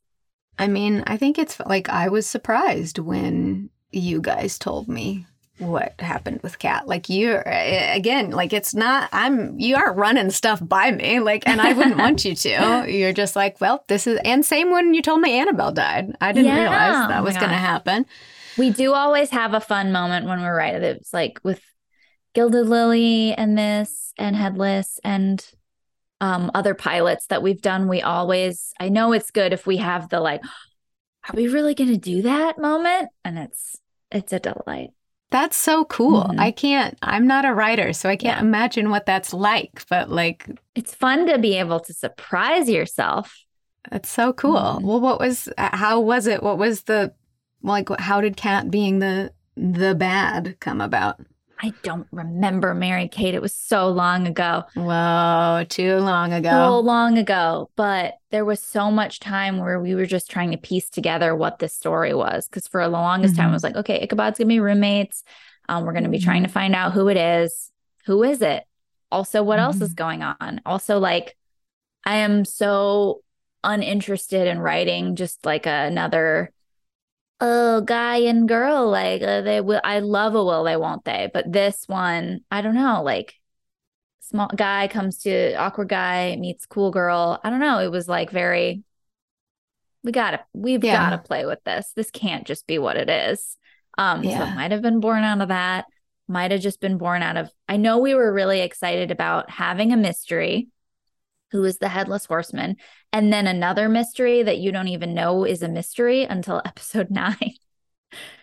I 0.61 0.67
mean, 0.67 1.03
I 1.07 1.17
think 1.17 1.39
it's 1.39 1.59
like 1.61 1.89
I 1.89 2.09
was 2.09 2.27
surprised 2.27 2.99
when 2.99 3.71
you 3.91 4.21
guys 4.21 4.59
told 4.59 4.87
me 4.87 5.25
what 5.57 5.99
happened 5.99 6.39
with 6.43 6.59
Kat. 6.59 6.87
Like 6.87 7.09
you're 7.09 7.41
eh, 7.47 7.95
again, 7.95 8.29
like 8.29 8.53
it's 8.53 8.75
not 8.75 9.09
I'm 9.11 9.59
you 9.59 9.75
aren't 9.75 9.97
running 9.97 10.29
stuff 10.29 10.59
by 10.61 10.91
me. 10.91 11.19
Like 11.19 11.47
and 11.47 11.59
I 11.59 11.73
wouldn't 11.73 11.97
want 11.97 12.23
you 12.25 12.35
to. 12.35 12.85
You're 12.87 13.11
just 13.11 13.35
like, 13.35 13.59
well, 13.59 13.83
this 13.87 14.05
is 14.05 14.19
and 14.23 14.45
same 14.45 14.69
when 14.69 14.93
you 14.93 15.01
told 15.01 15.21
me 15.21 15.39
Annabelle 15.39 15.71
died. 15.71 16.15
I 16.21 16.31
didn't 16.31 16.45
yeah. 16.45 16.61
realize 16.61 17.07
that 17.07 17.21
oh 17.21 17.23
was 17.23 17.37
gonna 17.37 17.57
happen. 17.57 18.05
We 18.55 18.69
do 18.69 18.93
always 18.93 19.31
have 19.31 19.55
a 19.55 19.61
fun 19.61 19.91
moment 19.91 20.27
when 20.27 20.41
we're 20.41 20.55
right. 20.55 20.75
It's 20.75 21.11
like 21.11 21.39
with 21.41 21.61
Gilded 22.35 22.67
Lily 22.67 23.33
and 23.33 23.57
this 23.57 24.13
and 24.15 24.35
Headless 24.35 24.99
and 25.03 25.43
um, 26.21 26.51
other 26.53 26.75
pilots 26.75 27.25
that 27.27 27.41
we've 27.41 27.61
done, 27.61 27.89
we 27.89 28.01
always, 28.01 28.73
I 28.79 28.89
know 28.89 29.11
it's 29.11 29.31
good 29.31 29.51
if 29.51 29.65
we 29.65 29.77
have 29.77 30.07
the 30.07 30.21
like, 30.21 30.41
are 31.27 31.35
we 31.35 31.47
really 31.47 31.75
going 31.75 31.89
to 31.89 31.97
do 31.97 32.21
that 32.21 32.57
moment? 32.57 33.09
And 33.25 33.37
it's, 33.37 33.77
it's 34.11 34.31
a 34.31 34.39
delight. 34.39 34.91
That's 35.31 35.57
so 35.57 35.85
cool. 35.85 36.23
Mm-hmm. 36.23 36.39
I 36.39 36.51
can't, 36.51 36.97
I'm 37.01 37.25
not 37.25 37.45
a 37.45 37.53
writer, 37.53 37.93
so 37.93 38.09
I 38.09 38.17
can't 38.17 38.39
yeah. 38.39 38.45
imagine 38.45 38.89
what 38.89 39.05
that's 39.05 39.33
like, 39.33 39.83
but 39.89 40.09
like, 40.09 40.47
it's 40.75 40.93
fun 40.93 41.25
to 41.27 41.37
be 41.37 41.57
able 41.57 41.79
to 41.81 41.93
surprise 41.93 42.69
yourself. 42.69 43.35
That's 43.89 44.09
so 44.09 44.33
cool. 44.33 44.57
Mm-hmm. 44.57 44.85
Well, 44.85 44.99
what 44.99 45.19
was, 45.19 45.49
how 45.57 46.01
was 46.01 46.27
it? 46.27 46.43
What 46.43 46.57
was 46.57 46.83
the, 46.83 47.13
like, 47.63 47.89
how 47.99 48.21
did 48.21 48.37
Cat 48.37 48.69
being 48.69 48.99
the, 48.99 49.31
the 49.55 49.95
bad 49.95 50.57
come 50.59 50.81
about? 50.81 51.21
I 51.63 51.73
don't 51.83 52.07
remember 52.11 52.73
Mary 52.73 53.07
Kate. 53.07 53.35
It 53.35 53.41
was 53.41 53.53
so 53.53 53.89
long 53.89 54.25
ago. 54.25 54.63
Whoa, 54.73 55.63
too 55.69 55.97
long 55.97 56.33
ago. 56.33 56.49
So 56.49 56.79
long 56.79 57.17
ago. 57.19 57.69
But 57.75 58.15
there 58.31 58.45
was 58.45 58.59
so 58.59 58.89
much 58.89 59.19
time 59.19 59.59
where 59.59 59.79
we 59.79 59.93
were 59.93 60.07
just 60.07 60.31
trying 60.31 60.51
to 60.51 60.57
piece 60.57 60.89
together 60.89 61.35
what 61.35 61.59
this 61.59 61.73
story 61.73 62.15
was. 62.15 62.47
Because 62.47 62.67
for 62.67 62.83
the 62.83 62.89
longest 62.89 63.35
mm-hmm. 63.35 63.43
time, 63.43 63.49
I 63.51 63.53
was 63.53 63.63
like, 63.63 63.75
okay, 63.75 64.01
Ichabod's 64.01 64.39
gonna 64.39 64.47
be 64.47 64.59
roommates. 64.59 65.23
Um, 65.69 65.85
we're 65.85 65.93
gonna 65.93 66.09
be 66.09 66.19
trying 66.19 66.41
to 66.43 66.47
mm-hmm. 66.47 66.53
find 66.53 66.75
out 66.75 66.93
who 66.93 67.07
it 67.09 67.17
is. 67.17 67.71
Who 68.05 68.23
is 68.23 68.41
it? 68.41 68.63
Also, 69.11 69.43
what 69.43 69.59
mm-hmm. 69.59 69.65
else 69.65 69.81
is 69.81 69.89
mm-hmm. 69.89 69.95
going 69.95 70.23
on? 70.23 70.61
Also, 70.65 70.97
like, 70.97 71.37
I 72.05 72.17
am 72.17 72.43
so 72.43 73.21
uninterested 73.63 74.47
in 74.47 74.57
writing 74.57 75.15
just 75.15 75.45
like 75.45 75.67
another 75.67 76.51
oh 77.41 77.81
guy 77.81 78.17
and 78.17 78.47
girl 78.47 78.89
like 78.89 79.21
uh, 79.21 79.41
they 79.41 79.59
will 79.59 79.81
i 79.83 79.99
love 79.99 80.35
a 80.35 80.43
will 80.43 80.63
they 80.63 80.77
won't 80.77 81.03
they? 81.03 81.29
But 81.33 81.51
this 81.51 81.83
one 81.87 82.41
i 82.49 82.61
don't 82.61 82.75
know 82.75 83.03
like 83.03 83.35
small 84.21 84.49
guy 84.55 84.87
comes 84.87 85.17
to 85.19 85.53
awkward 85.55 85.89
guy 85.89 86.37
meets 86.39 86.65
cool 86.65 86.91
girl. 86.91 87.39
I 87.43 87.49
don't 87.49 87.59
know 87.59 87.79
it 87.79 87.91
was 87.91 88.07
like 88.07 88.29
very 88.31 88.83
we 90.03 90.11
gotta 90.11 90.39
we've 90.53 90.83
yeah. 90.83 91.09
gotta 91.09 91.21
play 91.21 91.45
with 91.45 91.63
this. 91.65 91.91
This 91.95 92.11
can't 92.11 92.47
just 92.47 92.65
be 92.67 92.77
what 92.77 92.97
it 92.97 93.09
is. 93.09 93.57
Um 93.97 94.23
yeah. 94.23 94.37
so 94.37 94.43
it 94.45 94.55
might 94.55 94.71
have 94.71 94.81
been 94.81 94.99
born 94.99 95.23
out 95.23 95.41
of 95.41 95.49
that 95.49 95.85
might 96.27 96.51
have 96.51 96.61
just 96.61 96.79
been 96.79 96.97
born 96.97 97.21
out 97.21 97.37
of 97.37 97.51
I 97.67 97.77
know 97.77 97.97
we 97.99 98.15
were 98.15 98.31
really 98.31 98.61
excited 98.61 99.11
about 99.11 99.49
having 99.49 99.91
a 99.91 99.97
mystery 99.97 100.69
who 101.51 101.63
is 101.63 101.77
the 101.79 101.89
headless 101.89 102.25
horseman 102.25 102.77
and 103.11 103.31
then 103.31 103.47
another 103.47 103.89
mystery 103.89 104.43
that 104.43 104.57
you 104.59 104.71
don't 104.71 104.87
even 104.87 105.13
know 105.13 105.43
is 105.43 105.61
a 105.61 105.67
mystery 105.67 106.23
until 106.23 106.61
episode 106.65 107.09
9. 107.11 107.35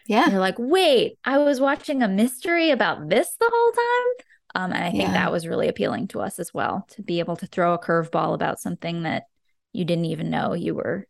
Yeah. 0.07 0.31
You're 0.31 0.41
like, 0.41 0.57
"Wait, 0.59 1.19
I 1.25 1.39
was 1.39 1.61
watching 1.61 2.03
a 2.03 2.09
mystery 2.09 2.71
about 2.71 3.09
this 3.09 3.35
the 3.39 3.51
whole 3.53 3.73
time?" 3.73 4.25
Um, 4.55 4.73
and 4.73 4.83
I 4.85 4.91
think 4.91 5.03
Yeah. 5.03 5.13
that 5.13 5.33
was 5.33 5.47
really 5.47 5.69
appealing 5.69 6.09
to 6.09 6.21
us 6.21 6.39
as 6.39 6.55
well 6.55 6.87
to 6.93 7.03
be 7.03 7.19
able 7.19 7.37
to 7.37 7.47
throw 7.47 7.75
a 7.75 7.79
curveball 7.79 8.35
about 8.35 8.61
something 8.61 9.03
that 9.03 9.25
you 9.73 9.85
didn't 9.85 10.07
even 10.07 10.31
know 10.31 10.55
you 10.55 10.75
were 10.75 11.07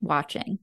watching 0.00 0.58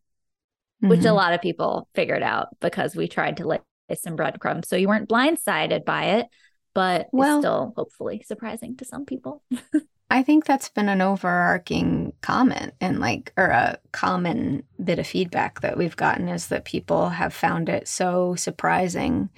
which 0.82 1.02
a 1.02 1.10
Mhm. 1.10 1.16
lot 1.16 1.34
of 1.34 1.42
people 1.42 1.90
figured 1.94 2.24
out 2.24 2.58
because 2.62 2.96
we 2.96 3.10
tried 3.10 3.36
to 3.38 3.46
lay 3.48 3.60
some 3.96 4.16
breadcrumbs. 4.16 4.70
So 4.70 4.78
you 4.78 4.88
weren't 4.88 5.10
blindsided 5.10 5.84
by 5.84 6.04
it, 6.20 6.28
but 6.74 7.08
Well- 7.12 7.42
still 7.42 7.74
hopefully 7.76 8.24
surprising 8.26 8.78
to 8.78 8.86
some 8.86 9.06
people. 9.06 9.44
I 10.12 10.24
think 10.24 10.46
that's 10.46 10.70
been 10.70 10.90
an 10.90 11.02
overarching 11.02 12.14
comment 12.22 12.74
and 12.82 13.00
like, 13.00 13.32
or 13.38 13.46
a 13.46 13.78
common 13.92 14.64
bit 14.84 14.98
of 15.00 15.06
feedback 15.06 15.62
that 15.62 15.78
we've 15.78 15.96
gotten 15.96 16.28
is 16.28 16.48
that 16.48 16.66
people 16.66 17.10
have 17.10 17.34
found 17.34 17.70
it 17.70 17.88
so 17.88 18.34
surprising 18.36 19.30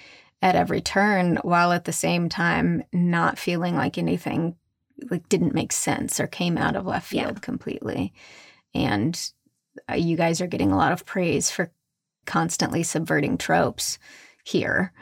at 0.41 0.55
every 0.55 0.81
turn 0.81 1.37
while 1.43 1.71
at 1.71 1.83
the 1.85 1.91
same 1.91 2.29
time 2.29 2.83
not 2.93 3.37
feeling 3.37 3.75
like 3.75 3.97
anything 3.97 4.55
like 5.09 5.27
didn't 5.29 5.53
make 5.53 5.71
sense 5.73 6.19
or 6.19 6.27
came 6.27 6.57
out 6.57 6.75
of 6.75 6.85
left 6.85 7.11
Yeah. 7.11 7.25
field 7.25 7.41
completely. 7.41 8.13
And 8.73 9.19
uh, 9.89 9.95
you 9.95 10.15
guys 10.15 10.41
are 10.41 10.47
getting 10.47 10.71
a 10.71 10.77
lot 10.77 10.91
of 10.91 11.05
praise 11.05 11.51
for 11.51 11.71
constantly 12.25 12.83
subverting 12.83 13.37
tropes 13.37 13.99
here, 14.43 14.93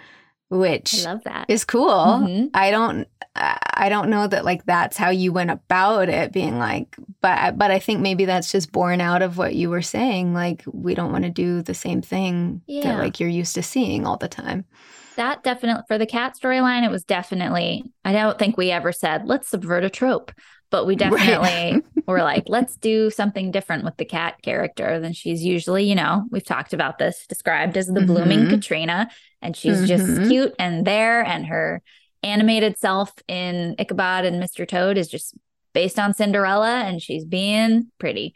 which 0.49 1.05
I 1.05 1.11
love 1.13 1.23
that. 1.25 1.45
is 1.49 1.63
cool. 1.65 1.89
Mhm. 1.89 2.49
I 2.53 2.71
don't 2.71 3.07
I 3.35 3.87
don't 3.87 4.09
know 4.09 4.27
that 4.27 4.43
like 4.43 4.65
that's 4.65 4.97
how 4.97 5.09
you 5.11 5.31
went 5.31 5.51
about 5.51 6.09
it 6.09 6.33
being 6.33 6.57
like 6.59 6.95
but 7.21 7.57
but 7.57 7.71
I 7.71 7.79
think 7.79 8.01
maybe 8.01 8.25
that's 8.25 8.51
just 8.51 8.71
born 8.71 8.99
out 8.99 9.21
of 9.21 9.37
what 9.37 9.55
you 9.55 9.69
were 9.69 9.81
saying 9.83 10.33
like 10.33 10.63
we 10.71 10.93
don't 10.95 11.11
want 11.11 11.23
to 11.23 11.29
do 11.29 11.61
the 11.61 11.73
same 11.73 12.01
thing 12.01 12.61
Yeah. 12.67 12.83
that 12.83 12.99
like 12.99 13.19
you're 13.19 13.29
used 13.29 13.55
to 13.55 13.63
seeing 13.63 14.05
all 14.05 14.17
the 14.17 14.27
time. 14.27 14.65
That 15.15 15.43
definitely, 15.43 15.83
for 15.89 15.97
the 15.97 16.05
cat 16.05 16.35
storyline, 16.41 16.85
it 16.85 16.91
was 16.91 17.03
definitely, 17.03 17.83
I 18.05 18.13
don't 18.13 18.39
think 18.39 18.55
we 18.55 18.71
ever 18.71 18.93
said, 18.93 19.25
let's 19.27 19.49
subvert 19.49 19.83
a 19.83 19.89
trope, 19.89 20.31
but 20.71 20.85
we 20.85 20.93
Right. 20.99 20.99
definitely 20.99 21.83
were 22.07 22.21
like, 22.23 22.43
let's 22.47 22.75
do 22.75 23.09
something 23.09 23.51
different 23.51 23.83
with 23.83 23.97
the 23.97 24.05
cat 24.05 24.35
character 24.41 24.99
than 24.99 25.13
she's 25.13 25.43
usually, 25.43 25.83
you 25.83 25.95
know, 25.95 26.25
we've 26.31 26.45
talked 26.45 26.73
about 26.73 26.97
this, 26.97 27.25
described 27.27 27.77
as 27.77 27.87
the 27.87 28.01
blooming 28.01 28.41
Mhm. 28.45 28.49
Katrina. 28.49 29.09
And 29.41 29.55
she's 29.55 29.87
just 29.87 30.05
Mhm. 30.05 30.27
cute 30.29 30.55
and 30.59 30.85
there. 30.85 31.21
And 31.23 31.45
her 31.45 31.81
animated 32.23 32.77
self 32.77 33.13
in 33.27 33.75
Ichabod 33.79 34.25
and 34.25 34.41
Mr. 34.43 34.67
Toad 34.67 34.97
is 34.97 35.07
just 35.07 35.35
based 35.73 35.97
on 35.99 36.13
Cinderella. 36.13 36.79
And 36.81 37.01
she's 37.01 37.25
being 37.25 37.91
pretty 37.99 38.33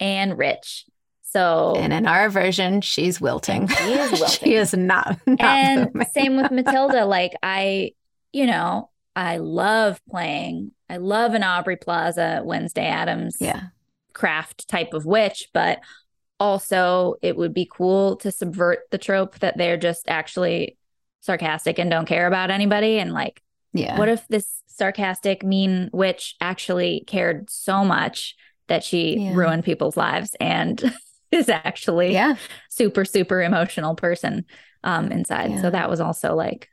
and 0.00 0.36
rich. 0.36 0.84
So, 1.22 1.74
And 1.78 1.92
in 1.94 2.06
our 2.06 2.28
version 2.28 2.82
she's 2.82 3.18
wilting. 3.20 3.66
She 3.68 3.92
is 3.92 4.10
wilting. 4.20 4.28
she 4.48 4.54
is 4.54 4.74
not, 4.74 5.16
not 5.26 5.40
and 5.40 5.90
blooming. 5.92 6.08
same 6.12 6.36
with 6.36 6.50
Matilda. 6.50 7.06
Like 7.06 7.32
I, 7.42 7.92
you 8.32 8.46
know, 8.46 8.90
I 9.14 9.36
love 9.38 10.00
playing. 10.08 10.72
I 10.88 10.96
love 10.96 11.34
an 11.34 11.42
Aubrey 11.42 11.76
Plaza, 11.76 12.42
Wednesday 12.44 12.86
Addams 12.86 13.36
Yeah. 13.40 13.68
craft 14.14 14.68
type 14.68 14.94
of 14.94 15.04
witch, 15.06 15.48
but 15.52 15.80
also 16.40 17.14
it 17.22 17.36
would 17.36 17.54
be 17.54 17.68
cool 17.70 18.16
to 18.16 18.30
subvert 18.32 18.80
the 18.90 18.98
trope 18.98 19.38
that 19.40 19.56
they're 19.56 19.76
just 19.76 20.08
actually 20.08 20.76
sarcastic 21.20 21.78
and 21.78 21.90
don't 21.90 22.06
care 22.06 22.26
about 22.26 22.50
anybody. 22.50 22.98
And 22.98 23.12
like, 23.12 23.42
Yeah. 23.72 23.98
what 23.98 24.08
if 24.08 24.26
this 24.28 24.62
sarcastic, 24.66 25.44
mean 25.44 25.90
witch 25.92 26.34
actually 26.40 27.04
cared 27.06 27.48
so 27.50 27.84
much 27.84 28.34
that 28.68 28.82
she 28.82 29.18
Yeah. 29.18 29.34
ruined 29.34 29.64
people's 29.64 29.96
lives 29.96 30.34
and 30.40 30.82
is 31.30 31.48
actually 31.48 32.12
yeah. 32.12 32.36
super 32.68 33.04
super 33.04 33.40
emotional 33.42 33.94
person 33.94 34.44
um 34.84 35.10
inside 35.12 35.50
Yeah. 35.52 35.62
so 35.62 35.70
that 35.70 35.88
was 35.88 36.00
also 36.00 36.34
like 36.34 36.68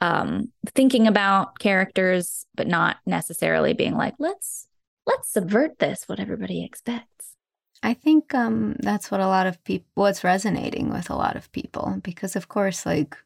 um 0.00 0.52
thinking 0.74 1.06
about 1.06 1.58
characters 1.58 2.46
but 2.54 2.66
not 2.68 2.98
necessarily 3.06 3.72
being 3.72 3.94
like 3.94 4.14
let's 4.18 4.68
let's 5.06 5.30
subvert 5.32 5.78
this 5.78 6.08
what 6.08 6.20
everybody 6.20 6.64
expects 6.64 7.34
I 7.80 7.94
think 7.94 8.34
um, 8.34 8.74
that's 8.80 9.08
what 9.08 9.20
a 9.20 9.28
lot 9.28 9.46
of 9.46 9.62
people, 9.62 9.86
what's 9.94 10.24
resonating 10.24 10.90
with 10.90 11.10
a 11.10 11.14
lot 11.14 11.36
of 11.36 11.52
people, 11.52 12.00
because 12.02 12.34
of 12.34 12.48
course, 12.48 12.84
like, 12.84 13.16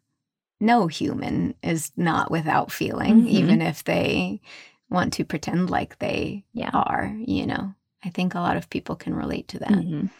no 0.60 0.88
human 0.88 1.54
is 1.62 1.90
not 1.96 2.30
without 2.30 2.70
feeling, 2.70 3.22
Mhm. 3.22 3.28
even 3.28 3.62
if 3.62 3.82
they 3.84 4.42
want 4.90 5.14
to 5.14 5.24
pretend 5.24 5.70
like 5.70 5.98
they 6.00 6.44
Yeah. 6.52 6.68
are, 6.74 7.16
you 7.18 7.46
know. 7.46 7.74
I 8.04 8.10
think 8.10 8.34
a 8.34 8.40
lot 8.40 8.58
of 8.58 8.68
people 8.68 8.94
can 8.94 9.14
relate 9.14 9.48
to 9.48 9.58
that. 9.60 9.70
Mhm. 9.70 10.10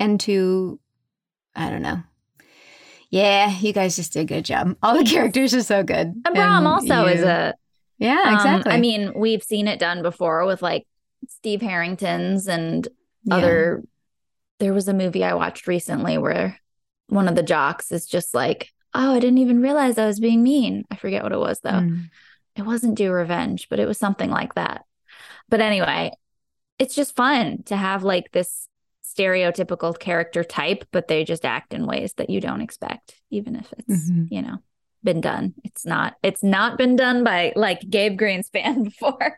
And 0.00 0.18
to, 0.22 0.80
I 1.54 1.70
don't 1.70 1.82
know. 1.82 2.02
Yeah, 3.10 3.50
you 3.58 3.72
guys 3.72 3.96
just 3.96 4.12
did 4.12 4.20
a 4.20 4.24
good 4.24 4.44
job. 4.44 4.76
All 4.82 4.96
the 4.96 5.04
characters 5.10 5.52
are 5.54 5.62
so 5.62 5.82
good. 5.82 6.06
and 6.24 6.34
Brom 6.34 6.66
also 6.66 7.06
is 7.06 7.20
you- 7.20 7.26
a 7.26 7.54
Yeah, 7.98 8.22
um, 8.24 8.34
exactly. 8.34 8.72
i 8.72 8.80
mean 8.80 9.12
we've 9.14 9.42
seen 9.42 9.66
it 9.68 9.78
done 9.78 10.02
before 10.02 10.46
with 10.46 10.62
like 10.62 10.86
steve 11.28 11.60
harrington's 11.60 12.46
and 12.48 12.88
Yeah. 13.24 13.36
other 13.36 13.82
there 14.58 14.72
was 14.72 14.88
a 14.88 14.94
movie 14.94 15.22
i 15.24 15.34
watched 15.34 15.66
recently 15.66 16.16
where 16.16 16.58
one 17.08 17.28
of 17.28 17.34
the 17.34 17.42
jocks 17.42 17.92
is 17.92 18.06
just 18.06 18.32
like 18.34 18.70
oh 18.94 19.12
i 19.14 19.20
didn't 19.20 19.38
even 19.38 19.60
realize 19.60 19.98
i 19.98 20.06
was 20.06 20.18
being 20.20 20.42
mean 20.42 20.84
i 20.90 20.96
forget 20.96 21.22
what 21.22 21.32
it 21.32 21.38
was 21.38 21.60
though 21.60 21.70
Mm. 21.84 22.04
it 22.56 22.62
wasn't 22.62 22.96
Do 22.96 23.12
Revenge, 23.12 23.68
but 23.68 23.78
it 23.80 23.86
was 23.86 23.98
something 23.98 24.30
like 24.30 24.54
that. 24.54 24.84
But 25.50 25.60
anyway, 25.60 26.12
it's 26.78 26.94
just 26.94 27.14
fun 27.16 27.62
to 27.64 27.76
have 27.76 28.02
like 28.02 28.30
this 28.32 28.66
stereotypical 29.16 29.98
character 29.98 30.44
type, 30.44 30.84
but 30.92 31.08
they 31.08 31.24
just 31.24 31.44
act 31.44 31.74
in 31.74 31.86
ways 31.86 32.12
that 32.14 32.30
you 32.30 32.40
don't 32.40 32.60
expect, 32.60 33.14
even 33.30 33.56
if 33.56 33.72
it's, 33.78 34.10
Mhm. 34.10 34.28
you 34.30 34.42
know, 34.42 34.58
been 35.02 35.20
done. 35.20 35.54
It's 35.64 35.84
not, 35.86 36.16
it's 36.22 36.42
not 36.42 36.76
been 36.78 36.96
done 36.96 37.24
by 37.24 37.52
like 37.56 37.88
Gabe 37.88 38.18
Greenspan 38.20 38.84
before. 38.84 39.36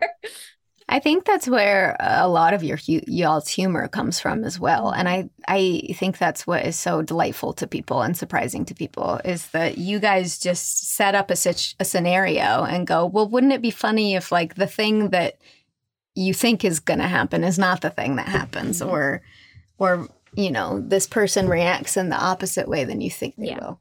I 0.88 0.98
think 0.98 1.24
that's 1.24 1.46
where 1.48 1.96
a 2.00 2.28
lot 2.28 2.52
of 2.52 2.62
your 2.64 2.76
hu- 2.76 3.00
y'all's 3.06 3.48
humor 3.48 3.86
comes 3.88 4.18
from 4.20 4.44
as 4.44 4.58
well, 4.58 4.90
and 4.90 5.08
I 5.08 5.30
I 5.48 5.94
think 5.94 6.18
that's 6.18 6.46
what 6.46 6.66
is 6.66 6.76
so 6.76 7.00
delightful 7.02 7.52
to 7.54 7.66
people 7.68 8.02
and 8.02 8.16
surprising 8.16 8.64
to 8.66 8.74
people 8.74 9.20
is 9.24 9.46
that 9.50 9.78
you 9.78 10.00
guys 10.00 10.38
just 10.38 10.90
set 10.94 11.14
up 11.14 11.30
a 11.30 11.36
such 11.36 11.76
a 11.78 11.84
scenario 11.84 12.64
and 12.64 12.86
go, 12.86 13.06
well, 13.06 13.28
wouldn't 13.28 13.52
it 13.52 13.62
be 13.62 13.70
funny 13.70 14.16
if 14.16 14.32
like 14.32 14.56
the 14.56 14.66
thing 14.66 15.10
that 15.10 15.38
you 16.14 16.34
think 16.34 16.62
is 16.64 16.80
going 16.80 17.00
to 17.00 17.06
happen 17.08 17.42
is 17.44 17.58
not 17.58 17.80
the 17.80 17.88
thing 17.88 18.16
that 18.16 18.28
happens, 18.28 18.80
Mhm. 18.82 18.88
or 18.90 19.22
or 19.82 20.08
you 20.34 20.50
know 20.50 20.80
this 20.80 21.06
person 21.06 21.48
reacts 21.48 21.96
in 21.96 22.08
the 22.08 22.16
opposite 22.16 22.68
way 22.68 22.84
than 22.84 23.00
you 23.00 23.10
think 23.10 23.34
they 23.36 23.48
Yeah. 23.48 23.58
will, 23.60 23.80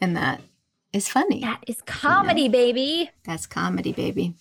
and 0.00 0.16
that 0.16 0.40
is 0.92 1.08
funny. 1.08 1.40
that 1.40 1.62
is 1.66 1.82
comedy, 1.82 2.48
baby. 2.48 3.10
That's 3.26 3.46
comedy, 3.46 3.92
baby. 3.92 4.34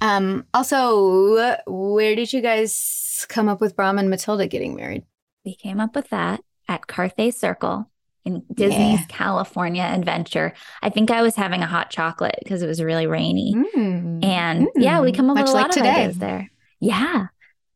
Um, 0.00 0.46
also, 0.52 1.56
where 1.66 2.16
did 2.16 2.32
you 2.32 2.40
guys 2.40 3.24
come 3.28 3.48
up 3.48 3.60
with 3.60 3.76
Brom 3.76 3.98
and 3.98 4.10
Matilda 4.10 4.46
getting 4.48 4.74
married? 4.74 5.04
We 5.44 5.54
came 5.54 5.78
up 5.80 5.94
with 5.94 6.08
that 6.10 6.40
at 6.68 6.86
Carthay 6.88 7.32
Circle 7.34 7.88
in 8.24 8.42
Disney's 8.52 9.00
Yeah. 9.00 9.06
California 9.08 9.82
Adventure. 9.82 10.54
I 10.82 10.88
think 10.90 11.10
I 11.10 11.22
was 11.22 11.36
having 11.36 11.62
a 11.62 11.66
hot 11.66 11.90
chocolate 11.90 12.38
because 12.42 12.62
it 12.62 12.66
was 12.68 12.82
really 12.82 13.06
rainy. 13.06 13.54
Mm. 13.76 14.24
And 14.24 14.68
yeah, 14.76 15.00
we 15.00 15.12
Mm. 15.12 15.16
come 15.16 15.30
up 15.30 15.36
Much 15.36 15.44
with 15.44 15.50
a 15.52 15.54
like 15.54 15.64
lot 15.66 15.72
today. 15.72 15.88
of 15.90 15.96
ideas 15.96 16.18
there. 16.18 16.50
Yeah. 16.80 17.26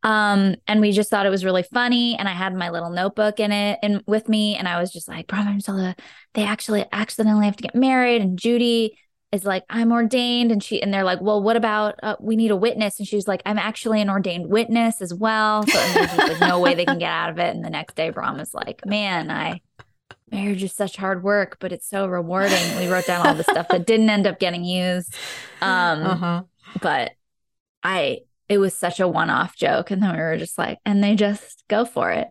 Um, 0.07 0.55
and 0.69 0.81
we 0.81 0.92
just 0.92 1.11
thought 1.11 1.27
it 1.27 1.31
was 1.31 1.45
really 1.45 1.64
funny. 1.64 2.16
And 2.16 2.29
I 2.29 2.33
had 2.33 2.55
my 2.55 2.71
little 2.71 2.90
notebook 2.90 3.40
in 3.40 3.51
it 3.51 3.81
and 3.83 4.05
with 4.07 4.29
me, 4.29 4.55
and 4.55 4.69
I 4.69 4.81
was 4.81 4.92
just 4.92 5.09
like, 5.09 5.27
Brom 5.27 5.49
and 5.49 5.57
Matilda, 5.57 5.97
they 6.35 6.45
actually 6.45 6.85
accidentally 6.92 7.45
have 7.45 7.57
to 7.57 7.64
get 7.64 7.75
married. 7.75 8.23
And 8.23 8.38
Judy 8.38 8.97
is 9.33 9.45
like, 9.45 9.64
I'm 9.69 9.90
ordained. 9.90 10.53
And 10.53 10.62
she 10.62 10.81
and 10.81 10.95
they're 10.95 11.03
like, 11.03 11.21
Well, 11.21 11.42
what 11.42 11.57
about 11.57 11.97
uh, 12.05 12.14
we 12.20 12.37
need 12.37 12.53
a 12.53 12.57
witness? 12.57 13.01
And 13.01 13.09
she's 13.09 13.26
like, 13.26 13.43
I'm 13.45 13.59
actually 13.59 14.01
an 14.01 14.09
ordained 14.09 14.49
witness 14.49 15.03
as 15.03 15.12
well. 15.12 15.66
So 15.66 15.76
there's 15.76 16.07
just 16.07 16.18
like 16.18 16.41
no 16.41 16.61
way 16.61 16.76
they 16.76 16.85
can 16.85 17.01
get 17.01 17.11
out 17.11 17.31
of 17.31 17.41
it. 17.41 17.57
And 17.57 17.64
the 17.64 17.70
next 17.70 17.97
day, 17.97 18.11
Brom 18.11 18.39
is 18.39 18.55
like, 18.55 18.87
Man, 18.87 19.28
I 19.28 19.61
marriage 20.31 20.62
is 20.62 20.72
such 20.72 20.97
hard 20.97 21.24
work, 21.24 21.57
but 21.59 21.72
it's 21.72 21.89
so 21.91 22.07
rewarding. 22.07 22.76
We 22.78 22.87
wrote 22.87 23.07
down 23.07 23.26
all 23.26 23.35
the 23.35 23.43
stuff 23.43 23.66
that 23.70 23.87
didn't 23.89 24.09
end 24.09 24.28
up 24.28 24.39
getting 24.39 24.64
used. 24.64 25.12
Um, 25.61 26.03
uh-huh. 26.03 26.43
but 26.81 27.11
I 27.83 28.20
it 28.49 28.59
was 28.59 28.74
such 28.74 29.01
a 29.01 29.09
one-off 29.09 29.57
joke 29.57 29.90
and 29.90 30.03
then 30.03 30.12
we 30.14 30.22
were 30.22 30.36
just 30.36 30.57
like 30.59 30.78
and 30.84 31.03
they 31.03 31.14
just 31.16 31.64
go 31.68 31.84
for 31.84 32.11
it. 32.12 32.28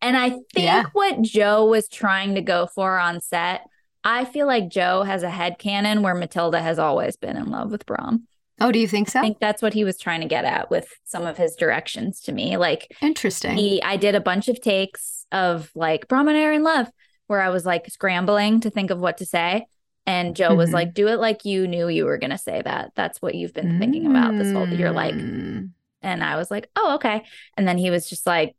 And 0.00 0.16
I 0.16 0.30
think 0.30 0.46
Yeah. 0.54 0.84
what 0.94 1.22
Joe 1.22 1.66
was 1.66 1.88
trying 1.88 2.34
to 2.34 2.40
go 2.42 2.66
for 2.66 2.98
on 2.98 3.20
set, 3.20 3.62
I 4.04 4.24
feel 4.24 4.46
like 4.46 4.68
Joe 4.68 5.02
has 5.04 5.22
a 5.22 5.30
head 5.30 5.58
canon 5.58 6.02
where 6.02 6.14
Matilda 6.14 6.60
has 6.60 6.78
always 6.78 7.16
been 7.16 7.36
in 7.36 7.50
love 7.50 7.70
with 7.70 7.86
Brom. 7.86 8.26
Oh, 8.60 8.72
do 8.72 8.78
you 8.78 8.88
think 8.88 9.08
so? 9.08 9.20
I 9.20 9.22
think 9.22 9.38
that's 9.40 9.62
what 9.62 9.74
he 9.74 9.84
was 9.84 9.98
trying 9.98 10.20
to 10.20 10.26
get 10.26 10.44
at 10.44 10.70
with 10.70 10.88
some 11.04 11.24
of 11.26 11.36
his 11.36 11.54
directions 11.56 12.20
to 12.22 12.32
me. 12.32 12.56
Like 12.56 12.94
Interesting. 13.00 13.56
he 13.56 13.82
I 13.82 13.96
did 13.96 14.14
a 14.14 14.20
bunch 14.20 14.48
of 14.48 14.60
takes 14.60 15.26
of 15.32 15.70
like 15.74 16.08
Brom 16.08 16.28
and 16.28 16.36
I 16.36 16.44
are 16.44 16.52
in 16.52 16.62
love 16.62 16.88
where 17.28 17.40
I 17.40 17.48
was 17.50 17.64
like 17.64 17.88
scrambling 17.88 18.60
to 18.60 18.70
think 18.70 18.90
of 18.90 18.98
what 18.98 19.18
to 19.18 19.26
say. 19.26 19.66
And 20.06 20.34
Joe 20.34 20.54
was 20.54 20.70
Mhm. 20.70 20.74
like, 20.74 20.94
do 20.94 21.08
it 21.08 21.20
like 21.20 21.44
you 21.44 21.68
knew 21.68 21.88
you 21.88 22.04
were 22.06 22.18
going 22.18 22.30
to 22.30 22.38
say 22.38 22.60
that. 22.62 22.92
That's 22.96 23.22
what 23.22 23.34
you've 23.36 23.54
been 23.54 23.78
thinking 23.78 24.06
about 24.06 24.32
this 24.36 24.52
whole, 24.52 24.68
you're 24.68 24.90
like, 24.90 25.14
Mm. 25.14 25.70
and 26.02 26.24
I 26.24 26.36
was 26.36 26.50
like, 26.50 26.68
oh, 26.74 26.96
okay. 26.96 27.24
And 27.56 27.68
then 27.68 27.78
he 27.78 27.90
was 27.90 28.08
just 28.10 28.26
like, 28.26 28.56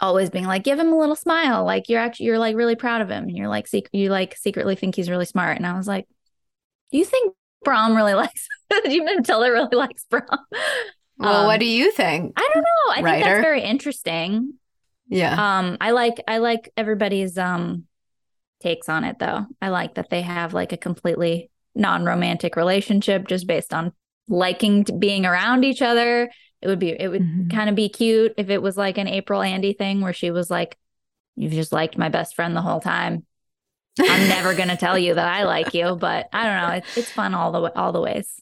always 0.00 0.30
being 0.30 0.46
like, 0.46 0.64
give 0.64 0.78
him 0.78 0.92
a 0.92 0.98
little 0.98 1.14
smile. 1.14 1.64
Like 1.64 1.88
you're 1.88 2.00
actually, 2.00 2.26
you're 2.26 2.38
like 2.38 2.56
really 2.56 2.74
proud 2.76 3.02
of 3.02 3.10
him. 3.10 3.24
And 3.24 3.36
you're 3.36 3.48
like, 3.48 3.66
sec- 3.68 3.90
you 3.92 4.08
like 4.10 4.36
secretly 4.36 4.74
think 4.74 4.94
he's 4.96 5.10
really 5.10 5.26
smart. 5.26 5.58
And 5.58 5.66
I 5.66 5.76
was 5.76 5.86
like, 5.86 6.08
do 6.90 6.98
you 6.98 7.04
think 7.04 7.34
Brom 7.62 7.94
really 7.96 8.14
likes, 8.14 8.48
do 8.84 8.90
you 8.92 9.04
Matilda 9.04 9.52
really 9.52 9.76
likes 9.76 10.04
Brom? 10.10 10.24
Well, 11.18 11.40
Um, 11.42 11.46
what 11.46 11.60
do 11.60 11.66
you 11.66 11.92
think? 11.92 12.32
I 12.36 12.50
don't 12.52 12.62
know. 12.62 12.92
I 12.92 13.02
think 13.12 13.24
that's 13.24 13.42
very 13.42 13.62
interesting. 13.62 14.54
yeah. 15.08 15.58
Um, 15.58 15.76
I 15.80 15.90
like 15.90 16.20
I 16.26 16.38
like 16.38 16.72
everybody's 16.76 17.36
um 17.38 17.84
takes 18.62 18.88
on 18.88 19.04
it 19.04 19.18
though. 19.18 19.46
I 19.60 19.68
like 19.68 19.94
that 19.94 20.10
they 20.10 20.22
have 20.22 20.54
like 20.54 20.72
a 20.72 20.76
completely 20.78 21.50
non-romantic 21.74 22.56
relationship 22.56 23.26
just 23.28 23.46
based 23.46 23.74
on 23.74 23.92
liking 24.28 24.84
to 24.84 24.92
being 24.92 25.26
around 25.26 25.64
each 25.64 25.82
other. 25.82 26.30
It 26.60 26.68
would 26.68 26.78
be 26.78 26.90
it 26.90 27.08
would 27.08 27.22
Mhm. 27.22 27.50
kind 27.52 27.68
of 27.68 27.74
be 27.76 27.88
cute 27.88 28.34
if 28.36 28.50
it 28.50 28.62
was 28.62 28.76
like 28.76 28.98
an 28.98 29.08
April 29.08 29.42
Andy 29.42 29.72
thing 29.72 30.00
where 30.00 30.12
she 30.12 30.30
was 30.30 30.50
like, 30.50 30.76
You've 31.34 31.52
just 31.52 31.72
liked 31.72 31.96
my 31.96 32.10
best 32.10 32.34
friend 32.36 32.54
the 32.54 32.60
whole 32.62 32.80
time. 32.80 33.24
I'm 33.98 34.28
never 34.28 34.54
gonna 34.58 34.76
tell 34.76 34.98
you 34.98 35.14
that 35.14 35.26
I 35.28 35.44
like 35.44 35.72
you, 35.74 35.96
but 35.96 36.28
I 36.32 36.44
don't 36.44 36.68
know. 36.70 36.76
It's 36.76 36.96
it's 36.98 37.10
fun 37.12 37.34
all 37.34 37.52
the 37.52 37.74
all 37.74 37.92
the 37.92 38.00
ways. 38.00 38.40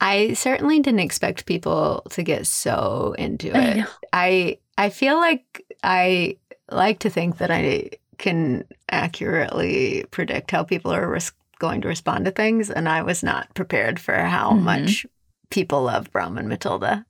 I 0.00 0.32
certainly 0.32 0.80
didn't 0.80 1.00
expect 1.00 1.46
people 1.46 2.02
to 2.10 2.22
get 2.24 2.46
so 2.48 3.14
into 3.18 3.48
it. 3.48 3.76
know. 3.76 3.86
I 4.12 4.58
I 4.76 4.90
feel 4.90 5.16
like 5.16 5.62
I 5.84 6.38
like 6.70 6.98
to 7.00 7.10
think 7.10 7.38
that 7.38 7.50
I 7.52 7.90
can 8.22 8.64
accurately 8.90 10.04
predict 10.10 10.50
how 10.50 10.62
people 10.64 10.92
are 10.92 11.08
res- 11.08 11.32
going 11.58 11.80
to 11.82 11.88
respond 11.88 12.24
to 12.24 12.30
things, 12.30 12.70
and 12.70 12.88
I 12.88 13.02
was 13.02 13.22
not 13.22 13.54
prepared 13.54 14.00
for 14.00 14.14
how 14.14 14.52
Mhm. 14.52 14.62
much 14.62 15.06
people 15.50 15.82
love 15.82 16.10
Brom 16.10 16.38
and 16.38 16.48
Matilda. 16.48 17.04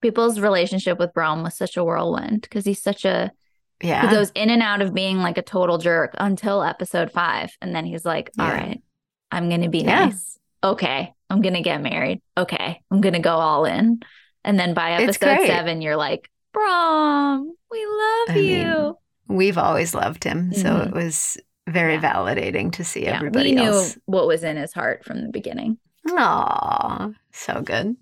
People's 0.00 0.38
relationship 0.38 0.98
with 0.98 1.12
Brom 1.12 1.42
was 1.42 1.56
such 1.56 1.76
a 1.76 1.82
whirlwind 1.84 2.42
because 2.42 2.64
he's 2.64 2.80
such 2.82 3.04
a 3.04 3.32
Yeah, 3.80 4.08
He 4.08 4.14
goes 4.16 4.32
in 4.34 4.50
and 4.50 4.60
out 4.60 4.82
of 4.82 4.92
being 4.92 5.18
like 5.18 5.38
a 5.38 5.42
total 5.42 5.78
jerk 5.78 6.12
until 6.18 6.64
episode 6.64 7.12
five. 7.12 7.56
And 7.62 7.72
then 7.76 7.84
he's 7.86 8.04
like, 8.04 8.28
all 8.36 8.46
Yeah. 8.48 8.52
right, 8.56 8.82
I'm 9.30 9.48
going 9.48 9.62
to 9.62 9.68
be 9.68 9.82
Yeah. 9.84 10.06
nice. 10.06 10.36
Okay. 10.64 11.14
I'm 11.30 11.40
going 11.42 11.54
to 11.54 11.60
get 11.60 11.80
married. 11.80 12.20
Okay. 12.36 12.80
I'm 12.90 13.00
going 13.00 13.12
to 13.12 13.20
go 13.20 13.36
all 13.36 13.66
in. 13.66 14.00
And 14.42 14.58
then 14.58 14.74
by 14.74 14.94
episode 14.94 15.46
seven, 15.46 15.80
you're 15.80 15.94
like, 15.96 16.28
Brom, 16.52 17.52
we 17.70 17.86
love 17.86 18.30
I 18.30 18.38
you. 18.38 18.64
mean, 18.64 18.94
we've 19.28 19.58
always 19.58 19.94
loved 19.94 20.24
him, 20.24 20.52
so 20.52 20.64
Mhm. 20.64 20.86
it 20.88 20.92
was 20.94 21.38
very 21.68 21.94
Yeah. 21.94 22.12
validating 22.14 22.72
to 22.72 22.84
see 22.84 23.04
yeah. 23.04 23.16
everybody 23.16 23.50
We 23.50 23.56
knew 23.56 23.68
else. 23.72 23.98
what 24.06 24.26
was 24.26 24.42
in 24.42 24.56
his 24.56 24.72
heart 24.72 25.04
from 25.04 25.22
the 25.22 25.28
beginning. 25.28 25.78
Aw, 26.08 27.10
so 27.32 27.60
good. 27.62 27.96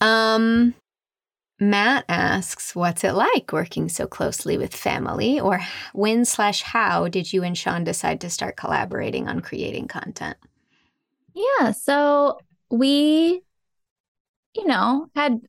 Um, 0.00 0.74
Matt 1.60 2.04
asks, 2.08 2.76
"What's 2.76 3.02
it 3.02 3.14
like 3.14 3.50
working 3.52 3.88
so 3.88 4.06
closely 4.06 4.56
with 4.58 4.74
family? 4.76 5.40
Or 5.40 5.60
when 5.92 6.24
slash 6.24 6.62
how 6.62 7.08
did 7.08 7.32
you 7.32 7.42
and 7.42 7.56
Sean 7.58 7.82
decide 7.82 8.20
to 8.20 8.30
start 8.30 8.56
collaborating 8.56 9.26
on 9.26 9.40
creating 9.40 9.88
content?" 9.88 10.36
Yeah. 11.34 11.72
So 11.72 12.38
we, 12.70 13.42
you 14.54 14.66
know, 14.66 15.08
had 15.16 15.40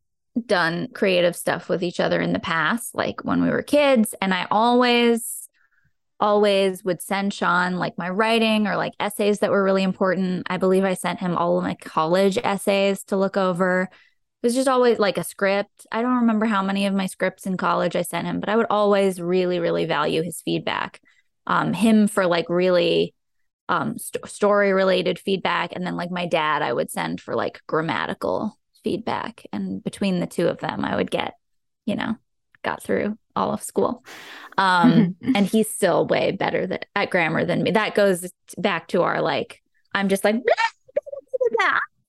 done 0.47 0.87
creative 0.93 1.35
stuff 1.35 1.69
with 1.69 1.83
each 1.83 1.99
other 1.99 2.21
in 2.21 2.33
the 2.33 2.39
past, 2.39 2.95
like 2.95 3.23
when 3.23 3.41
we 3.41 3.49
were 3.49 3.61
kids. 3.61 4.15
And 4.21 4.33
I 4.33 4.47
always, 4.51 5.47
always 6.19 6.83
would 6.83 7.01
send 7.01 7.33
Sean 7.33 7.75
like 7.77 7.97
my 7.97 8.09
writing 8.09 8.67
or 8.67 8.75
like 8.75 8.93
essays 8.99 9.39
that 9.39 9.51
were 9.51 9.63
really 9.63 9.83
important. 9.83 10.47
I 10.49 10.57
believe 10.57 10.83
I 10.83 10.93
sent 10.93 11.19
him 11.19 11.37
all 11.37 11.57
of 11.57 11.63
my 11.63 11.75
college 11.75 12.37
essays 12.37 13.03
to 13.05 13.17
look 13.17 13.37
over. 13.37 13.89
It 14.41 14.47
was 14.47 14.55
just 14.55 14.67
always 14.67 14.99
like 14.99 15.17
a 15.17 15.23
script. 15.23 15.87
I 15.91 16.01
don't 16.01 16.17
remember 16.17 16.45
how 16.45 16.63
many 16.63 16.85
of 16.85 16.93
my 16.93 17.05
scripts 17.05 17.45
in 17.45 17.57
college 17.57 17.95
I 17.95 18.01
sent 18.03 18.27
him, 18.27 18.39
but 18.39 18.49
I 18.49 18.55
would 18.55 18.67
always 18.69 19.21
really, 19.21 19.59
really 19.59 19.85
value 19.85 20.21
his 20.21 20.41
feedback. 20.41 21.01
Um, 21.47 21.73
him 21.73 22.07
for 22.07 22.27
like 22.27 22.49
really 22.49 23.15
um 23.69 23.97
st- 23.97 24.27
story 24.27 24.73
related 24.73 25.17
feedback 25.17 25.71
and 25.73 25.85
then 25.85 25.95
like 25.95 26.11
my 26.11 26.25
dad 26.25 26.61
I 26.61 26.73
would 26.73 26.91
send 26.91 27.21
for 27.21 27.35
like 27.35 27.61
grammatical 27.67 28.58
feedback 28.83 29.45
and 29.51 29.83
between 29.83 30.19
the 30.19 30.27
two 30.27 30.47
of 30.47 30.59
them 30.59 30.83
I 30.85 30.95
would 30.95 31.11
get 31.11 31.35
you 31.85 31.95
know 31.95 32.15
got 32.63 32.83
through 32.83 33.17
all 33.35 33.53
of 33.53 33.63
school. 33.63 34.03
Um 34.57 35.15
and 35.35 35.45
he's 35.45 35.69
still 35.69 36.05
way 36.05 36.31
better 36.31 36.67
th- 36.67 36.83
at 36.95 37.09
grammar 37.09 37.45
than 37.45 37.63
me. 37.63 37.71
That 37.71 37.95
goes 37.95 38.31
back 38.57 38.87
to 38.89 39.01
our 39.03 39.21
like 39.21 39.61
I'm 39.93 40.09
just 40.09 40.23
like 40.23 40.35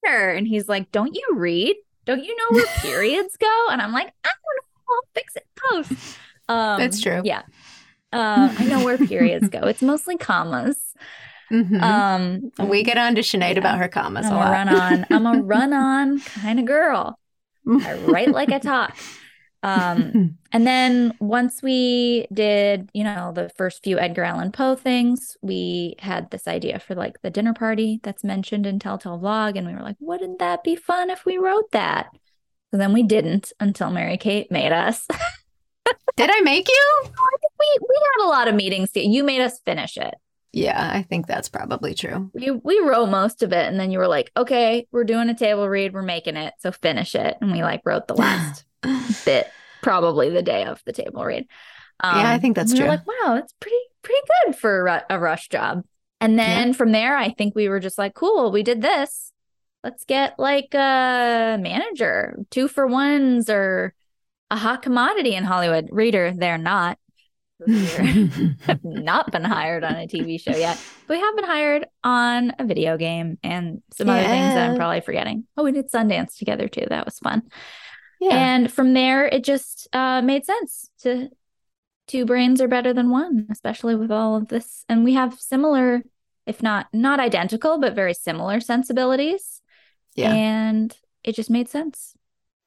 and 0.04 0.46
he's 0.46 0.68
like 0.68 0.90
don't 0.90 1.14
you 1.14 1.26
read? 1.34 1.76
Don't 2.04 2.24
you 2.24 2.34
know 2.36 2.56
where 2.56 2.66
periods 2.78 3.36
go? 3.36 3.66
And 3.70 3.80
I'm 3.80 3.92
like 3.92 4.12
I 4.24 4.28
don't 4.28 4.56
know. 4.56 4.94
I'll 4.94 5.08
fix 5.14 5.36
it 5.36 5.46
post. 5.56 6.18
Um 6.48 6.78
That's 6.80 7.00
true. 7.00 7.22
yeah. 7.24 7.42
Uh, 8.12 8.52
I 8.58 8.64
know 8.64 8.84
where 8.84 8.98
periods 8.98 9.48
go. 9.48 9.60
It's 9.68 9.82
mostly 9.82 10.16
commas 10.16 10.76
Mhm. 11.50 11.82
um, 11.82 12.68
we 12.68 12.82
get 12.82 12.96
on 12.96 13.14
to 13.16 13.22
Sinead 13.22 13.52
yeah. 13.54 13.58
about 13.58 13.78
her 13.78 13.88
commas 13.88 14.26
I'm 14.26 14.32
a 14.32 14.36
a 14.36 14.50
run 14.50 14.68
on. 14.68 15.06
I'm 15.10 15.26
a 15.26 15.42
run 15.42 15.72
on 15.72 16.20
kind 16.20 16.58
of 16.60 16.64
girl. 16.64 17.18
I 17.68 17.94
write 17.94 18.30
like 18.30 18.50
I 18.50 18.58
talk. 18.60 18.96
Um, 19.62 20.38
and 20.52 20.66
then 20.66 21.12
once 21.20 21.62
we 21.62 22.26
did, 22.32 22.88
you 22.94 23.04
know, 23.04 23.32
the 23.34 23.50
first 23.50 23.82
few 23.82 23.98
Edgar 23.98 24.22
Allan 24.22 24.52
Poe 24.52 24.74
things, 24.74 25.36
we 25.42 25.96
had 25.98 26.30
this 26.30 26.48
idea 26.48 26.78
for 26.78 26.94
like 26.94 27.20
the 27.22 27.30
dinner 27.30 27.52
party 27.52 28.00
that's 28.02 28.24
mentioned 28.24 28.64
in 28.66 28.78
Telltale 28.78 29.18
Vlog, 29.18 29.58
and 29.58 29.66
we 29.66 29.74
were 29.74 29.82
like, 29.82 29.96
wouldn't 30.00 30.38
that 30.38 30.64
be 30.64 30.76
fun 30.76 31.10
if 31.10 31.26
we 31.26 31.36
wrote 31.36 31.70
that? 31.72 32.06
So 32.70 32.78
then 32.78 32.92
we 32.92 33.02
didn't 33.02 33.52
until 33.60 33.90
Mary 33.90 34.16
Kate 34.16 34.50
made 34.50 34.72
us. 34.72 35.06
Did 36.16 36.30
I 36.32 36.40
make 36.40 36.68
you? 36.68 37.10
we 37.58 37.78
we 37.80 37.96
had 38.16 38.26
a 38.26 38.28
lot 38.28 38.48
of 38.48 38.54
meetings. 38.54 38.90
You 38.94 39.24
made 39.24 39.40
us 39.40 39.58
finish 39.60 39.96
it. 39.96 40.14
Yeah, 40.52 40.90
I 40.92 41.02
think 41.02 41.26
that's 41.26 41.48
probably 41.48 41.94
true. 41.94 42.30
we 42.34 42.50
we 42.50 42.80
wrote 42.80 43.06
most 43.08 43.42
of 43.42 43.52
it 43.52 43.66
and 43.66 43.78
then 43.78 43.90
you 43.90 43.98
were 43.98 44.08
like 44.08 44.32
okay 44.36 44.86
we're 44.90 45.04
doing 45.04 45.28
a 45.28 45.34
table 45.34 45.68
read 45.68 45.94
we're 45.94 46.02
making 46.02 46.36
it 46.36 46.54
so 46.58 46.72
finish 46.72 47.14
it. 47.14 47.36
And 47.40 47.52
we 47.52 47.62
like 47.62 47.82
wrote 47.84 48.08
the 48.08 48.14
last 48.16 48.64
bit 49.24 49.46
probably 49.82 50.28
the 50.30 50.42
day 50.42 50.64
of 50.64 50.82
the 50.84 50.92
table 50.92 51.24
read. 51.24 51.46
Um, 52.00 52.16
Yeah, 52.18 52.30
I 52.30 52.38
think 52.38 52.56
that's 52.56 52.72
and 52.72 52.80
we 52.80 52.84
were 52.84 52.96
true. 52.96 52.96
like 52.96 53.06
wow 53.06 53.34
that's 53.36 53.52
pretty 53.60 53.76
pretty 54.02 54.20
good 54.44 54.56
for 54.56 54.86
a, 54.86 55.04
a 55.10 55.18
rush 55.20 55.48
job. 55.48 55.84
And 56.20 56.38
then 56.38 56.74
from 56.74 56.92
there 56.92 57.16
i 57.16 57.30
think 57.30 57.54
we 57.54 57.68
were 57.68 57.80
just 57.80 57.96
like 57.98 58.14
cool 58.14 58.50
we 58.50 58.62
did 58.62 58.82
this. 58.82 59.32
Let's 59.84 60.04
get 60.04 60.38
like 60.38 60.74
a 60.74 61.56
manager 61.60 62.36
two 62.50 62.68
for 62.68 62.86
ones 62.86 63.48
or 63.48 63.94
a 64.50 64.56
hot 64.56 64.82
commodity 64.82 65.34
in 65.34 65.44
hollywood. 65.44 65.88
Reader 65.92 66.34
they're 66.36 66.58
not 66.58 66.98
Have 68.66 68.84
not 68.84 69.30
been 69.32 69.44
hired 69.44 69.84
on 69.84 69.94
a 69.96 70.06
TV 70.06 70.40
show 70.40 70.56
yet. 70.56 70.80
But 71.06 71.16
we 71.16 71.20
have 71.20 71.36
been 71.36 71.44
hired 71.44 71.86
on 72.02 72.52
a 72.58 72.64
video 72.64 72.96
game 72.96 73.38
and 73.42 73.82
some 73.92 74.08
other 74.08 74.22
things 74.22 74.54
that 74.54 74.70
I'm 74.70 74.76
probably 74.76 75.00
forgetting. 75.00 75.46
Oh, 75.56 75.64
we 75.64 75.72
did 75.72 75.90
Sundance 75.90 76.36
together 76.38 76.68
too. 76.68 76.86
That 76.88 77.04
was 77.04 77.18
fun. 77.18 77.42
yeah. 78.20 78.34
And 78.34 78.72
from 78.72 78.94
there, 78.94 79.26
it 79.26 79.44
just 79.44 79.88
uh, 79.92 80.22
made 80.22 80.44
sense 80.44 80.90
to 81.02 81.28
two 82.06 82.24
brains 82.24 82.60
are 82.60 82.68
better 82.68 82.92
than 82.92 83.10
one, 83.10 83.46
especially 83.50 83.94
with 83.94 84.10
all 84.10 84.36
of 84.36 84.48
this. 84.48 84.84
And 84.88 85.04
we 85.04 85.14
have 85.14 85.40
similar, 85.40 86.02
if 86.46 86.62
not 86.62 86.86
not 86.92 87.20
identical, 87.20 87.78
but 87.78 87.94
very 87.94 88.14
similar 88.14 88.60
sensibilities. 88.60 89.62
Yeah. 90.16 90.32
And 90.32 90.96
it 91.22 91.34
just 91.34 91.50
made 91.50 91.68
sense. 91.68 92.14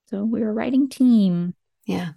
So 0.09 0.23
we 0.23 0.41
were 0.41 0.49
a 0.49 0.53
writing 0.53 0.89
team. 0.89 1.55
Yeah. 1.85 2.11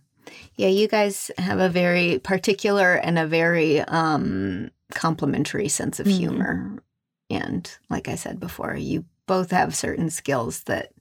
Yeah, 0.56 0.68
you 0.68 0.88
guys 0.88 1.30
have 1.38 1.58
a 1.58 1.68
very 1.68 2.18
particular 2.18 2.94
and 2.94 3.18
a 3.18 3.26
very 3.26 3.80
um 3.80 4.70
complementary 4.94 5.68
sense 5.68 5.98
of 6.00 6.06
Mhm. 6.06 6.16
humor. 6.18 6.82
And 7.30 7.70
like 7.90 8.08
I 8.08 8.14
said 8.14 8.38
before, 8.38 8.76
you 8.76 9.04
both 9.26 9.50
have 9.50 9.74
certain 9.74 10.10
skills 10.10 10.60
that 10.64 10.92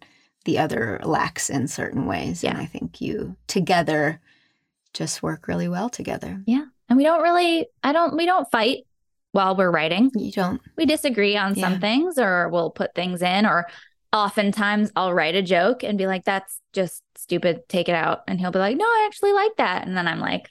the 0.46 0.58
other 0.60 1.00
lacks 1.04 1.50
in 1.50 1.68
certain 1.68 2.06
ways. 2.06 2.44
And 2.44 2.58
Yeah. 2.58 2.64
I 2.64 2.66
think 2.66 3.00
you 3.02 3.36
together 3.48 4.20
just 4.94 5.22
work 5.24 5.48
really 5.48 5.68
well 5.68 5.90
together. 5.90 6.42
Yeah. 6.46 6.66
And 6.90 6.98
we 6.98 7.04
don't 7.04 7.22
really, 7.22 7.68
I 7.84 7.92
don't, 7.92 8.16
we 8.16 8.26
don't 8.26 8.50
fight 8.52 8.86
while 9.34 9.56
we're 9.56 9.72
writing. 9.72 10.12
You 10.16 10.32
don't 10.32 10.62
we 10.78 10.86
disagree 10.86 11.36
on 11.38 11.54
Yeah. 11.56 11.62
some 11.70 11.80
things 11.80 12.18
or 12.18 12.50
we'll 12.50 12.70
put 12.72 12.96
things 12.96 13.22
in 13.22 13.46
or 13.46 13.68
oftentimes 14.16 14.92
I'll 14.96 15.14
write 15.14 15.36
a 15.36 15.42
joke 15.42 15.84
and 15.84 15.98
be 15.98 16.08
like 16.08 16.24
that's 16.26 16.60
just 16.74 17.04
stupid. 17.16 17.68
Take 17.70 17.90
it 17.90 17.96
out. 17.96 18.24
And 18.28 18.40
he'll 18.40 18.52
be 18.52 18.60
like 18.60 18.78
no 18.78 18.86
I 18.86 19.04
actually 19.08 19.34
like 19.34 19.56
that. 19.58 19.86
And 19.88 19.96
then 19.98 20.08
I'm 20.08 20.20
like 20.20 20.50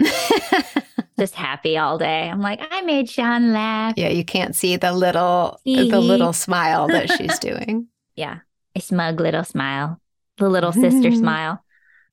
just 1.18 1.34
happy 1.34 1.76
all 1.78 1.98
day. 1.98 2.28
I'm 2.28 2.40
like 2.40 2.60
I 2.70 2.82
made 2.82 3.08
Sean 3.08 3.52
laugh. 3.52 3.94
Yeah, 3.96 4.08
you 4.08 4.24
can't 4.24 4.54
see 4.56 4.76
the 4.76 4.92
little 4.92 5.60
the 5.64 6.00
little 6.00 6.32
smile 6.32 6.88
that 6.88 7.10
she's 7.10 7.38
doing. 7.40 7.88
yeah 8.16 8.38
a 8.76 8.80
smug 8.80 9.20
little 9.20 9.44
smile 9.44 10.00
the 10.38 10.48
little 10.48 10.72
sister 10.72 11.12
smile. 11.22 11.62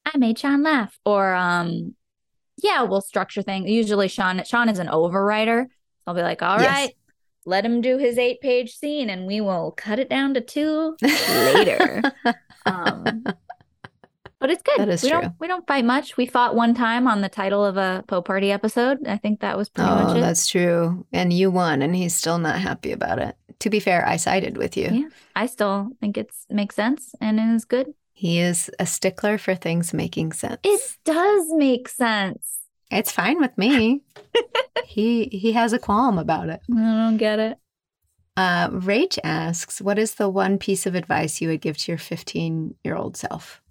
I 0.05 0.17
made 0.17 0.37
Sean 0.39 0.63
laugh. 0.63 0.97
Or 1.05 1.33
um 1.33 1.95
yeah 2.61 2.83
we'll 2.83 3.01
structure 3.01 3.41
things. 3.41 3.69
Usually 3.69 4.07
Sean 4.07 4.43
Sean 4.45 4.69
is 4.69 4.79
an 4.79 4.87
overwriter. 4.87 5.65
I'll 6.05 6.13
be 6.15 6.21
like 6.21 6.41
all 6.41 6.59
Yes. 6.59 6.69
right 6.69 6.95
let 7.45 7.65
him 7.65 7.81
do 7.81 7.97
his 7.97 8.17
eight 8.17 8.41
page 8.41 8.75
scene 8.75 9.09
and 9.09 9.25
we 9.25 9.41
will 9.41 9.71
cut 9.71 9.99
it 9.99 10.09
down 10.09 10.33
to 10.33 10.41
two 10.41 10.95
later. 11.01 12.01
um, 12.65 13.23
but 14.41 14.49
it's 14.49 14.63
good. 14.63 14.79
That 14.79 14.89
is 14.89 15.03
we 15.03 15.09
true. 15.09 15.21
don't 15.21 15.33
we 15.39 15.47
don't 15.47 15.67
fight 15.67 15.85
much. 15.85 16.17
We 16.17 16.25
fought 16.25 16.55
one 16.55 16.73
time 16.73 17.07
on 17.07 17.21
the 17.21 17.29
title 17.29 17.63
of 17.63 17.77
a 17.77 18.03
Poe 18.07 18.23
Party 18.23 18.51
episode. 18.51 19.07
I 19.07 19.17
think 19.17 19.39
that 19.41 19.55
was 19.55 19.69
pretty 19.69 19.89
oh, 19.89 20.03
much 20.03 20.17
it. 20.17 20.21
that's 20.21 20.47
true. 20.47 21.05
And 21.13 21.31
you 21.31 21.51
won, 21.51 21.83
and 21.83 21.95
he's 21.95 22.15
still 22.15 22.39
not 22.39 22.59
happy 22.59 22.91
about 22.91 23.19
it. 23.19 23.35
To 23.59 23.69
be 23.69 23.79
fair, 23.79 24.05
I 24.07 24.17
sided 24.17 24.57
with 24.57 24.75
you. 24.75 24.89
Yeah. 24.91 25.09
I 25.35 25.45
still 25.45 25.91
think 26.01 26.17
it's 26.17 26.47
makes 26.49 26.75
sense 26.75 27.13
and 27.21 27.39
it 27.39 27.55
is 27.55 27.65
good. 27.65 27.93
He 28.13 28.39
is 28.39 28.69
a 28.79 28.85
stickler 28.85 29.37
for 29.37 29.53
things 29.53 29.93
making 29.93 30.33
sense. 30.33 30.59
It 30.63 30.81
does 31.05 31.45
make 31.53 31.87
sense. 31.87 32.60
It's 32.91 33.11
fine 33.11 33.39
with 33.39 33.57
me. 33.57 34.01
he 34.85 35.25
he 35.25 35.53
has 35.53 35.73
a 35.73 35.79
qualm 35.79 36.19
about 36.19 36.49
it. 36.49 36.61
I 36.71 36.75
don't 36.75 37.17
get 37.17 37.39
it. 37.39 37.57
Uh, 38.37 38.69
Rach 38.69 39.17
asks, 39.23 39.81
"What 39.81 39.97
is 39.97 40.15
the 40.15 40.29
one 40.29 40.57
piece 40.57 40.85
of 40.85 40.95
advice 40.95 41.41
you 41.41 41.49
would 41.49 41.61
give 41.61 41.77
to 41.77 41.91
your 41.91 41.97
15 41.97 42.75
year 42.83 42.95
old 42.95 43.17
self?" 43.17 43.61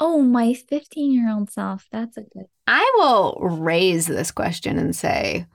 Oh, 0.00 0.22
my 0.22 0.54
15 0.54 1.12
year 1.12 1.30
old 1.30 1.50
self. 1.50 1.86
That's 1.90 2.16
a 2.16 2.22
good. 2.22 2.46
I 2.66 2.90
will 2.96 3.38
raise 3.40 4.06
this 4.06 4.30
question 4.30 4.78
and 4.78 4.94
say, 4.94 5.46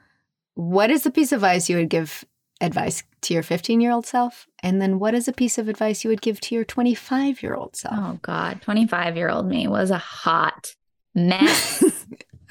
"What 0.55 0.91
is 0.91 1.03
the 1.03 1.11
piece 1.11 1.31
of 1.31 1.37
advice 1.37 1.69
you 1.69 1.77
would 1.77 1.89
give 1.89 2.25
advice 2.61 3.03
to 3.21 3.33
your 3.33 3.43
15 3.43 3.81
year 3.81 3.91
old 3.91 4.05
self?" 4.05 4.47
And 4.61 4.81
then, 4.81 4.99
what 4.99 5.13
is 5.13 5.27
a 5.27 5.33
piece 5.33 5.57
of 5.57 5.67
advice 5.69 6.03
you 6.03 6.09
would 6.09 6.21
give 6.21 6.39
to 6.41 6.55
your 6.55 6.65
25 6.65 7.43
year 7.43 7.55
old 7.55 7.75
self? 7.75 7.95
Oh, 7.97 8.19
God. 8.21 8.61
25 8.61 9.15
year 9.17 9.29
old 9.29 9.47
me 9.47 9.67
was 9.67 9.91
a 9.91 9.97
hot 9.97 10.75
mess. 11.15 11.83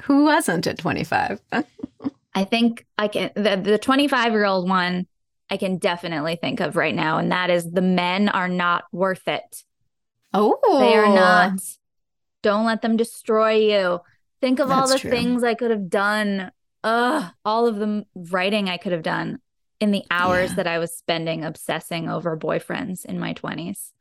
Who 0.03 0.25
wasn't 0.25 0.67
at 0.67 0.77
25? 0.79 1.41
I 2.35 2.43
think 2.45 2.85
I 2.97 3.07
can, 3.07 3.31
the, 3.35 3.55
the 3.63 3.77
25 3.77 4.31
year 4.31 4.45
old 4.45 4.67
one, 4.67 5.07
I 5.49 5.57
can 5.57 5.77
definitely 5.77 6.35
think 6.35 6.59
of 6.59 6.75
right 6.75 6.95
now. 6.95 7.17
And 7.19 7.31
that 7.31 7.49
is 7.49 7.69
the 7.69 7.81
men 7.81 8.29
are 8.29 8.49
not 8.49 8.85
worth 8.91 9.27
it. 9.27 9.63
oh, 10.33 10.57
They 10.79 10.95
are 10.95 11.05
oh. 11.05 11.15
not. 11.15 11.59
Don't 12.41 12.65
let 12.65 12.81
them 12.81 12.97
destroy 12.97 13.51
you. 13.53 13.99
Think 14.41 14.59
of 14.59 14.71
all 14.71 14.87
the 14.87 14.99
true. 14.99 15.09
things 15.11 15.43
I 15.43 15.53
could 15.53 15.71
have 15.71 15.89
done. 15.89 16.51
Ugh, 16.83 17.31
all 17.45 17.67
of 17.67 17.77
the 17.77 18.05
writing 18.13 18.67
I 18.67 18.77
could 18.77 18.91
have 18.91 19.03
done 19.03 19.39
in 19.79 19.91
the 19.91 20.03
hours 20.11 20.49
Yeah. 20.51 20.55
that 20.57 20.67
I 20.67 20.79
was 20.79 20.93
spending 20.95 21.45
obsessing 21.45 22.09
over 22.09 22.35
boyfriends 22.35 23.05
in 23.05 23.19
my 23.19 23.33
20s, 23.33 23.91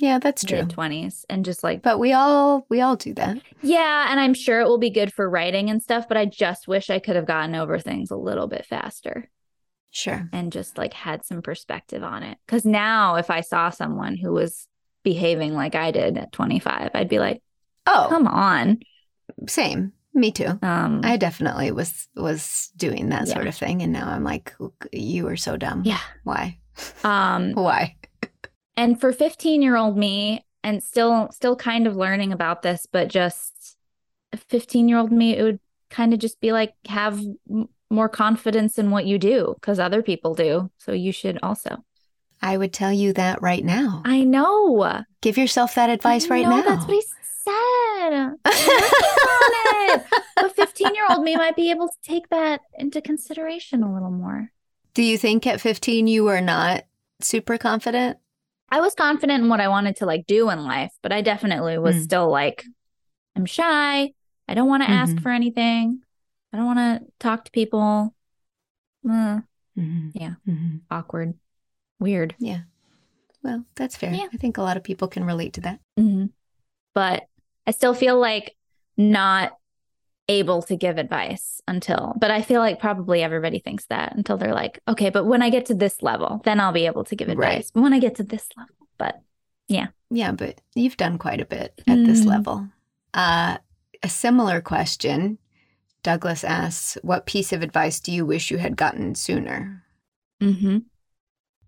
Yeah, 0.00 0.18
that's 0.18 0.42
true. 0.44 0.62
20s, 0.62 1.24
and 1.28 1.44
just 1.44 1.62
like, 1.62 1.82
But 1.82 1.98
we 1.98 2.12
all 2.12 2.66
we 2.70 2.80
all 2.80 2.96
do 2.96 3.12
that. 3.14 3.36
yeah, 3.62 4.06
and 4.10 4.18
I'm 4.18 4.32
sure 4.34 4.60
it 4.60 4.64
will 4.66 4.78
be 4.78 4.90
good 4.90 5.12
for 5.12 5.28
writing 5.28 5.68
and 5.68 5.82
stuff, 5.82 6.08
but 6.08 6.16
I 6.16 6.24
just 6.24 6.66
wish 6.66 6.88
I 6.90 6.98
could 6.98 7.16
have 7.16 7.26
gotten 7.26 7.54
over 7.54 7.78
things 7.78 8.10
a 8.10 8.16
little 8.16 8.46
bit 8.46 8.64
faster 8.64 9.28
Sure. 9.90 10.28
and 10.32 10.52
just 10.52 10.78
like 10.78 10.94
had 10.94 11.24
some 11.24 11.42
perspective 11.42 12.02
on 12.02 12.22
it. 12.22 12.38
Cause 12.48 12.64
now 12.64 13.16
if 13.16 13.30
I 13.30 13.42
saw 13.42 13.68
someone 13.70 14.16
who 14.16 14.32
was 14.32 14.66
behaving 15.02 15.54
like 15.54 15.74
I 15.74 15.90
did 15.90 16.16
at 16.16 16.32
25, 16.32 16.90
I'd 16.94 17.08
be 17.08 17.18
like, 17.18 17.42
Oh, 17.86 18.06
come 18.08 18.26
on. 18.26 18.80
same. 19.48 19.92
Me 20.14 20.32
too. 20.32 20.58
Um, 20.62 21.02
I 21.04 21.16
definitely 21.18 21.70
was 21.72 22.08
was 22.16 22.70
doing 22.76 23.10
that 23.10 23.26
Yeah. 23.28 23.34
sort 23.34 23.46
of 23.46 23.54
thing, 23.54 23.82
and 23.82 23.92
now 23.92 24.08
I'm 24.08 24.24
like, 24.24 24.54
you 24.92 25.24
were 25.24 25.36
so 25.36 25.56
dumb. 25.56 25.82
yeah. 25.84 26.00
Why? 26.24 26.58
Um, 27.04 27.52
Why? 27.54 27.96
And 28.80 28.98
for 28.98 29.12
15 29.12 29.60
year 29.62 29.76
old 29.76 29.96
me 29.96 30.44
and 30.64 30.82
still 30.82 31.28
still 31.32 31.54
kind 31.56 31.86
of 31.86 31.96
learning 31.96 32.32
about 32.32 32.62
this 32.62 32.86
but 32.90 33.08
just 33.08 33.76
15 34.48 34.88
year 34.88 34.98
old 34.98 35.12
me 35.12 35.36
it 35.36 35.42
would 35.42 35.60
kind 35.90 36.14
of 36.14 36.18
just 36.18 36.40
be 36.40 36.52
like 36.52 36.72
have 36.88 37.20
m- 37.50 37.68
more 37.90 38.08
confidence 38.08 38.78
in 38.78 38.90
what 38.90 39.04
you 39.04 39.18
do 39.18 39.54
because 39.60 39.78
other 39.78 40.02
people 40.02 40.34
do 40.34 40.70
so 40.78 40.92
you 40.92 41.12
should 41.12 41.38
also 41.42 41.84
I 42.42 42.56
would 42.56 42.72
tell 42.72 42.92
you 42.92 43.12
that 43.14 43.42
right 43.42 43.64
now. 43.64 44.02
i 44.06 44.24
know 44.24 45.02
Give 45.20 45.36
yourself 45.36 45.74
that 45.74 45.90
advice 45.90 46.28
right 46.28 46.46
now. 46.46 46.62
that's 46.62 46.86
what 46.86 46.94
he 46.94 47.02
said 47.44 48.12
on 48.14 48.38
it. 48.46 50.02
but 50.36 50.56
15 50.56 50.94
year 50.94 51.04
old 51.10 51.22
me 51.22 51.36
might 51.36 51.56
be 51.56 51.70
able 51.70 51.88
to 51.88 51.94
take 52.02 52.28
that 52.30 52.62
into 52.78 53.02
consideration 53.02 53.82
a 53.82 53.92
little 53.92 54.10
more 54.10 54.50
do 54.94 55.02
you 55.02 55.18
think 55.18 55.46
at 55.46 55.60
15 55.60 56.06
you 56.06 56.24
were 56.24 56.40
not 56.40 56.84
super 57.20 57.58
confident? 57.58 58.18
I 58.70 58.80
was 58.80 58.94
confident 58.94 59.42
in 59.42 59.48
what 59.48 59.60
I 59.60 59.68
wanted 59.68 59.96
to 59.96 60.06
like 60.06 60.26
do 60.26 60.48
in 60.50 60.62
life, 60.64 60.92
but 61.02 61.12
I 61.12 61.22
definitely 61.22 61.78
was 61.78 61.96
Mm. 61.96 62.02
still 62.02 62.28
like, 62.30 62.64
I'm 63.36 63.46
shy. 63.46 64.12
I 64.48 64.54
don't 64.54 64.68
want 64.68 64.82
to 64.82 64.90
ask 64.90 65.14
Mhm. 65.16 65.22
for 65.22 65.30
anything. 65.30 66.02
I 66.52 66.56
don't 66.56 66.66
want 66.66 66.78
to 66.78 67.12
talk 67.18 67.44
to 67.44 67.50
people. 67.50 68.14
Uh, 69.08 69.40
Mhm. 69.76 70.10
Yeah. 70.14 70.34
Mhm. 70.46 70.82
awkward, 70.90 71.34
weird. 71.98 72.34
Yeah. 72.38 72.62
Well, 73.42 73.64
that's 73.74 73.96
fair. 73.96 74.12
Yeah. 74.12 74.26
I 74.32 74.36
think 74.36 74.58
a 74.58 74.62
lot 74.62 74.76
of 74.76 74.84
people 74.84 75.08
can 75.08 75.24
relate 75.24 75.54
to 75.54 75.60
that. 75.62 75.80
hmm 75.96 76.26
But 76.94 77.26
I 77.66 77.70
still 77.70 77.94
feel 77.94 78.18
like 78.18 78.56
not 78.96 79.56
able 80.30 80.62
to 80.62 80.76
give 80.76 80.96
advice 80.98 81.60
until, 81.66 82.14
but 82.16 82.30
I 82.30 82.40
feel 82.42 82.60
like 82.60 82.78
probably 82.78 83.22
everybody 83.22 83.58
thinks 83.58 83.86
that 83.86 84.14
until 84.16 84.36
they're 84.36 84.54
like, 84.54 84.78
okay, 84.86 85.10
but 85.10 85.24
when 85.26 85.42
I 85.42 85.50
get 85.50 85.66
to 85.66 85.74
this 85.74 86.02
level, 86.02 86.40
then 86.44 86.60
I'll 86.60 86.72
be 86.72 86.86
able 86.86 87.04
to 87.04 87.16
give 87.16 87.28
Right. 87.28 87.58
advice. 87.58 87.70
When 87.72 87.92
I 87.92 87.98
get 87.98 88.14
to 88.16 88.22
this 88.22 88.48
level, 88.56 88.74
but 88.98 89.20
Yeah, 89.68 89.88
Yeah, 90.10 90.32
but 90.32 90.60
you've 90.74 90.96
done 90.96 91.16
quite 91.18 91.40
a 91.40 91.44
bit 91.44 91.80
at 91.86 92.04
this 92.04 92.22
Mm. 92.22 92.26
level. 92.26 92.68
Uh, 93.14 93.58
a 94.02 94.08
similar 94.08 94.60
question. 94.60 95.38
Douglas 96.02 96.42
asks, 96.44 96.98
"What 97.02 97.26
piece 97.26 97.52
of 97.52 97.62
advice 97.62 98.00
do 98.00 98.10
you 98.10 98.26
wish 98.26 98.50
you 98.50 98.58
had 98.58 98.76
gotten 98.76 99.14
sooner?" 99.14 99.84
mm-hmm 100.40 100.78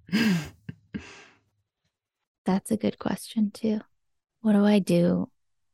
That's 2.45 2.71
a 2.73 2.77
good 2.77 2.99
question 2.99 3.51
too. 3.53 3.81
What 4.41 4.55
do 4.55 4.65
I 4.65 4.81
do 4.81 5.31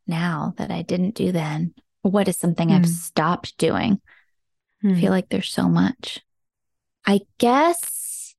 now 0.07 0.53
that 0.59 0.71
I 0.71 0.83
didn't 0.83 1.15
do 1.15 1.33
then? 1.33 1.75
What 2.03 2.29
is 2.29 2.37
something 2.37 2.71
I've 2.71 2.85
Hmm. 2.87 2.91
stopped 2.91 3.59
doing? 3.59 4.01
I 4.85 4.95
feel 4.95 5.11
like 5.11 5.29
there's 5.29 5.51
so 5.51 5.69
much. 5.69 6.21
I 7.05 7.21
guess 7.39 8.35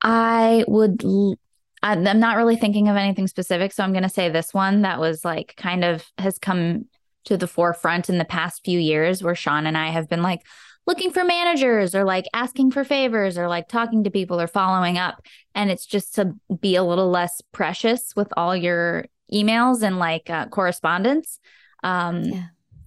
I 0.00 0.64
would. 0.68 1.04
l- 1.04 1.36
I'm 1.82 2.06
I'm 2.06 2.20
not 2.20 2.36
really 2.36 2.56
thinking 2.56 2.88
of 2.88 2.96
anything 2.96 3.26
specific, 3.26 3.72
so 3.72 3.82
I'm 3.82 3.92
going 3.92 4.02
to 4.04 4.08
say 4.08 4.28
this 4.28 4.54
one 4.54 4.82
that 4.82 5.00
was 5.00 5.24
like 5.24 5.54
kind 5.56 5.84
of 5.84 6.04
has 6.18 6.38
come 6.38 6.86
to 7.24 7.36
the 7.36 7.46
forefront 7.46 8.08
in 8.08 8.18
the 8.18 8.24
past 8.24 8.64
few 8.64 8.78
years, 8.78 9.22
where 9.22 9.34
Sean 9.34 9.66
and 9.66 9.76
I 9.76 9.88
have 9.90 10.08
been 10.08 10.22
like 10.22 10.42
looking 10.86 11.10
for 11.12 11.24
managers 11.24 11.94
or 11.94 12.04
like 12.04 12.26
asking 12.34 12.72
for 12.72 12.84
favors 12.84 13.38
or 13.38 13.48
like 13.48 13.68
talking 13.68 14.04
to 14.04 14.10
people 14.10 14.40
or 14.40 14.46
following 14.46 14.98
up, 14.98 15.24
and 15.54 15.70
it's 15.70 15.86
just 15.86 16.14
to 16.16 16.34
be 16.60 16.76
a 16.76 16.84
little 16.84 17.10
less 17.10 17.40
precious 17.52 18.14
with 18.14 18.28
all 18.36 18.54
your 18.56 19.06
emails 19.32 19.82
and 19.82 19.98
like 19.98 20.28
uh, 20.30 20.46
correspondence. 20.48 21.40
Um, 21.82 22.24
Yeah. 22.24 22.42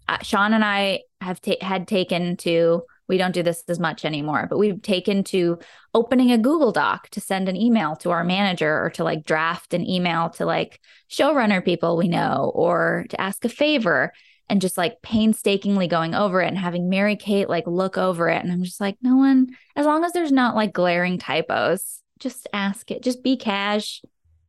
uh, 0.08 0.18
Sean 0.22 0.54
and 0.54 0.64
I 0.64 1.02
have 1.22 1.42
ta- 1.42 1.54
had 1.62 1.88
taken 1.88 2.38
to 2.38 2.84
we 3.08 3.20
don't 3.20 3.36
do 3.36 3.44
this 3.44 3.64
as 3.68 3.80
much 3.80 4.04
anymore, 4.04 4.48
but 4.50 4.58
we've 4.58 4.82
taken 4.82 5.24
to 5.26 5.60
opening 5.94 6.32
a 6.32 6.40
Google 6.40 6.72
Doc 6.72 7.08
to 7.10 7.22
send 7.22 7.48
an 7.48 7.56
email 7.56 7.96
to 7.98 8.10
our 8.10 8.24
manager 8.24 8.84
or 8.84 8.90
to 8.96 9.04
like 9.04 9.24
draft 9.24 9.76
an 9.76 9.88
email 9.88 10.32
to 10.32 10.46
like 10.48 10.80
showrunner 11.08 11.64
people 11.64 11.98
we 11.98 12.08
know 12.08 12.52
or 12.56 13.06
to 13.10 13.22
ask 13.22 13.46
a 13.46 13.50
favor 13.50 14.12
and 14.50 14.60
just 14.60 14.76
like 14.76 15.04
painstakingly 15.04 15.88
going 15.88 16.16
over 16.16 16.42
it 16.42 16.48
and 16.48 16.58
having 16.58 16.90
Mary 16.90 17.16
Kate 17.16 17.48
like 17.48 17.68
look 17.68 17.96
over 17.96 18.28
it. 18.28 18.42
And 18.44 18.52
I'm 18.52 18.64
just 18.64 18.82
like, 18.82 18.98
no 19.04 19.16
one, 19.18 19.50
as 19.76 19.86
long 19.86 20.04
as 20.04 20.12
there's 20.14 20.32
not 20.32 20.56
like 20.56 20.74
glaring 20.74 21.20
typos, 21.20 22.02
just 22.18 22.48
ask 22.54 22.90
it. 22.90 23.04
Just 23.04 23.22
be 23.22 23.38
cash. 23.38 24.02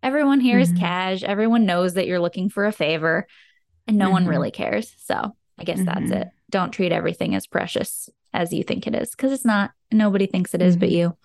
Everyone 0.02 0.40
here 0.40 0.58
is 0.58 0.72
Mhm. 0.72 0.78
cash. 0.78 1.22
Everyone 1.22 1.66
knows 1.66 1.92
that 1.92 2.06
you're 2.06 2.20
looking 2.20 2.48
for 2.48 2.64
a 2.64 2.72
favor 2.72 3.26
and 3.86 3.96
no 3.96 4.10
one 4.10 4.24
Mhm. 4.24 4.28
really 4.30 4.50
cares. 4.50 4.94
So 4.98 5.34
I 5.58 5.64
guess 5.64 5.82
that's 5.82 6.10
Mhm. 6.10 6.22
it. 6.22 6.28
Don't 6.50 6.70
treat 6.72 6.92
everything 6.92 7.34
as 7.34 7.46
precious 7.46 8.08
as 8.32 8.52
you 8.52 8.62
think 8.62 8.86
it 8.86 8.94
is 8.94 9.10
because 9.10 9.32
it's 9.32 9.44
not. 9.44 9.72
Nobody 9.92 10.26
thinks 10.26 10.54
it 10.54 10.62
is 10.62 10.76
but 10.76 10.88
Mhm. 10.90 10.92
you. 10.92 11.16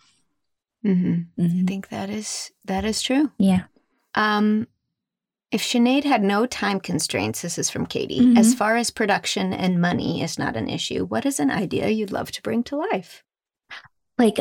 hmm 0.84 1.14
I 1.38 1.42
Mhm. 1.42 1.68
think 1.68 1.90
that 1.90 2.10
is 2.10 2.52
that 2.66 2.86
is 2.86 3.02
true. 3.02 3.32
Yeah. 3.38 3.64
Um, 4.16 4.68
if 5.52 5.62
Sinead 5.62 6.06
had 6.06 6.24
no 6.24 6.46
time 6.46 6.80
constraints, 6.80 7.42
this 7.42 7.58
is 7.58 7.70
from 7.70 7.86
Katie. 7.86 8.22
Mhm. 8.22 8.38
As 8.38 8.54
far 8.56 8.78
as 8.78 8.90
production 8.90 9.54
and 9.54 9.82
money 9.82 10.22
is 10.24 10.40
not 10.40 10.56
an 10.56 10.70
issue, 10.70 11.06
what 11.06 11.26
is 11.26 11.40
an 11.40 11.52
idea 11.52 11.90
you'd 11.90 12.12
love 12.12 12.32
to 12.32 12.42
bring 12.42 12.64
to 12.64 12.78
life? 12.78 13.24
Like, 14.18 14.40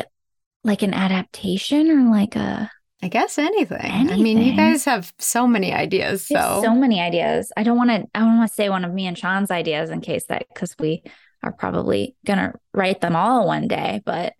like 0.63 0.81
an 0.83 0.93
adaptation 0.93 1.89
or 1.91 2.09
like 2.11 2.35
a. 2.35 2.71
I 3.03 3.07
guess 3.07 3.37
anything. 3.37 4.11
I 4.11 4.15
mean, 4.17 4.37
you 4.37 4.55
guys 4.55 4.85
have 4.85 5.11
so 5.17 5.47
many 5.47 5.73
ideas. 5.73 6.27
So, 6.27 6.61
so 6.63 6.75
many 6.75 7.01
ideas. 7.01 7.51
I 7.57 7.63
don't 7.63 7.77
want 7.77 7.89
to. 7.89 8.07
I 8.13 8.19
don't 8.19 8.37
want 8.37 8.49
to 8.49 8.53
say 8.55 8.69
one 8.69 8.85
of 8.85 8.93
me 8.93 9.07
and 9.07 9.17
Sean's 9.17 9.49
ideas 9.49 9.89
in 9.89 10.01
case 10.01 10.25
that 10.25 10.45
because 10.53 10.75
we 10.79 11.03
are 11.43 11.51
probably 11.51 12.15
gonna 12.25 12.53
write 12.73 13.01
them 13.01 13.15
all 13.15 13.47
one 13.47 13.67
day. 13.67 14.01
But, 14.05 14.33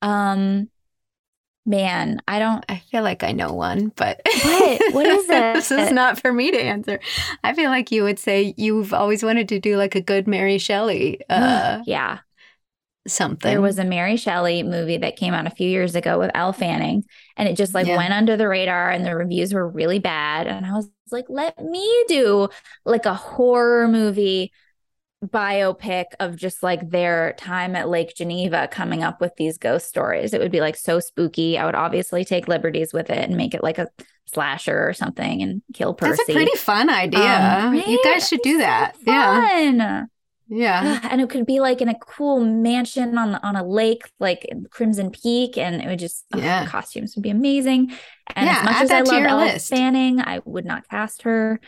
um, 0.00 0.68
man, 1.66 2.20
I 2.28 2.38
don't. 2.38 2.64
I 2.68 2.78
feel 2.90 3.02
like 3.02 3.24
I 3.24 3.32
know 3.32 3.52
one, 3.52 3.88
but 3.96 4.20
What? 4.24 4.94
What 4.94 5.06
is 5.06 5.24
it? 5.28 5.54
this 5.54 5.72
is 5.72 5.90
not 5.90 6.20
for 6.20 6.32
me 6.32 6.52
to 6.52 6.60
answer. 6.60 7.00
I 7.42 7.52
feel 7.54 7.70
like 7.70 7.90
you 7.90 8.04
would 8.04 8.20
say 8.20 8.54
you've 8.56 8.94
always 8.94 9.24
wanted 9.24 9.48
to 9.48 9.58
do 9.58 9.76
like 9.76 9.96
a 9.96 10.00
good 10.00 10.28
Mary 10.28 10.58
Shelley 10.58 11.20
uh, 11.28 11.82
yeah. 11.84 12.20
Something. 13.08 13.50
There 13.50 13.60
was 13.60 13.78
a 13.78 13.84
Mary 13.84 14.16
Shelley 14.16 14.62
movie 14.62 14.98
that 14.98 15.16
came 15.16 15.34
out 15.34 15.46
a 15.46 15.50
few 15.50 15.68
years 15.68 15.94
ago 15.94 16.18
with 16.18 16.30
Elle 16.34 16.52
Fanning, 16.52 17.04
and 17.36 17.48
it 17.48 17.56
just 17.56 17.74
like 17.74 17.86
Yeah. 17.86 17.96
went 17.96 18.12
under 18.12 18.36
the 18.36 18.48
radar, 18.48 18.90
and 18.90 19.04
the 19.04 19.14
reviews 19.16 19.52
were 19.52 19.68
really 19.68 19.98
bad. 19.98 20.46
And 20.46 20.64
I 20.66 20.72
was 20.72 20.90
like, 21.10 21.26
let 21.28 21.58
me 21.62 22.04
do 22.08 22.48
like 22.84 23.06
a 23.06 23.14
horror 23.14 23.88
movie 23.88 24.52
biopic 25.24 26.04
of 26.20 26.36
just 26.36 26.62
like 26.62 26.90
their 26.90 27.32
time 27.38 27.74
at 27.74 27.88
Lake 27.88 28.14
Geneva 28.14 28.68
coming 28.70 29.02
up 29.02 29.20
with 29.20 29.32
these 29.36 29.58
ghost 29.58 29.88
stories. 29.88 30.32
It 30.32 30.40
would 30.40 30.52
be 30.52 30.60
like 30.60 30.76
so 30.76 31.00
spooky. 31.00 31.58
I 31.58 31.66
would 31.66 31.74
obviously 31.74 32.24
take 32.24 32.46
liberties 32.46 32.92
with 32.92 33.10
it 33.10 33.18
and 33.18 33.36
make 33.36 33.52
it 33.54 33.62
like 33.64 33.78
a 33.78 33.88
slasher 34.26 34.86
or 34.88 34.92
something 34.92 35.42
and 35.42 35.62
kill 35.74 35.92
Percy. 35.94 36.18
That's 36.18 36.28
a 36.28 36.32
pretty 36.34 36.56
fun 36.56 36.88
idea. 36.88 37.58
Um, 37.64 37.74
You 37.74 38.00
guys 38.04 38.28
should 38.28 38.42
do 38.42 38.58
It's 38.60 38.98
so 38.98 39.04
that. 39.06 39.64
yeah. 39.74 40.04
Yeah. 40.48 41.00
and 41.10 41.20
it 41.20 41.28
could 41.30 41.46
be 41.46 41.60
like 41.60 41.80
in 41.80 41.88
a 41.88 41.98
cool 41.98 42.40
mansion 42.40 43.16
on 43.18 43.34
on 43.36 43.56
a 43.56 43.64
lake 43.66 44.02
like 44.18 44.46
Crimson 44.70 45.10
Peak 45.10 45.58
and 45.58 45.82
it 45.82 45.86
would 45.86 45.98
just 45.98 46.24
Yeah. 46.34 46.64
the 46.64 46.70
costumes 46.70 47.14
would 47.16 47.22
be 47.22 47.30
amazing 47.30 47.92
and 48.34 48.46
Yeah, 48.46 48.58
as 48.58 48.64
much 48.64 48.74
add 48.76 48.82
as 48.84 48.90
I 48.90 49.00
love 49.02 49.22
Elle 49.24 49.36
list. 49.38 49.68
Fanning 49.68 50.20
I 50.20 50.40
would 50.44 50.64
not 50.64 50.88
cast 50.88 51.22
her 51.22 51.60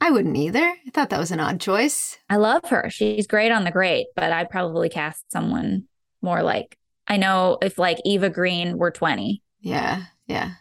I 0.00 0.10
wouldn't 0.10 0.36
either. 0.36 0.58
I 0.58 0.90
thought 0.92 1.10
that 1.10 1.20
was 1.20 1.30
an 1.30 1.38
odd 1.40 1.60
choice. 1.60 2.18
I 2.30 2.36
love 2.36 2.64
her 2.70 2.88
she's 2.90 3.26
great 3.26 3.52
on 3.52 3.64
the 3.64 3.70
great 3.70 4.06
but 4.16 4.32
I'd 4.32 4.50
probably 4.50 4.88
cast 4.88 5.30
someone 5.30 5.84
more 6.22 6.42
like 6.42 6.76
I 7.06 7.18
know 7.18 7.58
if 7.60 7.78
like 7.78 7.98
Eva 8.04 8.30
Green 8.30 8.78
were 8.78 8.90
20 8.90 9.42
Yeah. 9.60 10.04
Yeah. 10.26 10.52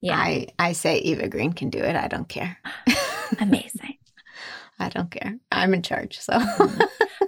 yeah 0.00 0.16
I, 0.16 0.46
I 0.58 0.72
say 0.72 0.98
Eva 0.98 1.28
Green 1.28 1.52
can 1.52 1.68
do 1.68 1.80
it. 1.80 1.96
I 1.96 2.08
don't 2.08 2.28
care. 2.28 2.56
amazing 3.40 3.83
I 4.84 4.88
don't 4.90 5.10
care. 5.10 5.34
I'm 5.50 5.74
in 5.74 5.82
charge. 5.82 6.18
So, 6.18 6.32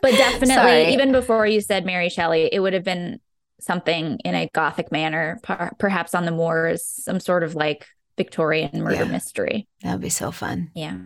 but 0.02 0.10
definitely 0.12 0.54
Sorry. 0.54 0.92
even 0.92 1.12
before 1.12 1.46
you 1.46 1.60
said 1.60 1.84
Mary 1.86 2.08
Shelley 2.08 2.48
it 2.52 2.60
would 2.60 2.72
have 2.74 2.84
been 2.84 3.20
something 3.60 4.18
in 4.24 4.34
a 4.34 4.48
gothic 4.52 4.92
manner 4.92 5.40
per- 5.42 5.72
perhaps 5.78 6.14
on 6.14 6.24
the 6.26 6.30
moors 6.30 6.82
some 6.84 7.18
sort 7.20 7.42
of 7.42 7.54
like 7.54 7.86
Victorian 8.16 8.82
murder 8.82 9.04
Yeah. 9.04 9.04
mystery 9.04 9.66
that 9.82 9.92
would 9.92 10.00
be 10.02 10.08
so 10.10 10.30
fun. 10.30 10.70
yeah 10.74 10.98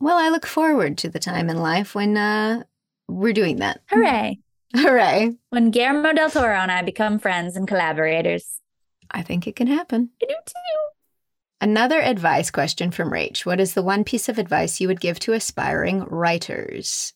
Well, 0.00 0.16
I 0.16 0.28
look 0.30 0.46
forward 0.46 0.96
to 0.98 1.08
the 1.08 1.18
time 1.18 1.50
in 1.50 1.58
life 1.58 1.94
when 1.94 2.16
uh, 2.16 2.62
we're 3.08 3.32
doing 3.32 3.56
that. 3.56 3.80
Hooray. 3.90 4.38
Hooray. 4.76 5.32
When 5.50 5.70
Guillermo 5.72 6.12
del 6.12 6.30
Toro 6.30 6.54
and 6.56 6.70
I 6.70 6.82
become 6.82 7.18
friends 7.18 7.56
and 7.56 7.66
collaborators. 7.68 8.60
I 9.10 9.22
think 9.22 9.46
it 9.48 9.56
can 9.56 9.66
happen. 9.66 10.10
I 10.22 10.26
do 10.26 10.34
too. 10.46 10.99
Another 11.60 12.00
advice 12.00 12.50
question 12.50 12.90
from 12.90 13.10
Rach. 13.10 13.44
What 13.44 13.60
is 13.60 13.74
the 13.74 13.82
one 13.82 14.02
piece 14.02 14.28
of 14.28 14.38
advice 14.38 14.80
you 14.80 14.88
would 14.88 15.00
give 15.00 15.20
to 15.20 15.34
aspiring 15.34 16.04
writers? 16.04 17.12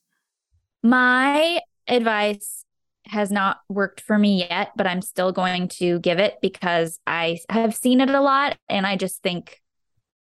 My 0.83 1.61
advice 1.89 2.65
has 3.07 3.31
not 3.31 3.61
worked 3.69 4.01
for 4.01 4.19
me 4.19 4.47
yet, 4.49 4.73
but 4.77 4.87
I'm 4.87 5.03
still 5.03 5.33
going 5.33 5.69
to 5.69 5.99
give 6.01 6.19
it 6.19 6.37
because 6.43 6.99
I 7.07 7.39
have 7.49 7.75
seen 7.75 8.01
it 8.01 8.11
a 8.11 8.21
lot. 8.21 8.59
And 8.69 8.87
I 8.87 8.97
just 8.97 9.23
think 9.23 9.63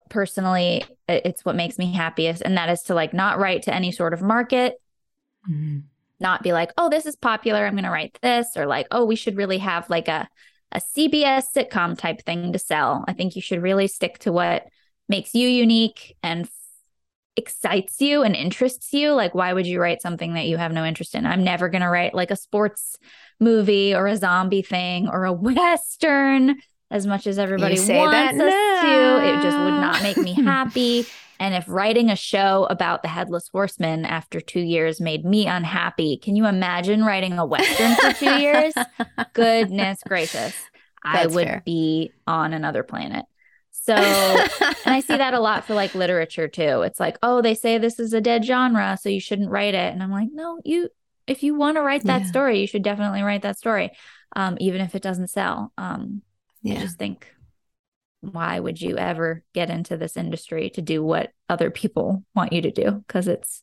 personally, 0.09 0.85
it's 1.09 1.45
what 1.45 1.57
makes 1.57 1.79
me 1.79 1.93
happiest. 1.93 2.43
And 2.43 2.57
that 2.57 2.69
is 2.69 2.83
to 2.83 2.95
like 2.95 3.13
not 3.13 3.39
write 3.39 3.63
to 3.63 3.75
any 3.75 3.91
sort 3.91 4.15
of 4.15 4.23
market, 4.23 4.81
mm-hmm. 5.51 5.81
not 6.21 6.43
be 6.43 6.53
like, 6.53 6.73
oh, 6.77 6.89
this 6.89 7.07
is 7.07 7.17
popular. 7.17 7.67
I'm 7.67 7.75
going 7.75 7.85
to 7.85 7.91
write 7.91 8.19
this. 8.23 8.49
Or 8.57 8.67
like, 8.67 8.87
oh, 8.93 9.05
we 9.05 9.17
should 9.17 9.37
really 9.37 9.59
have 9.59 9.91
like 9.91 10.09
a, 10.09 10.29
a 10.73 10.81
CBS 10.81 11.45
sitcom 11.55 11.97
type 11.97 12.23
thing 12.23 12.53
to 12.53 12.59
sell. 12.59 13.05
I 13.07 13.13
think 13.13 13.37
you 13.37 13.43
should 13.43 13.63
really 13.63 13.87
stick 13.87 14.19
to 14.21 14.33
what 14.33 14.67
makes 15.09 15.35
you 15.35 15.49
unique 15.49 16.17
and 16.23 16.49
excites 17.37 18.01
you 18.01 18.23
and 18.23 18.35
interests 18.35 18.93
you. 18.93 19.13
Like, 19.13 19.35
why 19.35 19.53
would 19.53 19.67
you 19.67 19.81
write 19.81 20.03
something 20.03 20.35
that 20.35 20.47
you 20.47 20.57
have 20.57 20.73
no 20.73 20.85
interest 20.85 21.15
in? 21.15 21.27
I'm 21.27 21.45
never 21.45 21.69
going 21.69 21.83
to 21.83 21.89
write 21.89 22.15
like 22.15 22.31
a 22.31 22.37
sports 22.37 22.99
movie 23.41 23.95
or 23.95 24.07
a 24.07 24.17
zombie 24.17 24.63
thing 24.63 25.09
or 25.09 25.25
a 25.25 25.33
Western 25.33 26.57
as 26.91 27.07
much 27.07 27.27
as 27.27 27.39
everybody 27.39 27.77
say 27.77 27.99
wants 27.99 28.13
that 28.13 28.35
us 28.35 28.83
to. 28.83 29.29
It 29.29 29.43
just 29.43 29.59
would 29.59 29.71
not 29.71 30.03
make 30.03 30.19
me 30.19 30.35
happy. 30.45 31.07
And 31.43 31.57
if 31.57 31.65
writing 31.69 32.09
a 32.09 32.15
show 32.15 32.69
about 32.71 33.03
the 33.03 33.09
headless 33.09 33.49
horseman 33.49 34.05
after 34.05 34.41
two 34.41 34.61
years 34.61 35.01
made 35.01 35.25
me 35.25 35.49
unhappy, 35.49 36.17
can 36.17 36.37
you 36.37 36.47
imagine 36.47 37.05
writing 37.05 37.37
a 37.37 37.45
Western 37.45 37.97
for 37.97 38.13
two 38.13 38.31
years? 38.39 38.73
Goodness 39.33 39.99
gracious. 40.07 40.55
I 41.05 41.27
would 41.27 41.49
fair. 41.49 41.63
be 41.67 42.13
on 42.29 42.53
another 42.53 42.85
planet. 42.85 43.25
So, 43.73 43.93
and 44.85 44.95
I 44.95 45.01
see 45.01 45.17
that 45.17 45.35
a 45.35 45.41
lot 45.41 45.67
for 45.67 45.75
like 45.75 45.97
literature 45.97 46.47
too. 46.47 46.83
It's 46.83 47.01
like, 47.01 47.19
oh, 47.25 47.43
they 47.43 47.55
say 47.55 47.77
this 47.77 47.99
is 47.99 48.13
a 48.13 48.21
dead 48.21 48.45
genre, 48.45 48.97
so 49.03 49.09
you 49.09 49.19
shouldn't 49.19 49.51
write 49.51 49.75
it. 49.75 49.93
And 49.93 50.01
I'm 50.01 50.13
like, 50.13 50.29
no, 50.33 50.61
you, 50.65 50.91
if 51.27 51.43
you 51.43 51.57
want 51.57 51.77
to 51.77 51.83
write 51.83 52.05
that 52.07 52.23
Yeah. 52.23 52.29
story, 52.29 52.61
you 52.61 52.69
should 52.69 52.85
definitely 52.85 53.23
write 53.23 53.43
that 53.43 53.59
story, 53.59 53.91
um, 54.37 54.59
even 54.61 54.81
if 54.81 54.95
it 54.95 55.03
doesn't 55.03 55.31
sell. 55.31 55.73
Um, 55.77 56.23
I 56.65 56.75
just 56.75 56.99
think, 56.99 57.27
why 58.23 58.59
would 58.59 58.81
you 58.81 58.97
ever 58.97 59.43
get 59.53 59.69
into 59.69 59.97
this 59.97 60.17
industry 60.17 60.71
to 60.71 60.81
do 60.81 61.03
what 61.03 61.33
other 61.49 61.71
people 61.71 62.25
want 62.35 62.53
you 62.53 62.63
to 62.63 62.71
do? 62.71 63.03
Because 63.07 63.29
it's, 63.29 63.63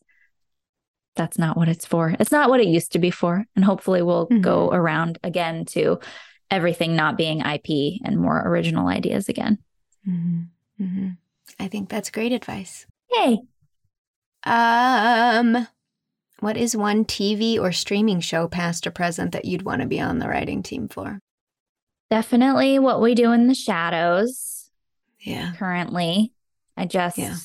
that's 1.16 1.38
not 1.38 1.56
what 1.56 1.68
it's 1.68 1.86
for. 1.86 2.14
It's 2.20 2.30
not 2.30 2.48
what 2.50 2.60
it 2.60 2.68
used 2.68 2.92
to 2.92 2.98
be 2.98 3.10
for. 3.10 3.44
And 3.56 3.64
hopefully 3.64 4.02
we'll 4.02 4.26
go 4.26 4.70
around 4.70 5.18
again 5.24 5.64
to 5.66 5.98
everything 6.50 6.94
not 6.94 7.16
being 7.16 7.40
IP 7.40 8.00
and 8.04 8.16
more 8.18 8.40
original 8.46 8.86
ideas 8.86 9.28
again. 9.28 9.58
Mhm. 10.08 10.48
Mhm. 10.80 11.16
I 11.58 11.68
think 11.68 11.88
that's 11.88 12.10
great 12.10 12.32
advice. 12.32 12.86
Yay. 13.12 13.40
Um, 14.44 15.66
what 16.40 16.56
is 16.56 16.76
one 16.76 17.04
TV 17.04 17.58
or 17.58 17.72
streaming 17.72 18.20
show, 18.20 18.48
past 18.48 18.86
or 18.86 18.90
present, 18.90 19.32
that 19.32 19.44
you'd 19.44 19.62
want 19.62 19.82
to 19.82 19.88
be 19.88 20.00
on 20.00 20.18
the 20.18 20.28
writing 20.28 20.62
team 20.62 20.88
for? 20.88 21.18
Definitely 22.10 22.78
what 22.78 23.00
we 23.00 23.14
do 23.14 23.32
in 23.32 23.46
the 23.46 23.54
shadows 23.54 24.68
Yeah. 25.20 25.52
currently. 25.56 26.32
I 26.76 26.86
just, 26.86 27.18
Yeah. 27.18 27.36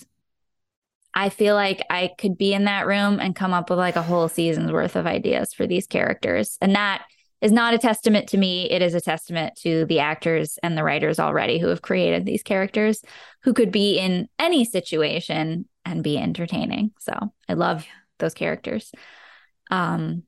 I 1.14 1.30
feel 1.30 1.56
like 1.56 1.86
I 1.90 2.12
could 2.18 2.38
be 2.38 2.54
in 2.54 2.66
that 2.66 2.88
room 2.88 3.20
and 3.20 3.36
come 3.36 3.54
up 3.54 3.70
with 3.70 3.80
like 3.80 3.96
a 3.96 4.02
whole 4.02 4.28
season's 4.28 4.72
worth 4.72 4.96
of 4.96 5.06
ideas 5.06 5.54
for 5.54 5.66
these 5.68 5.88
characters. 5.88 6.58
And 6.62 6.76
that 6.76 7.06
is 7.42 7.52
not 7.52 7.74
a 7.74 7.78
testament 7.78 8.28
to 8.30 8.38
me. 8.38 8.70
It 8.70 8.82
is 8.82 8.96
a 8.96 9.02
testament 9.02 9.56
to 9.62 9.86
the 9.86 10.00
actors 10.00 10.58
and 10.64 10.78
the 10.78 10.84
writers 10.84 11.20
already 11.20 11.60
who 11.60 11.68
have 11.68 11.82
created 11.82 12.26
these 12.26 12.44
characters 12.44 13.02
who 13.44 13.54
could 13.54 13.72
be 13.72 13.98
in 14.00 14.28
any 14.40 14.66
situation 14.66 15.68
and 15.86 16.04
be 16.04 16.18
entertaining. 16.18 16.92
So 17.00 17.14
I 17.48 17.54
love 17.54 17.86
those 18.18 18.34
characters. 18.34 18.92
Um, 19.70 20.24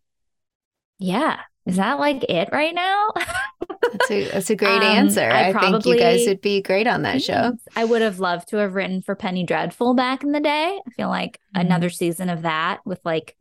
yeah. 1.00 1.40
Is 1.66 1.78
that 1.78 2.00
like 2.00 2.24
it 2.30 2.50
right 2.52 2.74
now? 2.76 3.10
That's 3.70 4.12
a 4.12 4.30
that's 4.30 4.50
a 4.50 4.56
great 4.56 4.78
Um, 4.78 4.84
answer. 4.84 5.30
I 5.30 5.50
I, 5.50 5.54
think 5.54 5.86
you 5.86 5.98
guys 5.98 6.26
would 6.28 6.42
be 6.42 6.62
great 6.62 6.88
on 6.88 7.04
that 7.04 7.22
show. 7.22 7.58
I 7.76 7.86
would 7.86 8.02
have 8.02 8.20
loved 8.20 8.50
to 8.50 8.58
have 8.58 8.76
written 8.76 9.02
for 9.02 9.16
Penny 9.16 9.44
Dreadful 9.44 9.94
back 9.94 10.24
in 10.24 10.32
the 10.32 10.40
day. 10.40 10.80
I 10.86 10.90
feel 10.92 11.10
like 11.10 11.40
Mhm. 11.56 11.62
another 11.62 11.90
season 11.90 12.30
of 12.30 12.42
that 12.44 12.86
with 12.86 13.00
like 13.06 13.36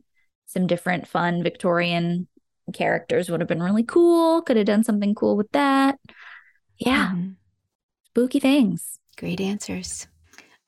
some 0.45 0.67
different 0.67 1.07
fun 1.07 1.43
Victorian 1.43 2.27
characters 2.73 3.29
would 3.29 3.41
have 3.41 3.47
been 3.47 3.63
really 3.63 3.83
cool. 3.83 4.41
Could 4.41 4.57
have 4.57 4.65
done 4.65 4.83
something 4.83 5.15
cool 5.15 5.35
with 5.37 5.51
that. 5.51 5.97
Yeah, 6.77 7.11
Mhm. 7.13 7.35
spooky 8.05 8.39
things. 8.39 8.99
Great 9.17 9.41
answers. 9.41 10.07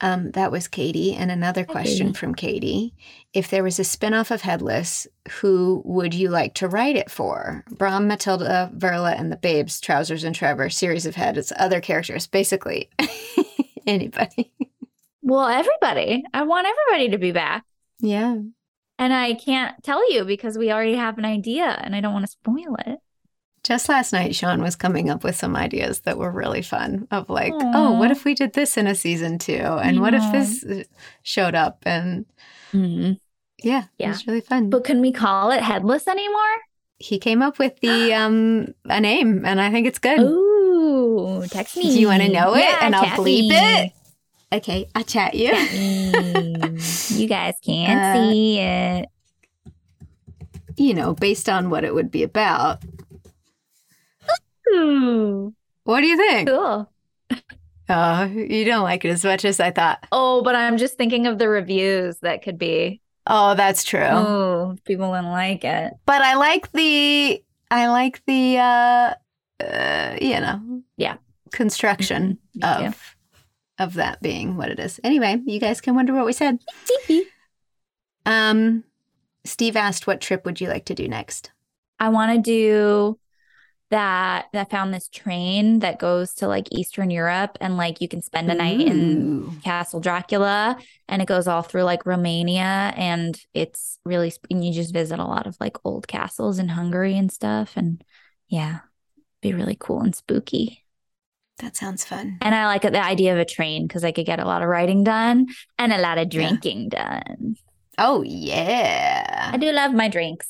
Um, 0.02 0.32
that 0.32 0.52
was 0.52 0.68
Katie. 0.68 1.14
And 1.14 1.30
another 1.30 1.66
question 1.66 2.14
from 2.14 2.34
Katie. 2.34 2.94
If 3.34 3.50
there 3.50 3.64
was 3.64 3.80
a 3.80 3.84
spin-off 3.84 4.32
of 4.32 4.42
Headless, 4.42 5.08
who 5.42 5.82
would 5.86 6.14
you 6.14 6.30
like 6.30 6.54
to 6.56 6.68
write 6.68 6.96
it 6.96 7.12
for? 7.12 7.66
Brom, 7.70 8.08
Matilda, 8.08 8.72
Verla, 8.76 9.20
and 9.20 9.32
the 9.32 9.38
Babes, 9.38 9.82
Trousers 9.82 10.24
and 10.24 10.34
Trevor, 10.34 10.70
series 10.70 11.06
of 11.06 11.16
heads, 11.16 11.52
other 11.58 11.82
characters, 11.82 12.28
basically 12.28 12.90
anybody. 13.88 14.52
Well, 15.22 15.48
everybody. 15.48 16.24
I 16.34 16.44
want 16.44 16.68
everybody 16.68 17.10
to 17.10 17.18
be 17.18 17.32
back. 17.32 17.66
Yeah. 18.00 18.38
And 18.98 19.14
I 19.14 19.34
can't 19.34 19.82
tell 19.84 20.12
you 20.12 20.26
because 20.26 20.58
we 20.58 20.72
already 20.72 20.96
have 20.96 21.18
an 21.18 21.26
idea 21.26 21.66
and 21.66 21.96
I 21.96 22.02
don't 22.02 22.14
want 22.14 22.26
to 22.26 22.32
spoil 22.32 22.76
it. 22.86 23.00
Just 23.70 23.88
last 23.88 24.14
night, 24.14 24.34
Sean 24.36 24.64
was 24.64 24.76
coming 24.76 25.12
up 25.12 25.24
with 25.24 25.36
some 25.36 25.56
ideas 25.56 26.00
that 26.00 26.18
were 26.18 26.32
really 26.32 26.64
fun 26.64 27.08
of 27.12 27.30
like, 27.30 27.54
oh, 27.54 28.00
what 28.00 28.10
if 28.10 28.26
we 28.26 28.34
did 28.34 28.54
this 28.54 28.78
in 28.78 28.88
a 28.88 28.96
season 28.96 29.38
two? 29.38 29.54
And 29.54 30.02
what 30.02 30.16
if 30.16 30.32
this 30.32 30.64
uh, 30.64 30.84
showed 31.22 31.54
up? 31.54 31.78
And 31.86 32.26
yeah, 32.74 33.84
Yeah. 34.00 34.08
it 34.08 34.10
was 34.10 34.26
really 34.26 34.42
fun. 34.42 34.72
But 34.72 34.86
can 34.86 35.02
we 35.02 35.12
call 35.12 35.52
it 35.52 35.62
Headless 35.62 36.08
anymore? 36.08 36.56
he 36.98 37.20
came 37.20 37.44
up 37.44 37.60
with 37.60 37.80
the 37.82 38.12
um 38.24 38.74
a 38.86 39.00
name 39.00 39.46
and 39.46 39.62
I 39.62 39.70
think 39.70 39.86
it's 39.86 40.00
good. 40.00 40.20
Ooh, 40.20 41.46
text 41.52 41.78
me. 41.78 41.94
Do 41.94 42.00
you 42.00 42.08
want 42.08 42.24
to 42.24 42.30
know 42.30 42.56
it? 42.56 42.62
Yeah, 42.62 42.78
and 42.82 42.96
I'll 42.96 43.06
bleep 43.06 43.50
me. 43.50 43.52
it. 43.52 43.92
Okay, 44.52 44.90
I'll 44.96 45.04
chat 45.04 45.36
you. 45.36 45.52
You 47.16 47.28
guys 47.28 47.54
can't 47.64 48.04
Uh, 48.04 48.32
see 48.32 48.60
it. 48.62 49.10
you 50.76 50.96
know, 50.96 51.14
based 51.14 51.48
on 51.48 51.70
what 51.70 51.84
it 51.84 51.94
would 51.94 52.10
be 52.10 52.24
about. 52.24 52.82
Ooh, 54.74 55.54
What 55.84 56.02
do 56.02 56.08
you 56.08 56.18
think? 56.18 56.50
cool. 56.50 56.92
Oh, 57.92 58.24
you 58.26 58.66
don't 58.66 58.84
like 58.84 59.04
it 59.04 59.10
as 59.10 59.26
much 59.26 59.44
as 59.46 59.60
I 59.60 59.72
thought. 59.72 60.06
Oh, 60.12 60.44
but 60.44 60.56
I'm 60.56 60.78
just 60.78 60.96
thinking 60.98 61.26
of 61.26 61.40
the 61.40 61.50
reviews 61.50 62.18
that 62.20 62.44
could 62.44 62.60
be. 62.60 63.02
Oh, 63.26 63.56
that's 63.56 63.84
true. 63.84 64.02
Oh, 64.02 64.76
people 64.86 65.12
didn't 65.14 65.32
like 65.32 65.64
it. 65.64 65.94
But 66.06 66.22
I 66.22 66.36
like 66.36 66.72
the 66.72 67.44
I 67.72 67.88
like 67.88 68.24
the 68.26 68.58
uh, 68.60 69.14
uh 69.64 70.16
you 70.22 70.40
know 70.40 70.84
Yeah. 70.98 71.18
construction 71.52 72.38
Mhm, 72.56 72.56
me 72.56 72.62
too. 72.62 72.88
of 72.96 73.16
of 73.80 73.94
that 73.96 74.22
being 74.22 74.56
what 74.56 74.70
it 74.70 74.80
is. 74.80 75.00
Anyway, 75.04 75.42
you 75.46 75.60
guys 75.60 75.82
can 75.82 75.96
wonder 75.96 76.14
what 76.14 76.26
we 76.28 76.34
said. 76.34 76.60
Um, 78.26 78.84
Steve 79.46 79.76
asked, 79.76 80.06
"What 80.06 80.22
trip 80.22 80.46
would 80.46 80.62
you 80.62 80.68
like 80.68 80.86
to 80.86 80.96
do 80.96 81.08
next?" 81.08 81.52
I 82.00 82.10
want 82.10 82.36
to 82.36 82.42
do 82.42 83.20
that. 83.90 84.48
I 84.54 84.64
found 84.66 84.94
this 84.94 85.08
train 85.10 85.80
that 85.80 86.00
goes 86.00 86.34
to 86.36 86.48
like 86.48 86.68
Eastern 86.72 87.10
Europe 87.12 87.58
and 87.62 87.78
like 87.78 88.02
you 88.02 88.08
can 88.08 88.22
spend 88.22 88.52
a 88.52 88.56
night 88.56 88.80
in 88.82 89.60
Castle 89.64 90.00
Dracula 90.00 90.78
and 91.08 91.22
it 91.22 91.28
goes 91.28 91.48
all 91.48 91.62
through 91.62 91.84
like 91.84 92.06
Romania 92.06 92.94
and 92.96 93.40
it's 93.54 94.00
really 94.06 94.30
sp- 94.32 94.48
and 94.52 94.64
you 94.66 94.74
just 94.74 94.94
visit 94.94 95.20
a 95.20 95.26
lot 95.26 95.48
of 95.48 95.58
like 95.60 95.78
old 95.84 96.08
castles 96.08 96.60
in 96.60 96.70
Hungary 96.70 97.18
and 97.18 97.32
stuff 97.32 97.74
and 97.76 98.04
yeah 98.48 98.80
be 99.42 99.54
really 99.54 99.78
cool 99.80 100.02
and 100.02 100.16
spooky 100.16 100.84
That 101.60 101.76
sounds 101.76 102.04
fun. 102.06 102.38
and 102.42 102.54
I 102.56 102.66
like 102.68 102.82
the 102.84 103.02
idea 103.04 103.34
of 103.34 103.40
a 103.40 103.46
train 103.46 103.88
because 103.88 104.04
I 104.04 104.12
could 104.12 104.26
get 104.26 104.40
a 104.40 104.46
lot 104.46 104.62
of 104.62 104.68
writing 104.70 105.04
done 105.04 105.48
and 105.78 105.92
a 105.94 105.98
lot 105.98 106.18
of 106.18 106.26
Yeah. 106.34 106.40
drinking 106.50 106.90
done 106.90 107.56
Oh 107.98 108.24
yeah, 108.24 109.52
I 109.54 109.58
do 109.58 109.72
love 109.72 109.94
my 109.94 110.08
drinks 110.10 110.48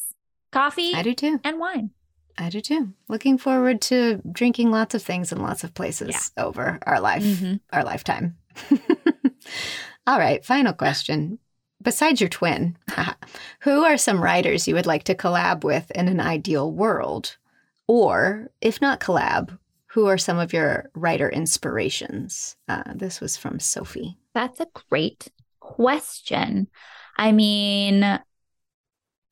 coffee 0.52 0.94
I 0.94 1.04
do 1.04 1.14
too. 1.14 1.40
and 1.44 1.60
wine 1.60 1.92
I 2.38 2.50
do 2.50 2.62
too. 2.62 2.94
Looking 3.10 3.38
forward 3.38 3.82
to 3.84 4.22
drinking 4.32 4.72
lots 4.72 4.96
of 4.96 5.02
things 5.04 5.32
in 5.32 5.42
lots 5.42 5.64
of 5.64 5.74
places 5.74 6.32
over 6.38 6.80
our 6.86 7.00
life, 7.02 7.24
Mhm. 7.24 7.60
our 7.74 7.84
lifetime. 7.84 8.38
All 10.08 10.18
right, 10.20 10.44
final 10.46 10.74
question. 10.74 11.40
Besides 11.82 12.20
your 12.20 12.30
twin, 12.30 12.78
who 13.62 13.84
are 13.84 13.98
some 13.98 14.22
writers 14.22 14.68
you 14.68 14.76
would 14.76 14.86
like 14.86 15.04
to 15.06 15.16
collab 15.16 15.64
with 15.64 15.92
in 15.92 16.08
an 16.08 16.20
ideal 16.20 16.72
world? 16.72 17.38
Or, 17.88 18.52
if 18.62 18.82
not 18.82 19.00
collab, 19.00 19.58
who 19.88 20.06
are 20.08 20.18
some 20.18 20.38
of 20.38 20.54
your 20.54 20.90
writer 20.94 21.30
inspirations? 21.30 22.56
Uh, 22.68 22.84
this 22.96 23.20
was 23.22 23.36
from 23.38 23.60
Sophie. 23.60 24.18
That's 24.34 24.60
a 24.60 24.68
great 24.90 25.30
question. 25.60 26.68
I 27.18 27.32
mean, 27.32 28.20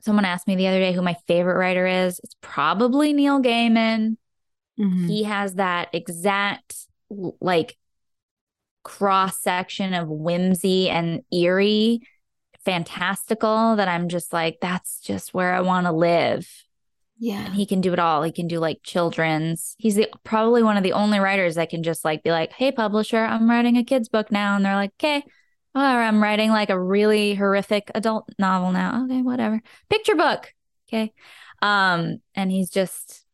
someone 0.08 0.24
asked 0.24 0.48
me 0.48 0.56
the 0.56 0.68
other 0.68 0.80
day 0.80 0.94
who 0.94 1.02
my 1.02 1.14
favorite 1.26 1.58
writer 1.58 1.86
is. 1.86 2.18
It's 2.24 2.34
probably 2.40 3.12
Neil 3.12 3.42
Gaiman. 3.42 4.16
Mm-hmm. 4.80 5.06
He 5.06 5.24
has 5.24 5.56
that 5.56 5.90
exact 5.92 6.76
like 7.42 7.76
cross 8.84 9.38
section 9.42 9.92
of 9.92 10.08
whimsy 10.08 10.88
and 10.88 11.20
eerie, 11.30 12.00
fantastical 12.64 13.76
that 13.76 13.86
I'm 13.86 14.08
just 14.08 14.32
like, 14.32 14.60
that's 14.62 15.00
just 15.00 15.34
where 15.34 15.52
I 15.52 15.60
want 15.60 15.86
to 15.86 15.92
live. 15.92 16.48
Yeah. 17.18 17.44
And 17.44 17.54
he 17.54 17.66
can 17.66 17.82
do 17.82 17.92
it 17.92 17.98
all. 17.98 18.22
He 18.22 18.32
can 18.32 18.48
do 18.48 18.60
like 18.60 18.78
children's. 18.82 19.76
He's 19.76 19.96
the 19.96 20.08
probably 20.24 20.62
one 20.62 20.78
of 20.78 20.84
the 20.84 20.94
only 20.94 21.18
writers 21.18 21.56
that 21.56 21.68
can 21.68 21.82
just 21.82 22.02
like 22.02 22.22
be 22.22 22.30
like, 22.30 22.52
"Hey, 22.52 22.72
publisher, 22.72 23.18
I'm 23.18 23.50
writing 23.50 23.76
a 23.76 23.84
kids 23.84 24.08
book 24.08 24.32
now," 24.32 24.56
and 24.56 24.64
they're 24.64 24.74
like, 24.74 24.92
"Okay." 24.98 25.22
Or 25.80 26.02
I'm 26.02 26.22
writing 26.22 26.50
like 26.50 26.70
a 26.70 26.80
really 26.80 27.34
horrific 27.34 27.90
adult 27.94 28.28
novel 28.38 28.72
now. 28.72 29.04
Okay, 29.04 29.22
whatever. 29.22 29.60
Picture 29.88 30.14
book. 30.14 30.52
Okay. 30.88 31.12
Um, 31.62 32.18
and 32.34 32.50
he's 32.50 32.70
just 32.70 33.24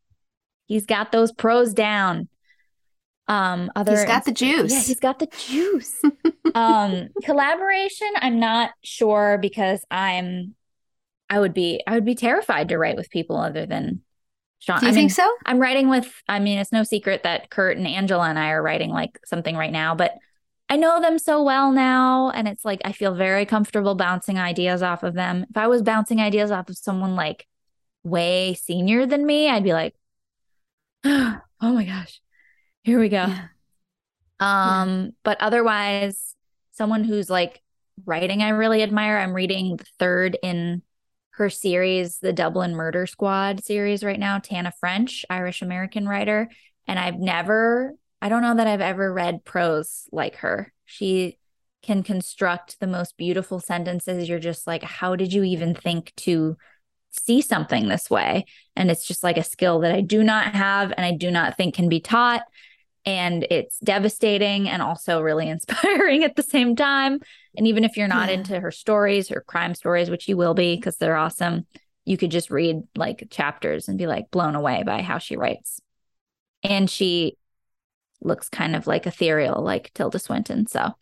he's 0.66 0.86
got 0.86 1.12
those 1.12 1.32
pros 1.32 1.74
down. 1.74 2.28
Um, 3.26 3.70
other 3.74 3.92
He's 3.92 4.05
got 4.05 4.26
the 4.26 4.32
juice. 4.32 4.72
yeah, 4.72 4.80
he's 4.82 5.01
got 5.01 5.18
the 5.18 5.26
juice. 5.26 6.03
um, 6.55 7.09
collaboration, 7.22 8.11
I'm 8.16 8.38
not 8.38 8.72
sure 8.82 9.38
because 9.40 9.82
I'm 9.90 10.55
I 11.30 11.40
would 11.40 11.55
be 11.55 11.82
I 11.86 11.95
would 11.95 12.05
be 12.05 12.14
terrified 12.14 12.68
to 12.68 12.78
write 12.78 12.97
with 12.97 13.11
people 13.11 13.38
other 13.38 13.64
than 13.64 14.03
Sean. 14.59 14.80
Do 14.80 14.86
you 14.86 14.92
I 14.92 14.95
think 14.95 15.05
mean, 15.05 15.11
so? 15.11 15.30
I'm 15.47 15.59
writing 15.59 15.88
with 15.88 16.12
I 16.28 16.38
mean, 16.38 16.59
it's 16.59 16.72
no 16.72 16.82
secret 16.82 17.22
that 17.22 17.49
Kurt 17.49 17.78
and 17.78 17.86
Angela 17.86 18.28
and 18.28 18.38
I 18.38 18.51
are 18.51 18.62
writing 18.62 18.90
like 18.90 19.18
something 19.24 19.57
right 19.57 19.72
now, 19.72 19.95
but 19.95 20.12
I 20.69 20.77
know 20.77 21.01
them 21.01 21.19
so 21.19 21.43
well 21.43 21.71
now 21.73 22.31
and 22.31 22.49
it's 22.49 22.65
like 22.65 22.81
I 22.85 22.93
feel 22.93 23.15
very 23.15 23.47
comfortable 23.47 23.95
bouncing 23.95 24.39
ideas 24.39 24.83
off 24.83 25.03
of 25.03 25.15
them. 25.15 25.47
If 25.51 25.57
I 25.57 25.67
was 25.67 25.83
bouncing 25.83 26.21
ideas 26.21 26.51
off 26.51 26.69
of 26.69 26.77
someone 26.77 27.15
like 27.17 27.47
way 28.03 28.55
senior 28.55 29.07
than 29.07 29.27
me, 29.27 29.49
I'd 29.49 29.65
be 29.65 29.73
like, 29.73 29.95
"Oh 31.05 31.41
my 31.61 31.85
gosh. 31.85 32.21
Here 32.83 33.01
we 33.01 33.09
go." 33.09 33.27
Yeah. 33.27 33.49
Um, 34.41 35.12
but 35.23 35.41
otherwise, 35.41 36.35
someone 36.73 37.05
who's 37.05 37.31
like 37.31 37.62
writing, 38.05 38.43
I 38.43 38.51
really 38.51 38.83
admire. 38.83 39.19
I'm 39.19 39.35
reading 39.35 39.77
the 39.77 39.87
third 39.99 40.37
in 40.43 40.83
her 41.31 41.51
series, 41.51 42.19
the 42.19 42.33
Dublin 42.33 42.75
Murder 42.75 43.07
Squad 43.07 43.65
series 43.65 44.05
right 44.05 44.19
now, 44.19 44.39
Tana 44.39 44.73
French, 44.81 45.25
Irish 45.31 45.62
American 45.62 46.07
writer. 46.09 46.51
And 46.87 46.99
I've 46.99 47.19
never, 47.19 47.95
I 48.25 48.31
don't 48.31 48.41
know 48.41 48.55
that 48.55 48.66
I've 48.66 48.81
ever 48.81 49.12
read 49.12 49.45
prose 49.45 50.09
like 50.11 50.37
her. 50.37 50.72
She 50.87 51.39
can 51.83 52.03
construct 52.03 52.81
the 52.81 52.87
most 52.87 53.18
beautiful 53.18 53.61
sentences. 53.61 54.31
You're 54.31 54.39
just 54.39 54.66
like, 54.66 54.83
how 54.83 55.14
did 55.14 55.35
you 55.35 55.45
even 55.45 55.75
think 55.75 56.14
to 56.16 56.57
see 57.11 57.43
something 57.43 57.87
this 57.87 58.09
way? 58.09 58.47
And 58.75 58.91
it's 58.91 59.07
just 59.07 59.22
like 59.22 59.37
a 59.37 59.45
skill 59.45 59.81
that 59.81 59.93
I 59.95 60.01
do 60.01 60.25
not 60.25 60.55
have 60.55 60.91
and 60.97 61.05
I 61.05 61.12
do 61.12 61.31
not 61.31 61.59
think 61.59 61.75
can 61.75 61.91
be 61.91 62.01
taught 62.01 62.45
and 63.05 63.47
it's 63.51 63.79
devastating 63.81 64.70
and 64.70 64.81
also 64.81 65.20
really 65.20 65.47
inspiring 65.51 66.25
at 66.25 66.35
the 66.35 66.43
same 66.43 66.77
time. 66.77 67.20
And 67.59 67.66
even 67.68 67.85
if 67.85 67.99
you're 67.99 68.09
not 68.09 68.31
Yeah. 68.31 68.37
into 68.37 68.59
her 68.59 68.70
stories, 68.70 69.29
her 69.29 69.45
crime 69.47 69.75
stories, 69.75 70.09
which 70.09 70.29
you 70.29 70.39
will 70.39 70.55
be 70.55 70.77
because 70.77 70.97
they're 70.97 71.14
awesome, 71.14 71.66
you 72.07 72.16
could 72.16 72.31
just 72.31 72.51
read 72.51 72.85
like 72.97 73.29
chapters 73.29 73.87
and 73.87 73.99
be 73.99 74.07
like 74.07 74.31
blown 74.31 74.55
away 74.55 74.83
by 74.83 75.03
how 75.03 75.18
she 75.18 75.37
writes. 75.37 75.79
And 76.62 76.89
she 76.89 77.37
looks 78.25 78.49
kind 78.49 78.75
of 78.75 78.87
like 78.87 79.07
ethereal, 79.07 79.62
like 79.62 79.93
Tilda 79.95 80.18
Swinton. 80.18 80.66
So 80.66 80.93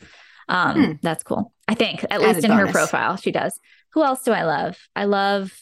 um, 0.49 0.75
Hmm. 0.85 0.93
that's 1.03 1.23
cool. 1.23 1.53
I 1.69 1.75
think, 1.75 2.05
at 2.05 2.13
Added 2.13 2.35
least 2.35 2.45
in 2.45 2.51
her 2.51 2.67
profile, 2.67 3.17
she 3.17 3.31
does. 3.33 3.59
Who 3.93 4.03
else 4.03 4.23
do 4.23 4.33
I 4.33 4.45
love? 4.45 4.79
I 4.95 5.05
love 5.05 5.53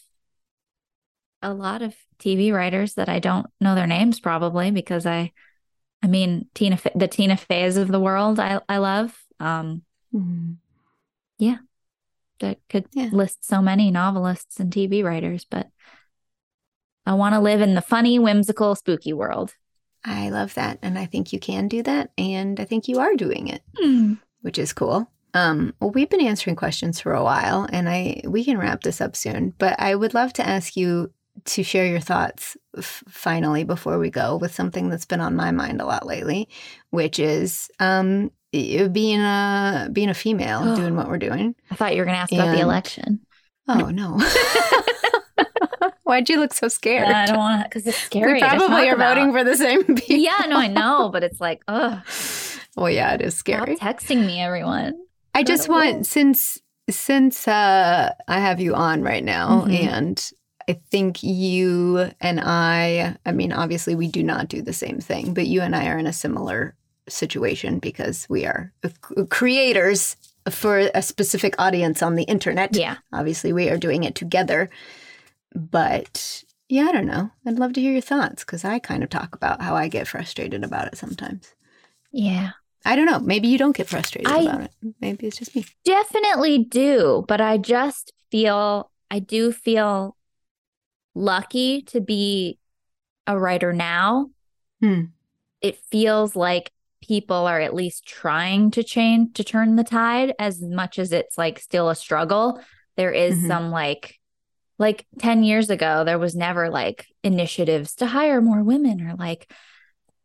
a 1.43 1.55
lot 1.55 1.83
of 1.83 1.95
TV 2.19 2.53
writers 2.53 2.95
that 2.95 3.09
I 3.09 3.19
don't 3.19 3.47
know 3.61 3.75
their 3.75 3.87
names 3.87 4.21
probably 4.21 4.71
because 4.71 5.07
I 5.07 5.33
I 6.03 6.07
mean 6.07 6.49
Tina 6.55 6.79
the 6.95 7.09
Tina 7.09 7.37
Fey's 7.37 7.77
of 7.79 7.89
the 7.89 8.01
world 8.01 8.39
I 8.39 8.61
I 8.69 8.77
love 8.79 9.19
um 9.39 9.83
Mhm. 10.15 10.59
that 12.41 12.59
could 12.69 12.87
Yeah. 12.93 13.09
list 13.13 13.45
so 13.45 13.63
many 13.63 13.91
novelists 13.91 14.61
and 14.61 14.73
TV 14.73 15.03
writers 15.03 15.47
but 15.49 15.69
I 17.07 17.15
want 17.15 17.35
to 17.35 17.41
live 17.41 17.61
in 17.61 17.75
the 17.75 17.81
funny 17.83 18.19
whimsical 18.19 18.75
spooky 18.75 19.13
world. 19.13 19.55
I 20.05 20.31
love 20.31 20.55
that. 20.55 20.79
And 20.83 20.99
I 20.99 21.07
think 21.07 21.33
you 21.33 21.39
can 21.39 21.69
do 21.69 21.83
that. 21.83 22.11
And 22.17 22.59
I 22.59 22.65
think 22.65 22.89
you 22.89 22.99
are 23.01 23.15
doing 23.15 23.49
it. 23.49 23.63
which 24.43 24.59
is 24.59 24.73
cool. 24.73 25.11
Um, 25.35 25.75
well, 25.81 25.91
we've 25.91 26.09
been 26.11 26.21
answering 26.23 26.57
questions 26.57 26.99
for 27.01 27.13
a 27.13 27.23
while, 27.23 27.69
and 27.73 27.89
I 27.89 28.23
we 28.27 28.45
can 28.45 28.59
wrap 28.59 28.83
this 28.83 29.01
up 29.01 29.15
soon. 29.15 29.55
But 29.59 29.79
I 29.79 29.95
would 29.95 30.13
love 30.15 30.33
to 30.35 30.47
ask 30.47 30.77
you 30.77 31.13
to 31.45 31.63
share 31.63 31.87
your 31.87 32.01
thoughts 32.01 32.57
f- 32.77 33.05
finally 33.09 33.63
before 33.63 33.99
we 33.99 34.11
go 34.11 34.37
with 34.37 34.53
something 34.55 34.89
that's 34.89 35.05
been 35.07 35.21
on 35.21 35.37
my 35.37 35.53
mind 35.53 35.81
a 35.81 35.87
lot 35.87 36.05
lately, 36.05 36.49
which 36.91 37.19
is 37.21 37.71
um, 37.79 38.33
being 38.51 39.21
a 39.21 39.89
being 39.93 40.09
a 40.09 40.15
female, 40.15 40.63
Oh. 40.65 40.77
doing 40.81 40.97
what 40.97 41.07
we're 41.09 41.19
doing. 41.19 41.55
I 41.71 41.77
thought 41.77 41.95
you 41.95 42.01
were 42.01 42.07
going 42.07 42.17
to 42.17 42.21
ask 42.23 42.33
about 42.33 42.57
the 42.57 42.61
election. 42.63 43.21
Oh 43.71 43.91
no! 43.91 44.19
Why'd 46.05 46.29
you 46.29 46.41
look 46.41 46.53
so 46.53 46.67
scared? 46.69 47.07
I 47.09 47.27
don't 47.27 47.37
want 47.39 47.63
to 47.63 47.69
because 47.69 47.87
it's 47.87 47.97
scary. 47.99 48.35
we 48.35 48.41
probably 48.41 48.67
talk 48.67 48.87
are 48.89 48.95
about. 48.95 49.17
voting 49.17 49.33
for 49.33 49.45
the 49.45 49.57
same 49.57 49.85
people. 49.97 50.17
yeah, 50.17 50.45
no, 50.49 50.57
I 50.57 50.67
know, 50.67 51.09
but 51.09 51.23
it's 51.23 51.41
like, 51.41 51.63
ugh, 51.69 52.01
Well, 52.77 52.91
yeah, 52.91 53.15
it 53.15 53.21
is 53.23 53.35
stop 53.37 53.69
scary. 53.69 53.77
texting 53.77 54.27
me, 54.27 54.41
everyone. 54.41 54.95
I 55.35 55.45
just 55.45 55.69
don't 55.69 55.79
know. 55.79 55.85
want 55.93 56.07
since 56.07 56.59
since 56.89 57.47
uh 57.47 58.13
I 58.27 58.41
have 58.41 58.59
you 58.61 58.75
on 58.75 59.03
right 59.03 59.23
now 59.23 59.65
Mhm. 59.67 59.87
and 59.87 60.31
I 60.69 60.73
think 60.91 61.23
you 61.23 62.11
and 62.21 62.41
I 62.43 63.17
I 63.25 63.31
mean 63.31 63.53
obviously 63.53 63.95
we 63.95 64.09
do 64.09 64.25
not 64.25 64.49
do 64.49 64.61
the 64.61 64.73
same 64.73 64.99
thing 64.99 65.33
but 65.33 65.47
you 65.47 65.61
and 65.61 65.77
I 65.77 65.87
are 65.87 65.99
in 65.99 66.09
a 66.09 66.13
similar 66.13 66.75
situation 67.09 67.79
because 67.79 68.27
we 68.29 68.45
are 68.45 68.73
creators 69.29 70.17
for 70.51 70.79
a 70.79 71.03
specific 71.03 71.55
audience 71.59 72.03
on 72.03 72.15
the 72.15 72.25
internet. 72.25 72.77
Yeah. 72.77 72.97
Obviously 73.13 73.53
we 73.53 73.69
are 73.69 73.77
doing 73.79 74.05
it 74.05 74.15
together. 74.15 74.69
But 75.55 76.45
yeah, 76.69 76.85
I 76.85 76.93
don't 76.93 77.07
know. 77.07 77.31
I'd 77.47 77.59
love 77.59 77.73
to 77.75 77.81
hear 77.81 77.93
your 77.93 78.01
thoughts 78.01 78.45
cuz 78.45 78.65
I 78.65 78.79
kind 78.79 79.03
of 79.03 79.11
talk 79.11 79.35
about 79.35 79.63
how 79.63 79.75
I 79.75 79.89
get 79.89 80.07
frustrated 80.09 80.63
about 80.65 80.87
it 80.89 80.97
sometimes. 80.97 81.55
Yeah. 82.13 82.51
I 82.85 82.97
don't 82.97 83.07
know. 83.07 83.21
Maybe 83.21 83.49
you 83.49 83.59
don't 83.59 83.77
get 83.77 83.89
frustrated 83.89 84.31
I- 84.33 84.43
about 84.43 84.61
it. 84.63 84.73
Maybe 85.01 85.27
it's 85.27 85.37
just 85.39 85.55
me. 85.55 85.67
Definitely 85.85 86.59
do, 86.59 87.25
but 87.29 87.41
I 87.41 87.59
just 87.59 88.13
feel 88.31 88.91
I 89.11 89.19
do 89.19 89.53
feel 89.53 90.17
lucky 91.15 91.83
to 91.83 92.01
be 92.01 92.59
a 93.27 93.39
writer 93.39 93.73
now. 93.73 94.31
Hmm. 94.81 95.03
It 95.61 95.77
feels 95.77 96.35
like 96.37 96.71
people 97.03 97.47
are 97.47 97.61
at 97.61 97.75
least 97.75 98.07
trying 98.07 98.71
to 98.73 98.83
change 98.85 99.35
to 99.35 99.45
turn 99.45 99.77
the 99.77 99.85
tide 99.85 100.35
as 100.39 100.61
much 100.63 100.99
as 100.99 101.13
it's 101.13 101.39
like 101.39 101.59
still 101.59 101.89
a 101.89 101.95
struggle. 101.95 102.61
There 102.97 103.13
is 103.13 103.37
Mhm. 103.39 103.47
some 103.49 103.71
like 103.71 104.17
Like 104.79 105.05
10 105.19 105.45
years 105.45 105.69
ago, 105.69 106.05
there 106.05 106.19
was 106.19 106.35
never 106.35 106.71
like 106.71 107.05
initiatives 107.23 107.97
to 107.97 108.07
hire 108.07 108.41
more 108.41 108.63
women 108.63 109.07
or 109.07 109.15
like 109.15 109.53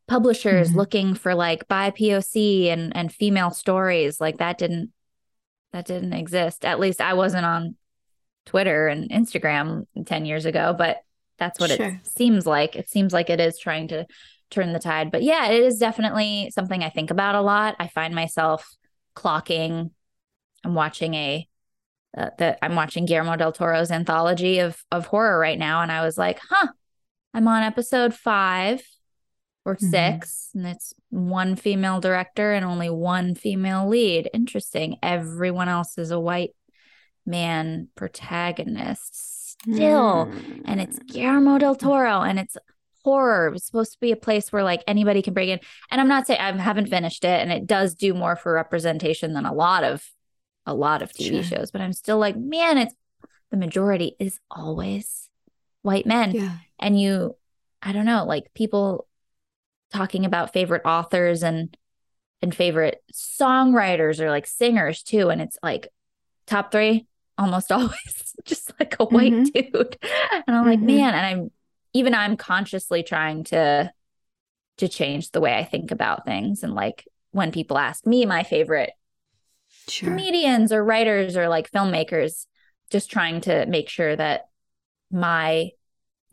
publishers 0.08 0.72
Mhm. 0.72 0.76
looking 0.76 1.14
for 1.16 1.36
like 1.36 1.68
BIPOC 1.68 2.68
and 2.70 2.96
and 2.96 3.12
female 3.14 3.52
stories. 3.52 4.22
Like 4.22 4.38
that 4.38 4.58
didn't 4.58 4.94
that 5.74 5.86
didn't 5.86 6.14
exist. 6.14 6.64
At 6.64 6.80
least 6.80 7.02
I 7.02 7.16
wasn't 7.16 7.46
on 7.46 7.76
Twitter 8.46 8.88
and 8.88 9.10
Instagram 9.10 9.88
10 10.06 10.26
years 10.26 10.46
ago, 10.46 10.74
but 10.78 11.02
that's 11.38 11.60
what 11.60 11.72
Sure. 11.72 11.88
it 11.88 12.08
seems 12.08 12.46
like. 12.48 12.78
It 12.78 12.90
seems 12.90 13.12
like 13.12 13.30
it 13.30 13.42
is 13.42 13.60
trying 13.60 13.90
to 13.90 14.06
turn 14.56 14.74
the 14.74 14.80
tide. 14.80 15.12
But 15.12 15.24
yeah, 15.24 15.48
it 15.50 15.62
is 15.64 15.78
definitely 15.78 16.50
something 16.54 16.84
I 16.84 16.90
think 16.90 17.12
about 17.12 17.36
a 17.36 17.42
lot. 17.42 17.76
I 17.80 17.88
find 17.88 18.16
myself 18.16 18.76
clocking. 19.16 19.92
I'm 20.64 20.74
watching 20.74 21.14
a 21.14 21.48
uh, 22.18 22.30
that 22.38 22.58
I'm 22.62 22.76
watching 22.76 23.06
Guillermo 23.06 23.36
del 23.36 23.52
Toro's 23.52 23.92
anthology 23.92 24.60
of 24.60 24.82
of 24.92 25.06
horror 25.08 25.38
right 25.38 25.60
now, 25.60 25.82
and 25.82 25.92
I 25.92 26.04
was 26.04 26.18
like, 26.18 26.40
huh, 26.50 26.68
I'm 27.34 27.48
on 27.48 27.62
episode 27.64 28.14
five 28.14 28.82
or 29.66 29.76
Mhm. 29.76 29.90
6 30.22 30.50
and 30.54 30.68
it's 30.68 30.94
one 31.10 31.56
female 31.56 32.00
director 32.00 32.54
and 32.54 32.64
only 32.64 32.90
one 32.90 33.34
female 33.36 33.88
lead. 33.90 34.30
Interesting. 34.34 34.98
Everyone 35.02 35.68
else 35.68 35.98
is 35.98 36.12
a 36.12 36.20
white 36.20 36.52
man 37.26 37.88
protagonist 37.96 39.16
still 39.64 40.32
and 40.66 40.80
it's 40.80 41.00
Guillermo 41.00 41.58
del 41.58 41.76
Toro 41.76 42.22
and 42.22 42.38
it's 42.40 42.56
horror. 43.06 43.54
It's 43.56 43.66
supposed 43.66 43.94
to 43.94 44.00
be 44.02 44.12
a 44.12 44.16
place 44.18 44.52
where 44.52 44.64
like 44.64 44.84
anybody 44.88 45.22
can 45.22 45.34
break 45.34 45.50
in. 45.50 45.60
And 45.92 46.02
I'm 46.02 46.08
not 46.10 46.28
saying 46.28 46.42
I 46.42 46.52
haven't 46.62 46.88
finished 46.90 47.24
it 47.24 47.40
and 47.42 47.52
it 47.52 47.66
does 47.68 47.96
do 47.96 48.14
more 48.14 48.36
for 48.36 48.52
representation 48.54 49.34
than 49.34 49.46
a 49.46 49.54
lot 49.54 49.84
of 49.86 50.06
a 50.66 50.74
lot 50.74 51.02
of 51.04 51.14
TV 51.14 51.30
Sure. 51.36 51.44
shows, 51.44 51.72
but 51.72 51.80
I'm 51.82 51.94
still 51.94 52.18
like, 52.18 52.36
man, 52.36 52.78
it's 52.80 52.96
the 53.52 53.58
majority 53.58 54.16
is 54.20 54.40
always 54.50 55.30
white 55.84 56.06
men. 56.08 56.32
yeah. 56.32 56.58
And 56.80 57.00
you 57.00 57.36
I 57.82 57.92
don't 57.94 58.06
know, 58.06 58.26
like 58.26 58.54
people 58.56 59.08
talking 59.94 60.26
about 60.26 60.52
favorite 60.52 60.82
authors 60.86 61.44
and 61.44 61.78
and 62.42 62.54
favorite 62.54 63.02
songwriters 63.14 64.20
or 64.20 64.30
like 64.30 64.48
singers 64.48 65.04
too 65.04 65.30
and 65.30 65.42
it's 65.42 65.58
like 65.64 65.88
top 66.48 66.72
3 66.72 67.06
almost 67.38 67.72
always 67.78 68.34
just 68.46 68.74
like 68.80 68.96
a 69.00 69.06
white 69.06 69.32
Mhm. 69.34 69.52
dude. 69.54 69.98
And 70.48 70.56
I'm 70.56 70.66
like, 70.66 70.80
Mhm. 70.80 70.84
man, 70.84 71.14
and 71.14 71.26
I'm 71.26 71.52
even 71.96 72.14
I'm 72.14 72.36
consciously 72.38 73.02
trying 73.04 73.46
to 73.46 73.92
to 74.78 74.88
change 74.90 75.32
the 75.32 75.40
way 75.40 75.56
I 75.58 75.64
think 75.64 75.92
about 75.92 76.26
things 76.26 76.62
and 76.62 76.74
like 76.76 77.08
when 77.32 77.52
people 77.54 77.78
ask 77.78 78.06
me 78.06 78.26
my 78.26 78.44
favorite 78.44 78.92
Sure. 79.88 80.10
comedians 80.10 80.72
or 80.74 80.84
writers 80.84 81.38
or 81.38 81.48
like 81.48 81.72
filmmakers 81.72 82.48
just 82.90 83.10
trying 83.10 83.40
to 83.42 83.66
make 83.68 83.88
sure 83.88 84.16
that 84.16 84.48
my 85.12 85.70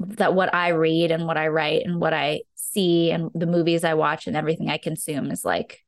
that 0.01 0.35
what 0.35 0.53
I 0.53 0.69
read 0.71 1.11
and 1.13 1.27
what 1.27 1.37
I 1.37 1.49
write 1.49 1.83
and 1.85 2.01
what 2.01 2.13
I 2.15 2.43
see 2.57 3.13
and 3.13 3.31
the 3.35 3.47
movies 3.47 3.85
I 3.85 3.95
watch 3.95 4.27
and 4.27 4.37
everything 4.37 4.69
I 4.71 4.79
consume 4.79 5.31
is 5.31 5.45
like 5.45 5.85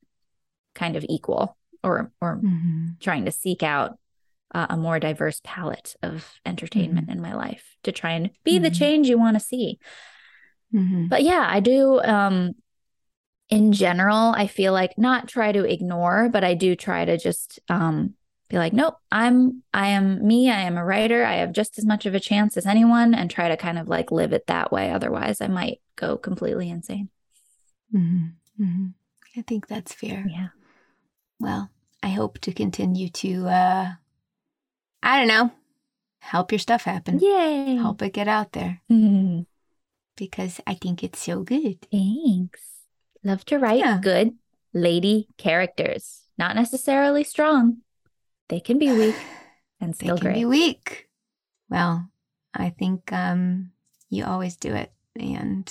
kind 0.74 0.94
of 0.94 1.04
equal 1.08 1.56
or 1.82 2.12
or 2.20 2.36
Mhm. 2.36 3.00
trying 3.00 3.24
to 3.24 3.32
seek 3.32 3.62
out 3.62 3.98
uh, 4.54 4.66
a 4.70 4.76
more 4.76 4.98
diverse 5.00 5.40
palette 5.44 5.96
of 6.02 6.38
entertainment 6.46 7.10
in 7.10 7.20
my 7.20 7.34
life 7.34 7.76
to 7.82 7.92
try 7.92 8.12
and 8.12 8.30
be 8.44 8.58
the 8.58 8.70
Mhm. 8.70 8.78
change 8.78 9.08
you 9.08 9.18
want 9.18 9.36
to 9.36 9.40
see. 9.44 9.78
Mhm. 10.72 11.08
But 11.08 11.22
yeah, 11.22 11.44
I 11.48 11.60
do 11.60 12.00
um 12.02 12.54
in 13.50 13.72
general, 13.72 14.32
I 14.34 14.46
feel 14.46 14.72
like 14.72 14.96
not 14.96 15.28
try 15.28 15.52
to 15.52 15.64
ignore, 15.70 16.30
but 16.30 16.44
I 16.44 16.54
do 16.54 16.74
try 16.74 17.04
to 17.04 17.18
just 17.18 17.60
um 17.68 18.14
be 18.48 18.56
like, 18.58 18.72
nope, 18.72 18.96
I'm 19.10 19.62
I 19.72 19.88
am 19.88 20.26
me, 20.26 20.50
I 20.50 20.60
am 20.60 20.76
a 20.78 20.84
writer. 20.84 21.24
I 21.24 21.36
have 21.36 21.52
just 21.52 21.78
as 21.78 21.84
much 21.84 22.06
of 22.06 22.14
a 22.14 22.20
chance 22.20 22.56
as 22.56 22.66
anyone 22.66 23.14
and 23.14 23.30
try 23.30 23.48
to 23.48 23.56
kind 23.56 23.78
of 23.78 23.88
like 23.88 24.10
live 24.12 24.32
it 24.32 24.46
that 24.46 24.70
way. 24.72 24.90
Otherwise, 24.90 25.40
I 25.40 25.48
might 25.48 25.80
go 25.96 26.16
completely 26.16 26.70
insane. 26.70 27.08
Mhm. 27.92 28.32
Mhm. 28.58 28.94
I 29.36 29.42
think 29.42 29.66
that's 29.66 29.92
fair. 29.92 30.24
Yeah. 30.28 30.48
Well, 31.40 31.70
I 32.02 32.08
hope 32.10 32.38
to 32.40 32.52
continue 32.52 33.08
to 33.10 33.48
uh 33.48 33.92
I 35.04 35.18
don't 35.18 35.28
know, 35.28 35.52
help 36.20 36.50
your 36.50 36.58
stuff 36.58 36.84
happen. 36.84 37.18
Yay. 37.20 37.76
Help 37.76 38.00
it 38.02 38.12
get 38.14 38.26
out 38.28 38.52
there 38.52 38.80
Mhm. 38.90 39.46
because 40.16 40.60
I 40.66 40.74
think 40.74 41.04
it's 41.04 41.18
so 41.22 41.42
good. 41.42 41.86
Thanks. 41.92 42.60
Love 43.22 43.44
to 43.46 43.58
write 43.58 43.80
Yeah. 43.80 43.98
good 44.02 44.36
lady 44.72 45.28
characters. 45.36 46.22
Not 46.38 46.56
necessarily 46.56 47.22
strong. 47.24 47.82
They 48.48 48.60
can 48.60 48.78
be 48.78 48.90
weak 48.92 49.14
and 49.80 49.92
They 49.94 50.06
still 50.06 50.16
can 50.18 50.26
great. 50.28 50.34
be 50.34 50.44
weak. 50.46 51.08
Well, 51.68 52.08
I 52.54 52.70
think 52.70 53.12
um 53.12 53.72
you 54.10 54.24
always 54.24 54.56
do 54.56 54.72
it 54.74 54.92
and 55.16 55.70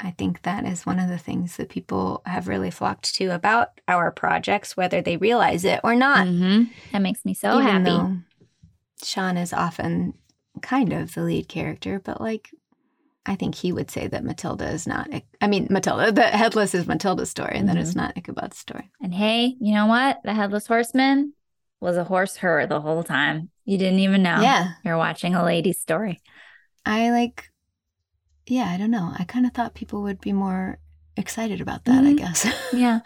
I 0.00 0.10
think 0.10 0.42
that 0.42 0.64
is 0.66 0.84
one 0.84 0.98
of 0.98 1.08
the 1.08 1.18
things 1.18 1.56
that 1.56 1.68
people 1.68 2.22
have 2.26 2.48
really 2.48 2.70
flocked 2.70 3.14
to 3.14 3.26
about 3.28 3.80
our 3.86 4.10
projects, 4.10 4.76
whether 4.76 5.00
they 5.00 5.16
realize 5.16 5.64
it 5.64 5.80
or 5.84 5.94
not. 5.94 6.26
Mhm. 6.26 6.70
That 6.92 7.00
makes 7.02 7.24
me 7.24 7.32
so 7.34 7.60
Even 7.60 7.86
happy. 7.86 8.24
Sean 9.04 9.36
is 9.36 9.52
often 9.52 10.14
kind 10.62 10.92
of 10.92 11.14
the 11.14 11.22
lead 11.22 11.48
character, 11.48 12.00
but 12.04 12.20
like 12.20 12.50
I 13.26 13.36
think 13.36 13.54
he 13.54 13.72
would 13.72 13.90
say 13.90 14.06
that 14.08 14.22
Matilda 14.24 14.68
is 14.70 14.86
not. 14.86 15.08
I 15.40 15.46
mean, 15.46 15.66
Matilda, 15.70 16.12
the 16.12 16.24
headless 16.24 16.74
is 16.74 16.86
Matilda's 16.86 17.30
story, 17.30 17.56
and 17.56 17.68
that 17.70 17.76
it's 17.78 17.94
not 17.94 18.16
Ichabod's 18.16 18.58
story. 18.58 18.90
And 19.00 19.14
hey, 19.14 19.56
you 19.60 19.72
know 19.72 19.86
what? 19.86 20.20
The 20.24 20.34
headless 20.34 20.66
horseman 20.66 21.32
was 21.80 21.96
a 21.96 22.04
horse 22.04 22.36
her 22.38 22.66
the 22.66 22.80
whole 22.82 23.02
time. 23.02 23.50
You 23.64 23.78
didn't 23.78 24.00
even 24.00 24.22
know. 24.22 24.40
Yeah, 24.42 24.72
You're 24.84 24.98
watching 24.98 25.34
a 25.34 25.42
lady's 25.44 25.80
story. 25.80 26.20
I 26.84 27.10
like. 27.10 27.50
Yeah, 28.46 28.64
I 28.68 28.76
don't 28.76 28.90
know. 28.90 29.10
I 29.18 29.24
kind 29.24 29.46
of 29.46 29.52
thought 29.54 29.72
people 29.74 30.02
would 30.02 30.20
be 30.20 30.32
more 30.34 30.78
excited 31.16 31.62
about 31.62 31.86
that. 31.86 32.04
I 32.04 32.12
Mhm. 32.12 32.18
guess. 32.18 32.46
Yeah. 32.74 33.00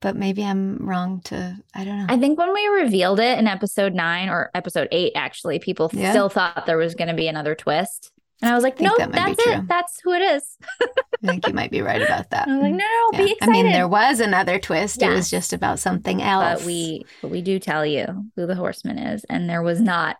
But 0.00 0.16
maybe 0.16 0.44
I'm 0.44 0.76
wrong 0.78 1.20
to. 1.26 1.56
I 1.74 1.84
don't 1.84 1.98
know. 1.98 2.06
I 2.08 2.18
think 2.18 2.38
when 2.38 2.52
we 2.52 2.66
revealed 2.68 3.20
it 3.20 3.38
in 3.38 3.46
episode 3.46 3.94
nine 3.94 4.28
or 4.28 4.50
episode 4.54 4.88
eight, 4.92 5.12
actually, 5.14 5.58
people 5.58 5.90
Yeah. 5.92 6.10
still 6.10 6.28
thought 6.28 6.66
there 6.66 6.76
was 6.78 6.94
going 6.94 7.08
to 7.08 7.14
be 7.14 7.28
another 7.28 7.54
twist. 7.54 8.12
And 8.42 8.50
I 8.50 8.54
was 8.54 8.62
like, 8.62 8.80
no, 8.80 8.94
that 8.98 9.12
that's 9.12 9.42
true. 9.42 9.52
it. 9.54 9.66
That's 9.68 10.00
who 10.00 10.12
it 10.12 10.20
is. 10.20 10.58
I 10.82 10.86
think 11.26 11.46
you 11.48 11.54
might 11.54 11.70
be 11.70 11.80
right 11.80 12.02
about 12.02 12.28
that. 12.30 12.46
I 12.46 12.52
was 12.52 12.62
like, 12.62 12.72
no, 12.72 12.78
no, 12.78 13.08
Yeah. 13.18 13.24
be 13.24 13.32
excited. 13.32 13.48
I 13.50 13.52
mean, 13.62 13.72
there 13.72 13.88
was 13.88 14.20
another 14.20 14.58
twist. 14.58 15.02
It 15.02 15.08
was 15.08 15.30
just 15.30 15.54
about 15.54 15.78
something 15.78 16.20
else. 16.20 16.60
but 16.60 16.66
we 16.66 17.06
but 17.22 17.30
we 17.30 17.40
do 17.40 17.58
tell 17.58 17.86
you 17.86 18.30
who 18.36 18.46
the 18.46 18.54
horseman 18.54 18.98
is, 18.98 19.24
and 19.24 19.48
there 19.48 19.62
was 19.62 19.80
not 19.80 20.16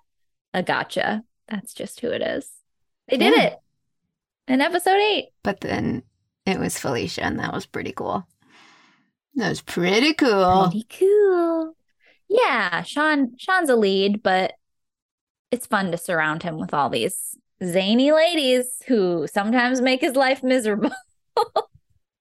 a 0.55 0.63
gotcha. 0.63 1.25
That's 1.49 1.75
just 1.75 2.01
who 2.01 2.09
it 2.09 2.23
is. 2.23 2.51
They 3.09 3.19
did 3.19 3.35
Yeah. 3.37 3.43
it 3.49 3.59
in 4.49 4.63
episode 4.63 4.97
eight. 4.97 5.29
But 5.45 5.61
then 5.61 6.03
it 6.47 6.59
was 6.59 6.79
Felicia, 6.79 7.23
and 7.23 7.39
that 7.39 7.53
was 7.53 7.67
pretty 7.67 7.93
cool. 7.93 8.27
That 9.37 9.51
was 9.51 9.61
pretty 9.61 10.15
cool. 10.15 10.69
Pretty 10.71 10.87
cool. 10.99 11.77
Yeah, 12.29 12.83
Sean 12.83 13.37
Sean's 13.39 13.71
a 13.71 13.77
lead, 13.77 14.23
but 14.23 14.55
it's 15.51 15.67
fun 15.67 15.91
to 15.93 15.99
surround 15.99 16.43
him 16.43 16.59
with 16.59 16.75
all 16.75 16.91
these 16.91 17.37
zany 17.65 18.13
ladies 18.13 18.83
who 18.89 19.27
sometimes 19.33 19.81
make 19.81 20.01
his 20.01 20.17
life 20.17 20.43
miserable. 20.43 20.91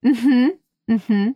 Mm-hmm. 0.05 0.47
Mm-hmm. 0.93 1.29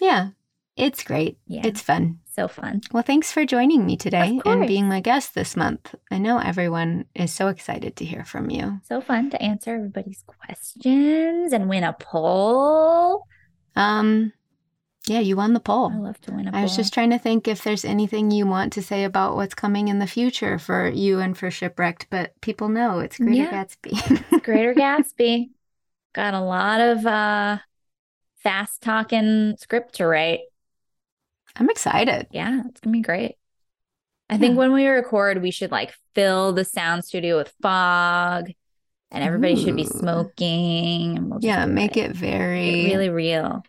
Yeah. 0.00 0.28
It's 0.76 1.04
great. 1.04 1.36
Yeah. 1.46 1.62
It's 1.66 1.82
fun. 1.82 2.18
so 2.32 2.48
fun. 2.48 2.80
Well, 2.92 3.02
thanks 3.02 3.30
for 3.30 3.44
joining 3.44 3.84
me 3.84 3.96
today 3.96 4.40
and 4.46 4.66
being 4.66 4.88
my 4.88 5.00
guest 5.00 5.34
this 5.34 5.54
month. 5.54 5.94
I 6.10 6.16
know 6.18 6.38
everyone 6.38 7.04
is 7.14 7.32
so 7.32 7.48
excited 7.48 7.94
to 7.96 8.04
hear 8.06 8.24
from 8.24 8.48
you. 8.50 8.80
So 8.84 9.00
fun 9.02 9.28
to 9.30 9.42
answer 9.42 9.74
everybody's 9.74 10.24
questions 10.26 11.52
and 11.52 11.68
win 11.68 11.84
a 11.84 11.92
poll. 11.92 13.26
Um, 13.76 14.32
yeah, 15.06 15.20
you 15.20 15.36
won 15.36 15.52
the 15.52 15.60
poll. 15.60 15.90
I 15.92 15.98
love 15.98 16.20
to 16.22 16.32
win 16.32 16.48
a 16.48 16.50
poll. 16.52 16.60
I 16.60 16.62
was 16.62 16.76
just 16.76 16.94
trying 16.94 17.10
to 17.10 17.18
think 17.18 17.46
if 17.46 17.62
there's 17.62 17.84
anything 17.84 18.30
you 18.30 18.46
want 18.46 18.72
to 18.74 18.82
say 18.82 19.04
about 19.04 19.36
what's 19.36 19.54
coming 19.54 19.88
in 19.88 19.98
the 19.98 20.06
future 20.06 20.58
for 20.58 20.88
you 20.88 21.20
and 21.20 21.36
for 21.36 21.50
Shipwrecked, 21.50 22.06
but 22.10 22.40
people 22.40 22.68
know 22.68 23.00
it's 23.00 23.18
Greater 23.18 23.34
Yeah. 23.34 23.64
Gatsby. 23.64 24.42
Greater 24.44 24.74
Gatsby. 24.74 25.50
Got 26.14 26.34
a 26.34 26.40
lot 26.40 26.80
of 26.80 27.06
uh 27.06 27.58
fast 28.38 28.82
talking 28.82 29.56
script 29.58 29.96
to 29.96 30.06
write. 30.06 30.40
I'm 31.56 31.70
excited. 31.70 32.28
Yeah, 32.30 32.62
it's 32.68 32.80
gonna 32.80 32.92
be 32.96 33.02
great. 33.02 33.36
I 34.30 34.38
think 34.38 34.56
when 34.56 34.72
we 34.72 34.86
record, 34.86 35.42
we 35.42 35.50
should 35.50 35.70
like 35.70 35.94
fill 36.14 36.52
the 36.52 36.64
sound 36.64 37.04
studio 37.04 37.36
with 37.36 37.52
fog 37.60 38.50
and 39.10 39.22
everybody 39.22 39.56
should 39.56 39.76
be 39.76 39.84
smoking. 39.84 41.16
And 41.18 41.30
we'll 41.30 41.40
just 41.40 41.46
Yeah, 41.46 41.66
make 41.66 41.96
it 41.96 42.12
very 42.12 42.70
really 42.70 43.10
real. 43.10 43.62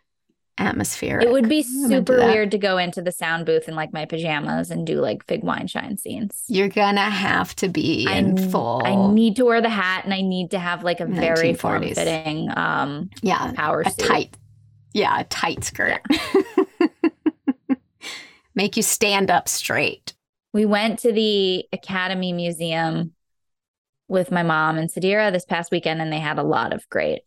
Atmospheric. 0.58 1.26
It 1.26 1.32
would 1.32 1.50
be 1.50 1.64
super 1.64 2.18
weird 2.18 2.52
to 2.52 2.58
go 2.58 2.78
into 2.78 3.02
the 3.02 3.12
sound 3.12 3.46
booth 3.46 3.68
in 3.68 3.76
like 3.76 3.94
my 3.94 4.06
pajamas 4.06 4.72
and 4.72 4.88
do 4.88 5.02
like 5.02 5.26
fig 5.26 5.44
wine 5.44 5.68
shine 5.68 5.98
scenes. 5.98 6.44
You're 6.48 6.70
gonna 6.70 7.10
have 7.10 7.56
to 7.58 7.68
be 7.68 8.08
I 8.08 8.18
in 8.18 8.50
full. 8.50 8.82
I 8.86 9.14
need 9.14 9.36
to 9.38 9.46
wear 9.46 9.62
the 9.62 9.70
hat 9.70 10.06
and 10.06 10.14
I 10.14 10.22
need 10.22 10.52
to 10.52 10.60
have 10.60 10.84
like 10.84 11.00
a 11.00 11.06
very 11.06 11.54
form 11.54 11.84
fitting 11.94 12.50
um 12.56 13.10
yeah, 13.22 13.52
power 13.54 13.82
a 13.82 13.90
suit. 13.90 14.08
tight, 14.08 14.38
yeah, 14.94 15.20
a 15.20 15.24
tight 15.26 15.64
skirt. 15.64 16.02
Make 18.56 18.78
you 18.78 18.84
stand 18.84 19.30
up 19.30 19.50
straight. 19.50 20.14
We 20.54 20.66
went 20.66 21.00
to 21.00 21.12
the 21.12 21.66
Academy 21.74 22.32
Museum 22.32 23.14
with 24.08 24.32
my 24.32 24.44
mom 24.44 24.78
and 24.78 24.90
Sadira 24.90 25.32
this 25.32 25.44
past 25.44 25.72
weekend, 25.72 26.02
and 26.02 26.14
they 26.14 26.20
had 26.20 26.38
a 26.38 26.44
lot 26.44 26.72
of 26.72 26.88
great, 26.90 27.24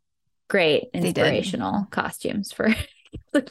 great 0.48 0.88
inspirational 0.94 1.86
costumes 1.90 2.52
for 2.52 2.74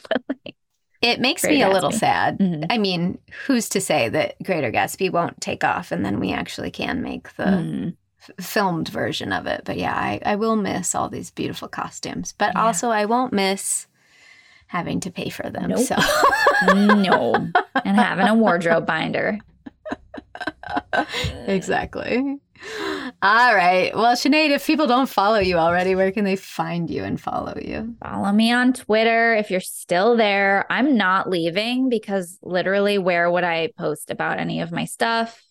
It 1.00 1.20
makes 1.20 1.44
me 1.44 1.62
a 1.62 1.68
little 1.68 1.90
Gatsby. 1.92 1.98
sad. 1.98 2.38
Mhm. 2.38 2.66
I 2.70 2.76
mean, 2.76 3.18
who's 3.46 3.68
to 3.68 3.80
say 3.80 4.08
that 4.08 4.34
Greater 4.42 4.72
Gatsby 4.72 5.12
won't 5.12 5.40
take 5.40 5.62
off 5.62 5.92
and 5.92 6.04
then 6.04 6.18
we 6.18 6.32
actually 6.32 6.72
can 6.72 7.02
make 7.02 7.32
the 7.36 7.44
Mm. 7.44 7.96
f- 8.20 8.44
filmed 8.44 8.88
version 8.88 9.32
of 9.32 9.46
it? 9.46 9.62
But 9.64 9.78
yeah, 9.78 9.94
I, 9.94 10.18
I 10.26 10.34
will 10.34 10.56
miss 10.56 10.96
all 10.96 11.08
these 11.08 11.30
beautiful 11.30 11.68
costumes. 11.68 12.34
But 12.36 12.52
Yeah. 12.56 12.64
also, 12.64 12.90
I 12.90 13.04
won't 13.04 13.32
miss 13.32 13.86
having 14.66 14.98
to 15.00 15.10
pay 15.12 15.28
for 15.28 15.48
them. 15.48 15.70
Nope. 15.70 15.78
So 15.86 15.94
no, 16.74 17.48
and 17.84 17.96
having 17.96 18.26
a 18.26 18.34
wardrobe 18.44 18.84
binder. 18.84 19.38
exactly. 21.46 22.38
All 23.22 23.54
right. 23.54 23.94
Well, 23.94 24.14
Sinead, 24.14 24.50
if 24.50 24.66
people 24.66 24.86
don't 24.86 25.08
follow 25.08 25.38
you 25.38 25.56
already, 25.56 25.94
where 25.94 26.12
can 26.12 26.24
they 26.24 26.36
find 26.36 26.88
you 26.90 27.04
and 27.04 27.20
follow 27.20 27.54
you? 27.60 27.96
Follow 28.02 28.32
me 28.32 28.52
on 28.52 28.72
Twitter 28.72 29.34
if 29.34 29.50
you're 29.50 29.60
still 29.60 30.16
there. 30.16 30.66
I'm 30.70 30.96
not 30.96 31.28
leaving 31.28 31.88
because 31.88 32.38
literally, 32.42 32.98
where 32.98 33.30
would 33.30 33.44
I 33.44 33.70
post 33.78 34.10
about 34.10 34.38
any 34.38 34.60
of 34.60 34.72
my 34.72 34.84
stuff? 34.84 35.42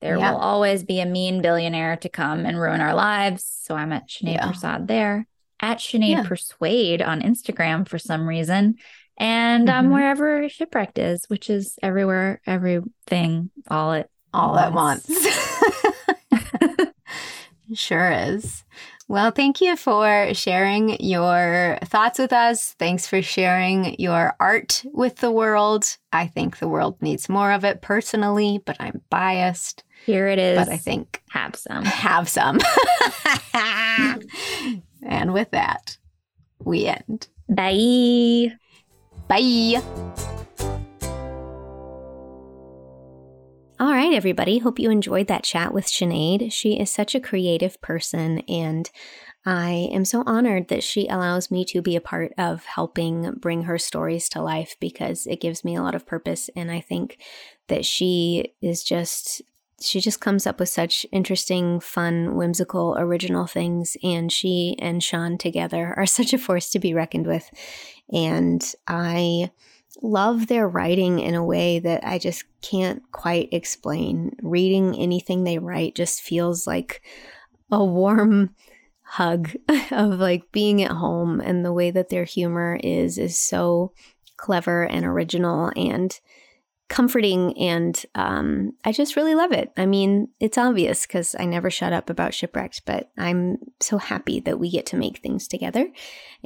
There 0.00 0.18
Yeah. 0.18 0.32
will 0.32 0.38
always 0.38 0.84
be 0.84 1.00
a 1.00 1.06
mean 1.06 1.40
billionaire 1.40 1.96
to 1.96 2.08
come 2.08 2.44
and 2.44 2.60
ruin 2.60 2.80
our 2.80 2.94
lives. 2.94 3.44
So 3.44 3.74
I'm 3.74 3.92
at 3.92 4.08
Sinead 4.08 4.34
Yeah. 4.34 4.46
Persaud 4.52 4.86
there, 4.86 5.26
at 5.60 5.78
Sinead 5.78 6.08
Yeah. 6.10 6.22
Persaud 6.24 7.06
on 7.06 7.22
Instagram 7.22 7.88
for 7.88 7.98
some 7.98 8.26
reason. 8.28 8.76
And 9.18 9.66
Mhm. 9.68 9.72
um, 9.72 9.90
wherever 9.90 10.46
Shipwrecked 10.48 10.98
is, 10.98 11.24
which 11.28 11.48
is 11.48 11.78
everywhere, 11.82 12.42
everything, 12.46 13.50
all 13.70 13.92
at 13.94 14.10
all 14.34 14.58
at 14.58 14.74
Once. 14.74 15.08
once. 15.08 15.26
sure 17.74 18.10
is. 18.10 18.64
Well, 19.08 19.30
thank 19.30 19.60
you 19.60 19.76
for 19.76 20.34
sharing 20.34 21.00
your 21.00 21.78
thoughts 21.84 22.18
with 22.18 22.32
us. 22.32 22.72
Thanks 22.72 23.06
for 23.06 23.22
sharing 23.22 23.98
your 24.00 24.34
art 24.40 24.82
with 24.92 25.16
the 25.16 25.30
world. 25.30 25.96
I 26.12 26.26
think 26.26 26.58
the 26.58 26.68
world 26.68 27.00
needs 27.00 27.28
more 27.28 27.52
of 27.52 27.64
it 27.64 27.82
personally, 27.82 28.60
but 28.64 28.76
I'm 28.80 29.00
biased. 29.08 29.84
Here 30.06 30.26
it 30.26 30.40
is. 30.40 30.58
But 30.58 30.68
I 30.68 30.76
think 30.76 31.22
have 31.30 31.54
some. 31.54 31.84
have 31.84 32.28
some. 32.28 32.58
and 35.02 35.32
with 35.32 35.52
that, 35.52 35.98
we 36.64 36.86
end. 36.86 37.28
Bye. 37.48 38.56
Bye. 39.28 40.45
All 43.78 43.92
right, 43.92 44.14
everybody. 44.14 44.56
Hope 44.56 44.78
you 44.78 44.90
enjoyed 44.90 45.26
that 45.26 45.44
chat 45.44 45.74
with 45.74 45.84
Sinead. 45.84 46.50
She 46.50 46.80
is 46.80 46.90
such 46.90 47.14
a 47.14 47.20
creative 47.20 47.78
person, 47.82 48.38
and 48.48 48.90
I 49.44 49.90
am 49.92 50.06
so 50.06 50.22
honored 50.24 50.68
that 50.68 50.82
she 50.82 51.08
allows 51.08 51.50
me 51.50 51.62
to 51.66 51.82
be 51.82 51.94
a 51.94 52.00
part 52.00 52.32
of 52.38 52.64
helping 52.64 53.32
bring 53.32 53.64
her 53.64 53.76
stories 53.76 54.30
to 54.30 54.40
life 54.40 54.76
because 54.80 55.26
it 55.26 55.42
gives 55.42 55.62
me 55.62 55.76
a 55.76 55.82
lot 55.82 55.94
of 55.94 56.06
purpose. 56.06 56.48
And 56.56 56.70
I 56.70 56.80
think 56.80 57.18
that 57.68 57.84
she 57.84 58.54
is 58.62 58.82
just. 58.82 59.42
She 59.78 60.00
just 60.00 60.22
comes 60.22 60.46
up 60.46 60.58
with 60.58 60.70
such 60.70 61.04
interesting, 61.12 61.80
fun, 61.80 62.34
whimsical, 62.34 62.96
original 62.98 63.46
things. 63.46 63.94
And 64.02 64.32
she 64.32 64.74
and 64.78 65.04
Sean 65.04 65.36
together 65.36 65.92
are 65.98 66.06
such 66.06 66.32
a 66.32 66.38
force 66.38 66.70
to 66.70 66.78
be 66.78 66.94
reckoned 66.94 67.26
with. 67.26 67.50
And 68.10 68.64
I 68.88 69.50
love 70.02 70.46
their 70.46 70.68
writing 70.68 71.18
in 71.18 71.34
a 71.34 71.44
way 71.44 71.78
that 71.78 72.06
I 72.06 72.18
just 72.18 72.44
can't 72.62 73.02
quite 73.12 73.48
explain. 73.52 74.36
Reading 74.42 74.94
anything 74.96 75.44
they 75.44 75.58
write 75.58 75.94
just 75.94 76.20
feels 76.22 76.66
like 76.66 77.02
a 77.70 77.84
warm 77.84 78.54
hug 79.02 79.50
of 79.90 80.18
like 80.18 80.50
being 80.50 80.82
at 80.82 80.90
home 80.90 81.40
and 81.40 81.64
the 81.64 81.72
way 81.72 81.90
that 81.92 82.08
their 82.08 82.24
humor 82.24 82.78
is 82.82 83.18
is 83.18 83.40
so 83.40 83.92
clever 84.36 84.84
and 84.84 85.04
original 85.04 85.70
and 85.76 86.18
comforting 86.88 87.56
and 87.58 88.04
um, 88.14 88.72
i 88.84 88.92
just 88.92 89.16
really 89.16 89.34
love 89.34 89.52
it 89.52 89.72
i 89.76 89.84
mean 89.84 90.28
it's 90.38 90.58
obvious 90.58 91.06
because 91.06 91.34
i 91.38 91.44
never 91.44 91.70
shut 91.70 91.92
up 91.92 92.08
about 92.08 92.32
shipwrecked 92.32 92.82
but 92.86 93.10
i'm 93.18 93.56
so 93.80 93.98
happy 93.98 94.38
that 94.40 94.58
we 94.58 94.70
get 94.70 94.86
to 94.86 94.96
make 94.96 95.18
things 95.18 95.48
together 95.48 95.88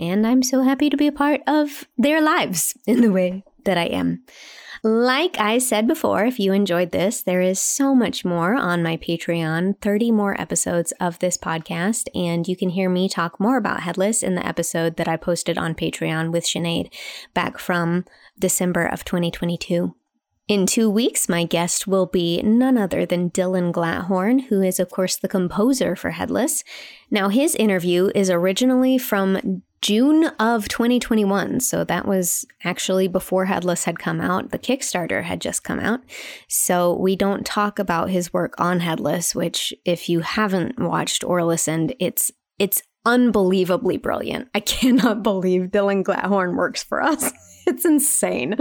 and 0.01 0.27
I'm 0.27 0.43
so 0.43 0.63
happy 0.63 0.89
to 0.89 0.97
be 0.97 1.07
a 1.07 1.13
part 1.13 1.43
of 1.47 1.85
their 1.99 2.23
lives 2.23 2.77
in 2.87 3.03
the 3.03 3.13
way 3.13 3.45
that 3.65 3.77
I 3.77 3.85
am. 3.85 4.25
Like 4.83 5.39
I 5.39 5.59
said 5.59 5.87
before, 5.87 6.25
if 6.25 6.41
you 6.41 6.55
enjoyed 6.55 6.91
this, 6.91 7.23
there 7.23 7.43
is 7.43 7.61
so 7.61 7.95
much 7.95 8.25
more 8.25 8.55
on 8.55 8.83
my 8.83 8.97
Patreon 8.97 9.79
30 9.83 10.11
more 10.11 10.41
episodes 10.41 10.93
of 10.93 11.19
this 11.19 11.37
podcast, 11.37 12.09
and 12.15 12.49
you 12.49 12.57
can 12.57 12.71
hear 12.71 12.89
me 12.89 13.11
talk 13.11 13.39
more 13.39 13.59
about 13.59 13.83
Headless 13.83 14.23
in 14.23 14.37
the 14.37 14.47
episode 14.47 14.97
that 14.97 15.09
I 15.09 15.19
posted 15.19 15.59
on 15.59 15.75
Patreon 15.75 16.33
with 16.33 16.47
Sinead 16.47 16.91
back 17.35 17.59
from 17.59 18.07
December 18.39 18.87
of 18.87 19.05
2022. 19.05 19.95
In 20.49 20.67
two 20.67 20.91
weeks, 20.91 21.29
my 21.29 21.45
guest 21.45 21.87
will 21.87 22.07
be 22.07 22.43
none 22.43 22.77
other 22.77 23.07
than 23.07 23.31
Dylan 23.31 23.73
Glatthorn, 23.73 24.47
who 24.47 24.63
is, 24.63 24.81
of 24.81 24.91
course, 24.91 25.17
the 25.17 25.29
composer 25.29 25.95
for 25.95 26.11
Headless. 26.11 26.65
Now, 27.11 27.29
his 27.29 27.55
interview 27.55 28.11
is 28.15 28.31
originally 28.31 28.99
from 28.99 29.63
June 29.83 30.27
of 30.39 30.69
2021. 30.69 31.61
So 31.61 31.85
that 31.85 32.07
was 32.07 32.45
actually 32.65 33.09
before 33.09 33.47
Headless 33.47 33.85
had 33.85 33.99
come 33.99 34.21
out. 34.21 34.51
The 34.51 34.59
Kickstarter 34.59 35.23
had 35.23 35.41
just 35.41 35.65
come 35.65 35.81
out. 35.81 36.01
So 36.49 36.95
we 36.95 37.17
don't 37.17 37.47
talk 37.47 37.79
about 37.79 38.11
his 38.11 38.33
work 38.33 38.55
on 38.59 38.81
Headless, 38.81 39.35
which 39.35 39.73
if 39.85 40.09
you 40.09 40.21
haven't 40.21 40.79
watched 40.79 41.25
or 41.25 41.45
listened, 41.45 41.95
it's 41.99 42.31
it's 42.59 42.83
unbelievably 43.07 43.97
brilliant. 43.99 44.49
I 44.55 44.61
cannot 44.61 45.23
believe 45.23 45.71
Dylan 45.71 46.03
Glatthorn 46.05 46.57
works 46.57 46.83
for 46.83 47.03
us. 47.03 47.33
It's 47.67 47.85
insane. 47.85 48.57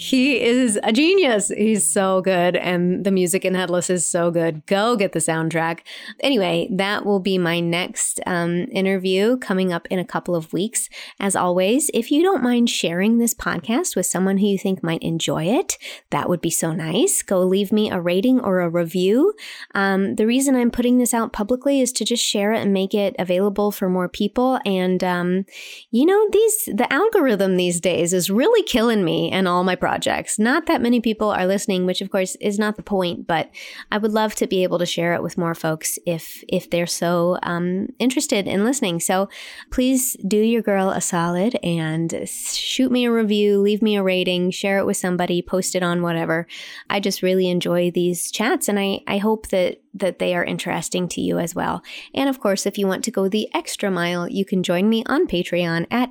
He 0.00 0.40
is 0.40 0.78
a 0.84 0.92
genius. 0.92 1.48
He's 1.48 1.92
so 1.92 2.20
good. 2.20 2.54
And 2.54 3.04
the 3.04 3.10
music 3.10 3.44
in 3.44 3.56
Headless 3.56 3.90
is 3.90 4.06
so 4.06 4.30
good. 4.30 4.64
Go 4.66 4.94
get 4.94 5.10
the 5.10 5.18
soundtrack. 5.18 5.80
Anyway, 6.20 6.68
that 6.70 7.04
will 7.04 7.18
be 7.18 7.36
my 7.36 7.58
next 7.58 8.20
um, 8.24 8.66
interview 8.70 9.38
coming 9.38 9.72
up 9.72 9.88
in 9.90 9.98
a 9.98 10.04
couple 10.04 10.36
of 10.36 10.52
weeks. 10.52 10.88
As 11.18 11.34
always, 11.34 11.90
if 11.92 12.12
you 12.12 12.22
don't 12.22 12.44
mind 12.44 12.70
sharing 12.70 13.18
this 13.18 13.34
podcast 13.34 13.96
with 13.96 14.06
someone 14.06 14.38
who 14.38 14.46
you 14.46 14.56
think 14.56 14.84
might 14.84 15.02
enjoy 15.02 15.46
it, 15.46 15.76
that 16.10 16.28
would 16.28 16.40
be 16.40 16.48
so 16.48 16.72
nice. 16.72 17.20
Go 17.24 17.40
leave 17.40 17.72
me 17.72 17.90
a 17.90 18.00
rating 18.00 18.38
or 18.38 18.60
a 18.60 18.68
review. 18.68 19.34
Um, 19.74 20.14
the 20.14 20.28
reason 20.28 20.54
I'm 20.54 20.70
putting 20.70 20.98
this 20.98 21.12
out 21.12 21.32
publicly 21.32 21.80
is 21.80 21.90
to 21.94 22.04
just 22.04 22.24
share 22.24 22.52
it 22.52 22.62
and 22.62 22.72
make 22.72 22.94
it 22.94 23.16
available 23.18 23.72
for 23.72 23.88
more 23.88 24.08
people. 24.08 24.60
And, 24.64 25.02
um, 25.02 25.44
you 25.90 26.06
know, 26.06 26.28
these, 26.30 26.68
the 26.72 26.86
algorithm 26.92 27.56
these 27.56 27.80
days 27.80 28.12
is 28.12 28.30
really 28.30 28.62
killing 28.62 29.04
me 29.04 29.32
and 29.32 29.48
all 29.48 29.64
my 29.64 29.74
projects. 29.88 30.38
Not 30.38 30.66
that 30.66 30.82
many 30.82 31.00
people 31.00 31.30
are 31.30 31.46
listening, 31.46 31.86
which 31.86 32.02
of 32.02 32.10
course 32.10 32.36
is 32.42 32.58
not 32.58 32.76
the 32.76 32.82
point, 32.82 33.26
but 33.26 33.50
I 33.90 33.96
would 33.96 34.12
love 34.12 34.34
to 34.34 34.46
be 34.46 34.62
able 34.62 34.78
to 34.80 34.84
share 34.84 35.14
it 35.14 35.22
with 35.22 35.38
more 35.38 35.54
folks 35.54 35.98
if 36.04 36.44
if 36.46 36.68
they're 36.68 36.86
so 36.86 37.38
um, 37.42 37.88
interested 37.98 38.46
in 38.46 38.64
listening. 38.64 39.00
So 39.00 39.30
please 39.70 40.14
do 40.26 40.36
your 40.36 40.60
girl 40.60 40.90
a 40.90 41.00
solid 41.00 41.58
and 41.62 42.28
shoot 42.28 42.92
me 42.92 43.06
a 43.06 43.12
review, 43.12 43.58
leave 43.60 43.80
me 43.80 43.96
a 43.96 44.02
rating, 44.02 44.50
share 44.50 44.76
it 44.76 44.84
with 44.84 44.98
somebody, 44.98 45.40
post 45.40 45.74
it 45.74 45.82
on 45.82 46.02
whatever. 46.02 46.46
I 46.90 47.00
just 47.00 47.22
really 47.22 47.48
enjoy 47.48 47.90
these 47.90 48.30
chats, 48.30 48.68
and 48.68 48.78
I 48.78 49.00
I 49.06 49.16
hope 49.16 49.48
that 49.48 49.80
that 49.94 50.18
they 50.18 50.34
are 50.34 50.44
interesting 50.44 51.08
to 51.08 51.22
you 51.22 51.38
as 51.38 51.54
well. 51.54 51.82
And 52.14 52.28
of 52.28 52.40
course, 52.40 52.66
if 52.66 52.76
you 52.76 52.86
want 52.86 53.04
to 53.04 53.10
go 53.10 53.26
the 53.26 53.48
extra 53.54 53.90
mile, 53.90 54.28
you 54.28 54.44
can 54.44 54.62
join 54.62 54.86
me 54.90 55.02
on 55.06 55.26
Patreon 55.26 55.86
at 55.90 56.10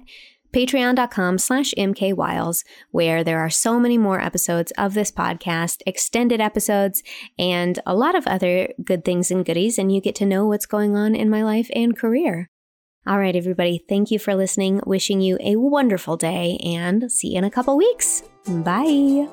patreon.com 0.57 1.37
slash 1.37 1.71
mkwiles 1.77 2.63
where 2.89 3.23
there 3.23 3.37
are 3.37 3.49
so 3.49 3.79
many 3.79 3.95
more 3.95 4.19
episodes 4.19 4.71
of 4.75 4.95
this 4.95 5.11
podcast 5.11 5.83
extended 5.85 6.41
episodes 6.41 7.03
and 7.37 7.77
a 7.85 7.93
lot 7.93 8.15
of 8.15 8.25
other 8.25 8.73
good 8.83 9.05
things 9.05 9.29
and 9.29 9.45
goodies 9.45 9.77
and 9.77 9.93
you 9.93 10.01
get 10.01 10.15
to 10.15 10.25
know 10.25 10.47
what's 10.47 10.65
going 10.65 10.95
on 10.95 11.13
in 11.13 11.29
my 11.29 11.43
life 11.43 11.69
and 11.75 11.95
career. 11.95 12.49
All 13.05 13.19
right 13.19 13.35
everybody 13.35 13.85
thank 13.87 14.09
you 14.09 14.17
for 14.17 14.33
listening 14.33 14.81
wishing 14.87 15.21
you 15.21 15.37
a 15.41 15.57
wonderful 15.57 16.17
day 16.17 16.57
and 16.65 17.11
see 17.11 17.33
you 17.33 17.37
in 17.37 17.43
a 17.43 17.51
couple 17.51 17.77
weeks. 17.77 18.23
Bye. 18.47 19.27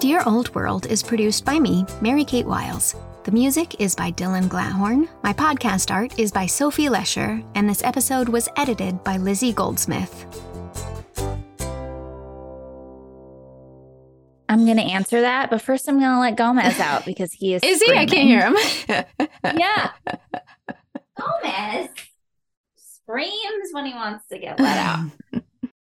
Dear 0.00 0.22
Old 0.26 0.54
World 0.54 0.84
is 0.84 1.02
produced 1.02 1.46
by 1.46 1.58
me, 1.58 1.86
Mary 2.02 2.26
Kate 2.26 2.44
Wiles. 2.44 2.94
The 3.24 3.32
music 3.32 3.80
is 3.80 3.94
by 3.94 4.10
Dylan 4.12 4.48
Glatthorn. 4.48 5.08
My 5.22 5.32
podcast 5.32 5.90
art 5.90 6.18
is 6.18 6.30
by 6.30 6.44
Sophie 6.44 6.90
Lesher, 6.90 7.42
and 7.54 7.66
this 7.66 7.82
episode 7.82 8.28
was 8.28 8.50
edited 8.56 9.02
by 9.02 9.16
Lizzie 9.16 9.54
Goldsmith. 9.54 10.26
I'm 14.46 14.66
going 14.66 14.76
to 14.76 14.82
answer 14.82 15.22
that, 15.22 15.48
but 15.48 15.62
first 15.62 15.88
I'm 15.88 15.98
going 15.98 16.12
to 16.12 16.20
let 16.20 16.36
Gomez 16.36 16.78
out 16.78 17.06
because 17.06 17.32
he 17.32 17.54
is. 17.54 17.62
Is 17.64 17.80
he? 17.80 17.92
I 17.94 18.04
can't 18.04 18.28
hear 18.28 18.46
him. 18.46 19.06
Yeah. 19.56 19.90
Gomez 21.18 21.88
screams 22.76 23.68
when 23.72 23.86
he 23.86 23.94
wants 23.94 24.26
to 24.28 24.38
get 24.38 24.60
let 24.60 24.76
out. 24.76 25.10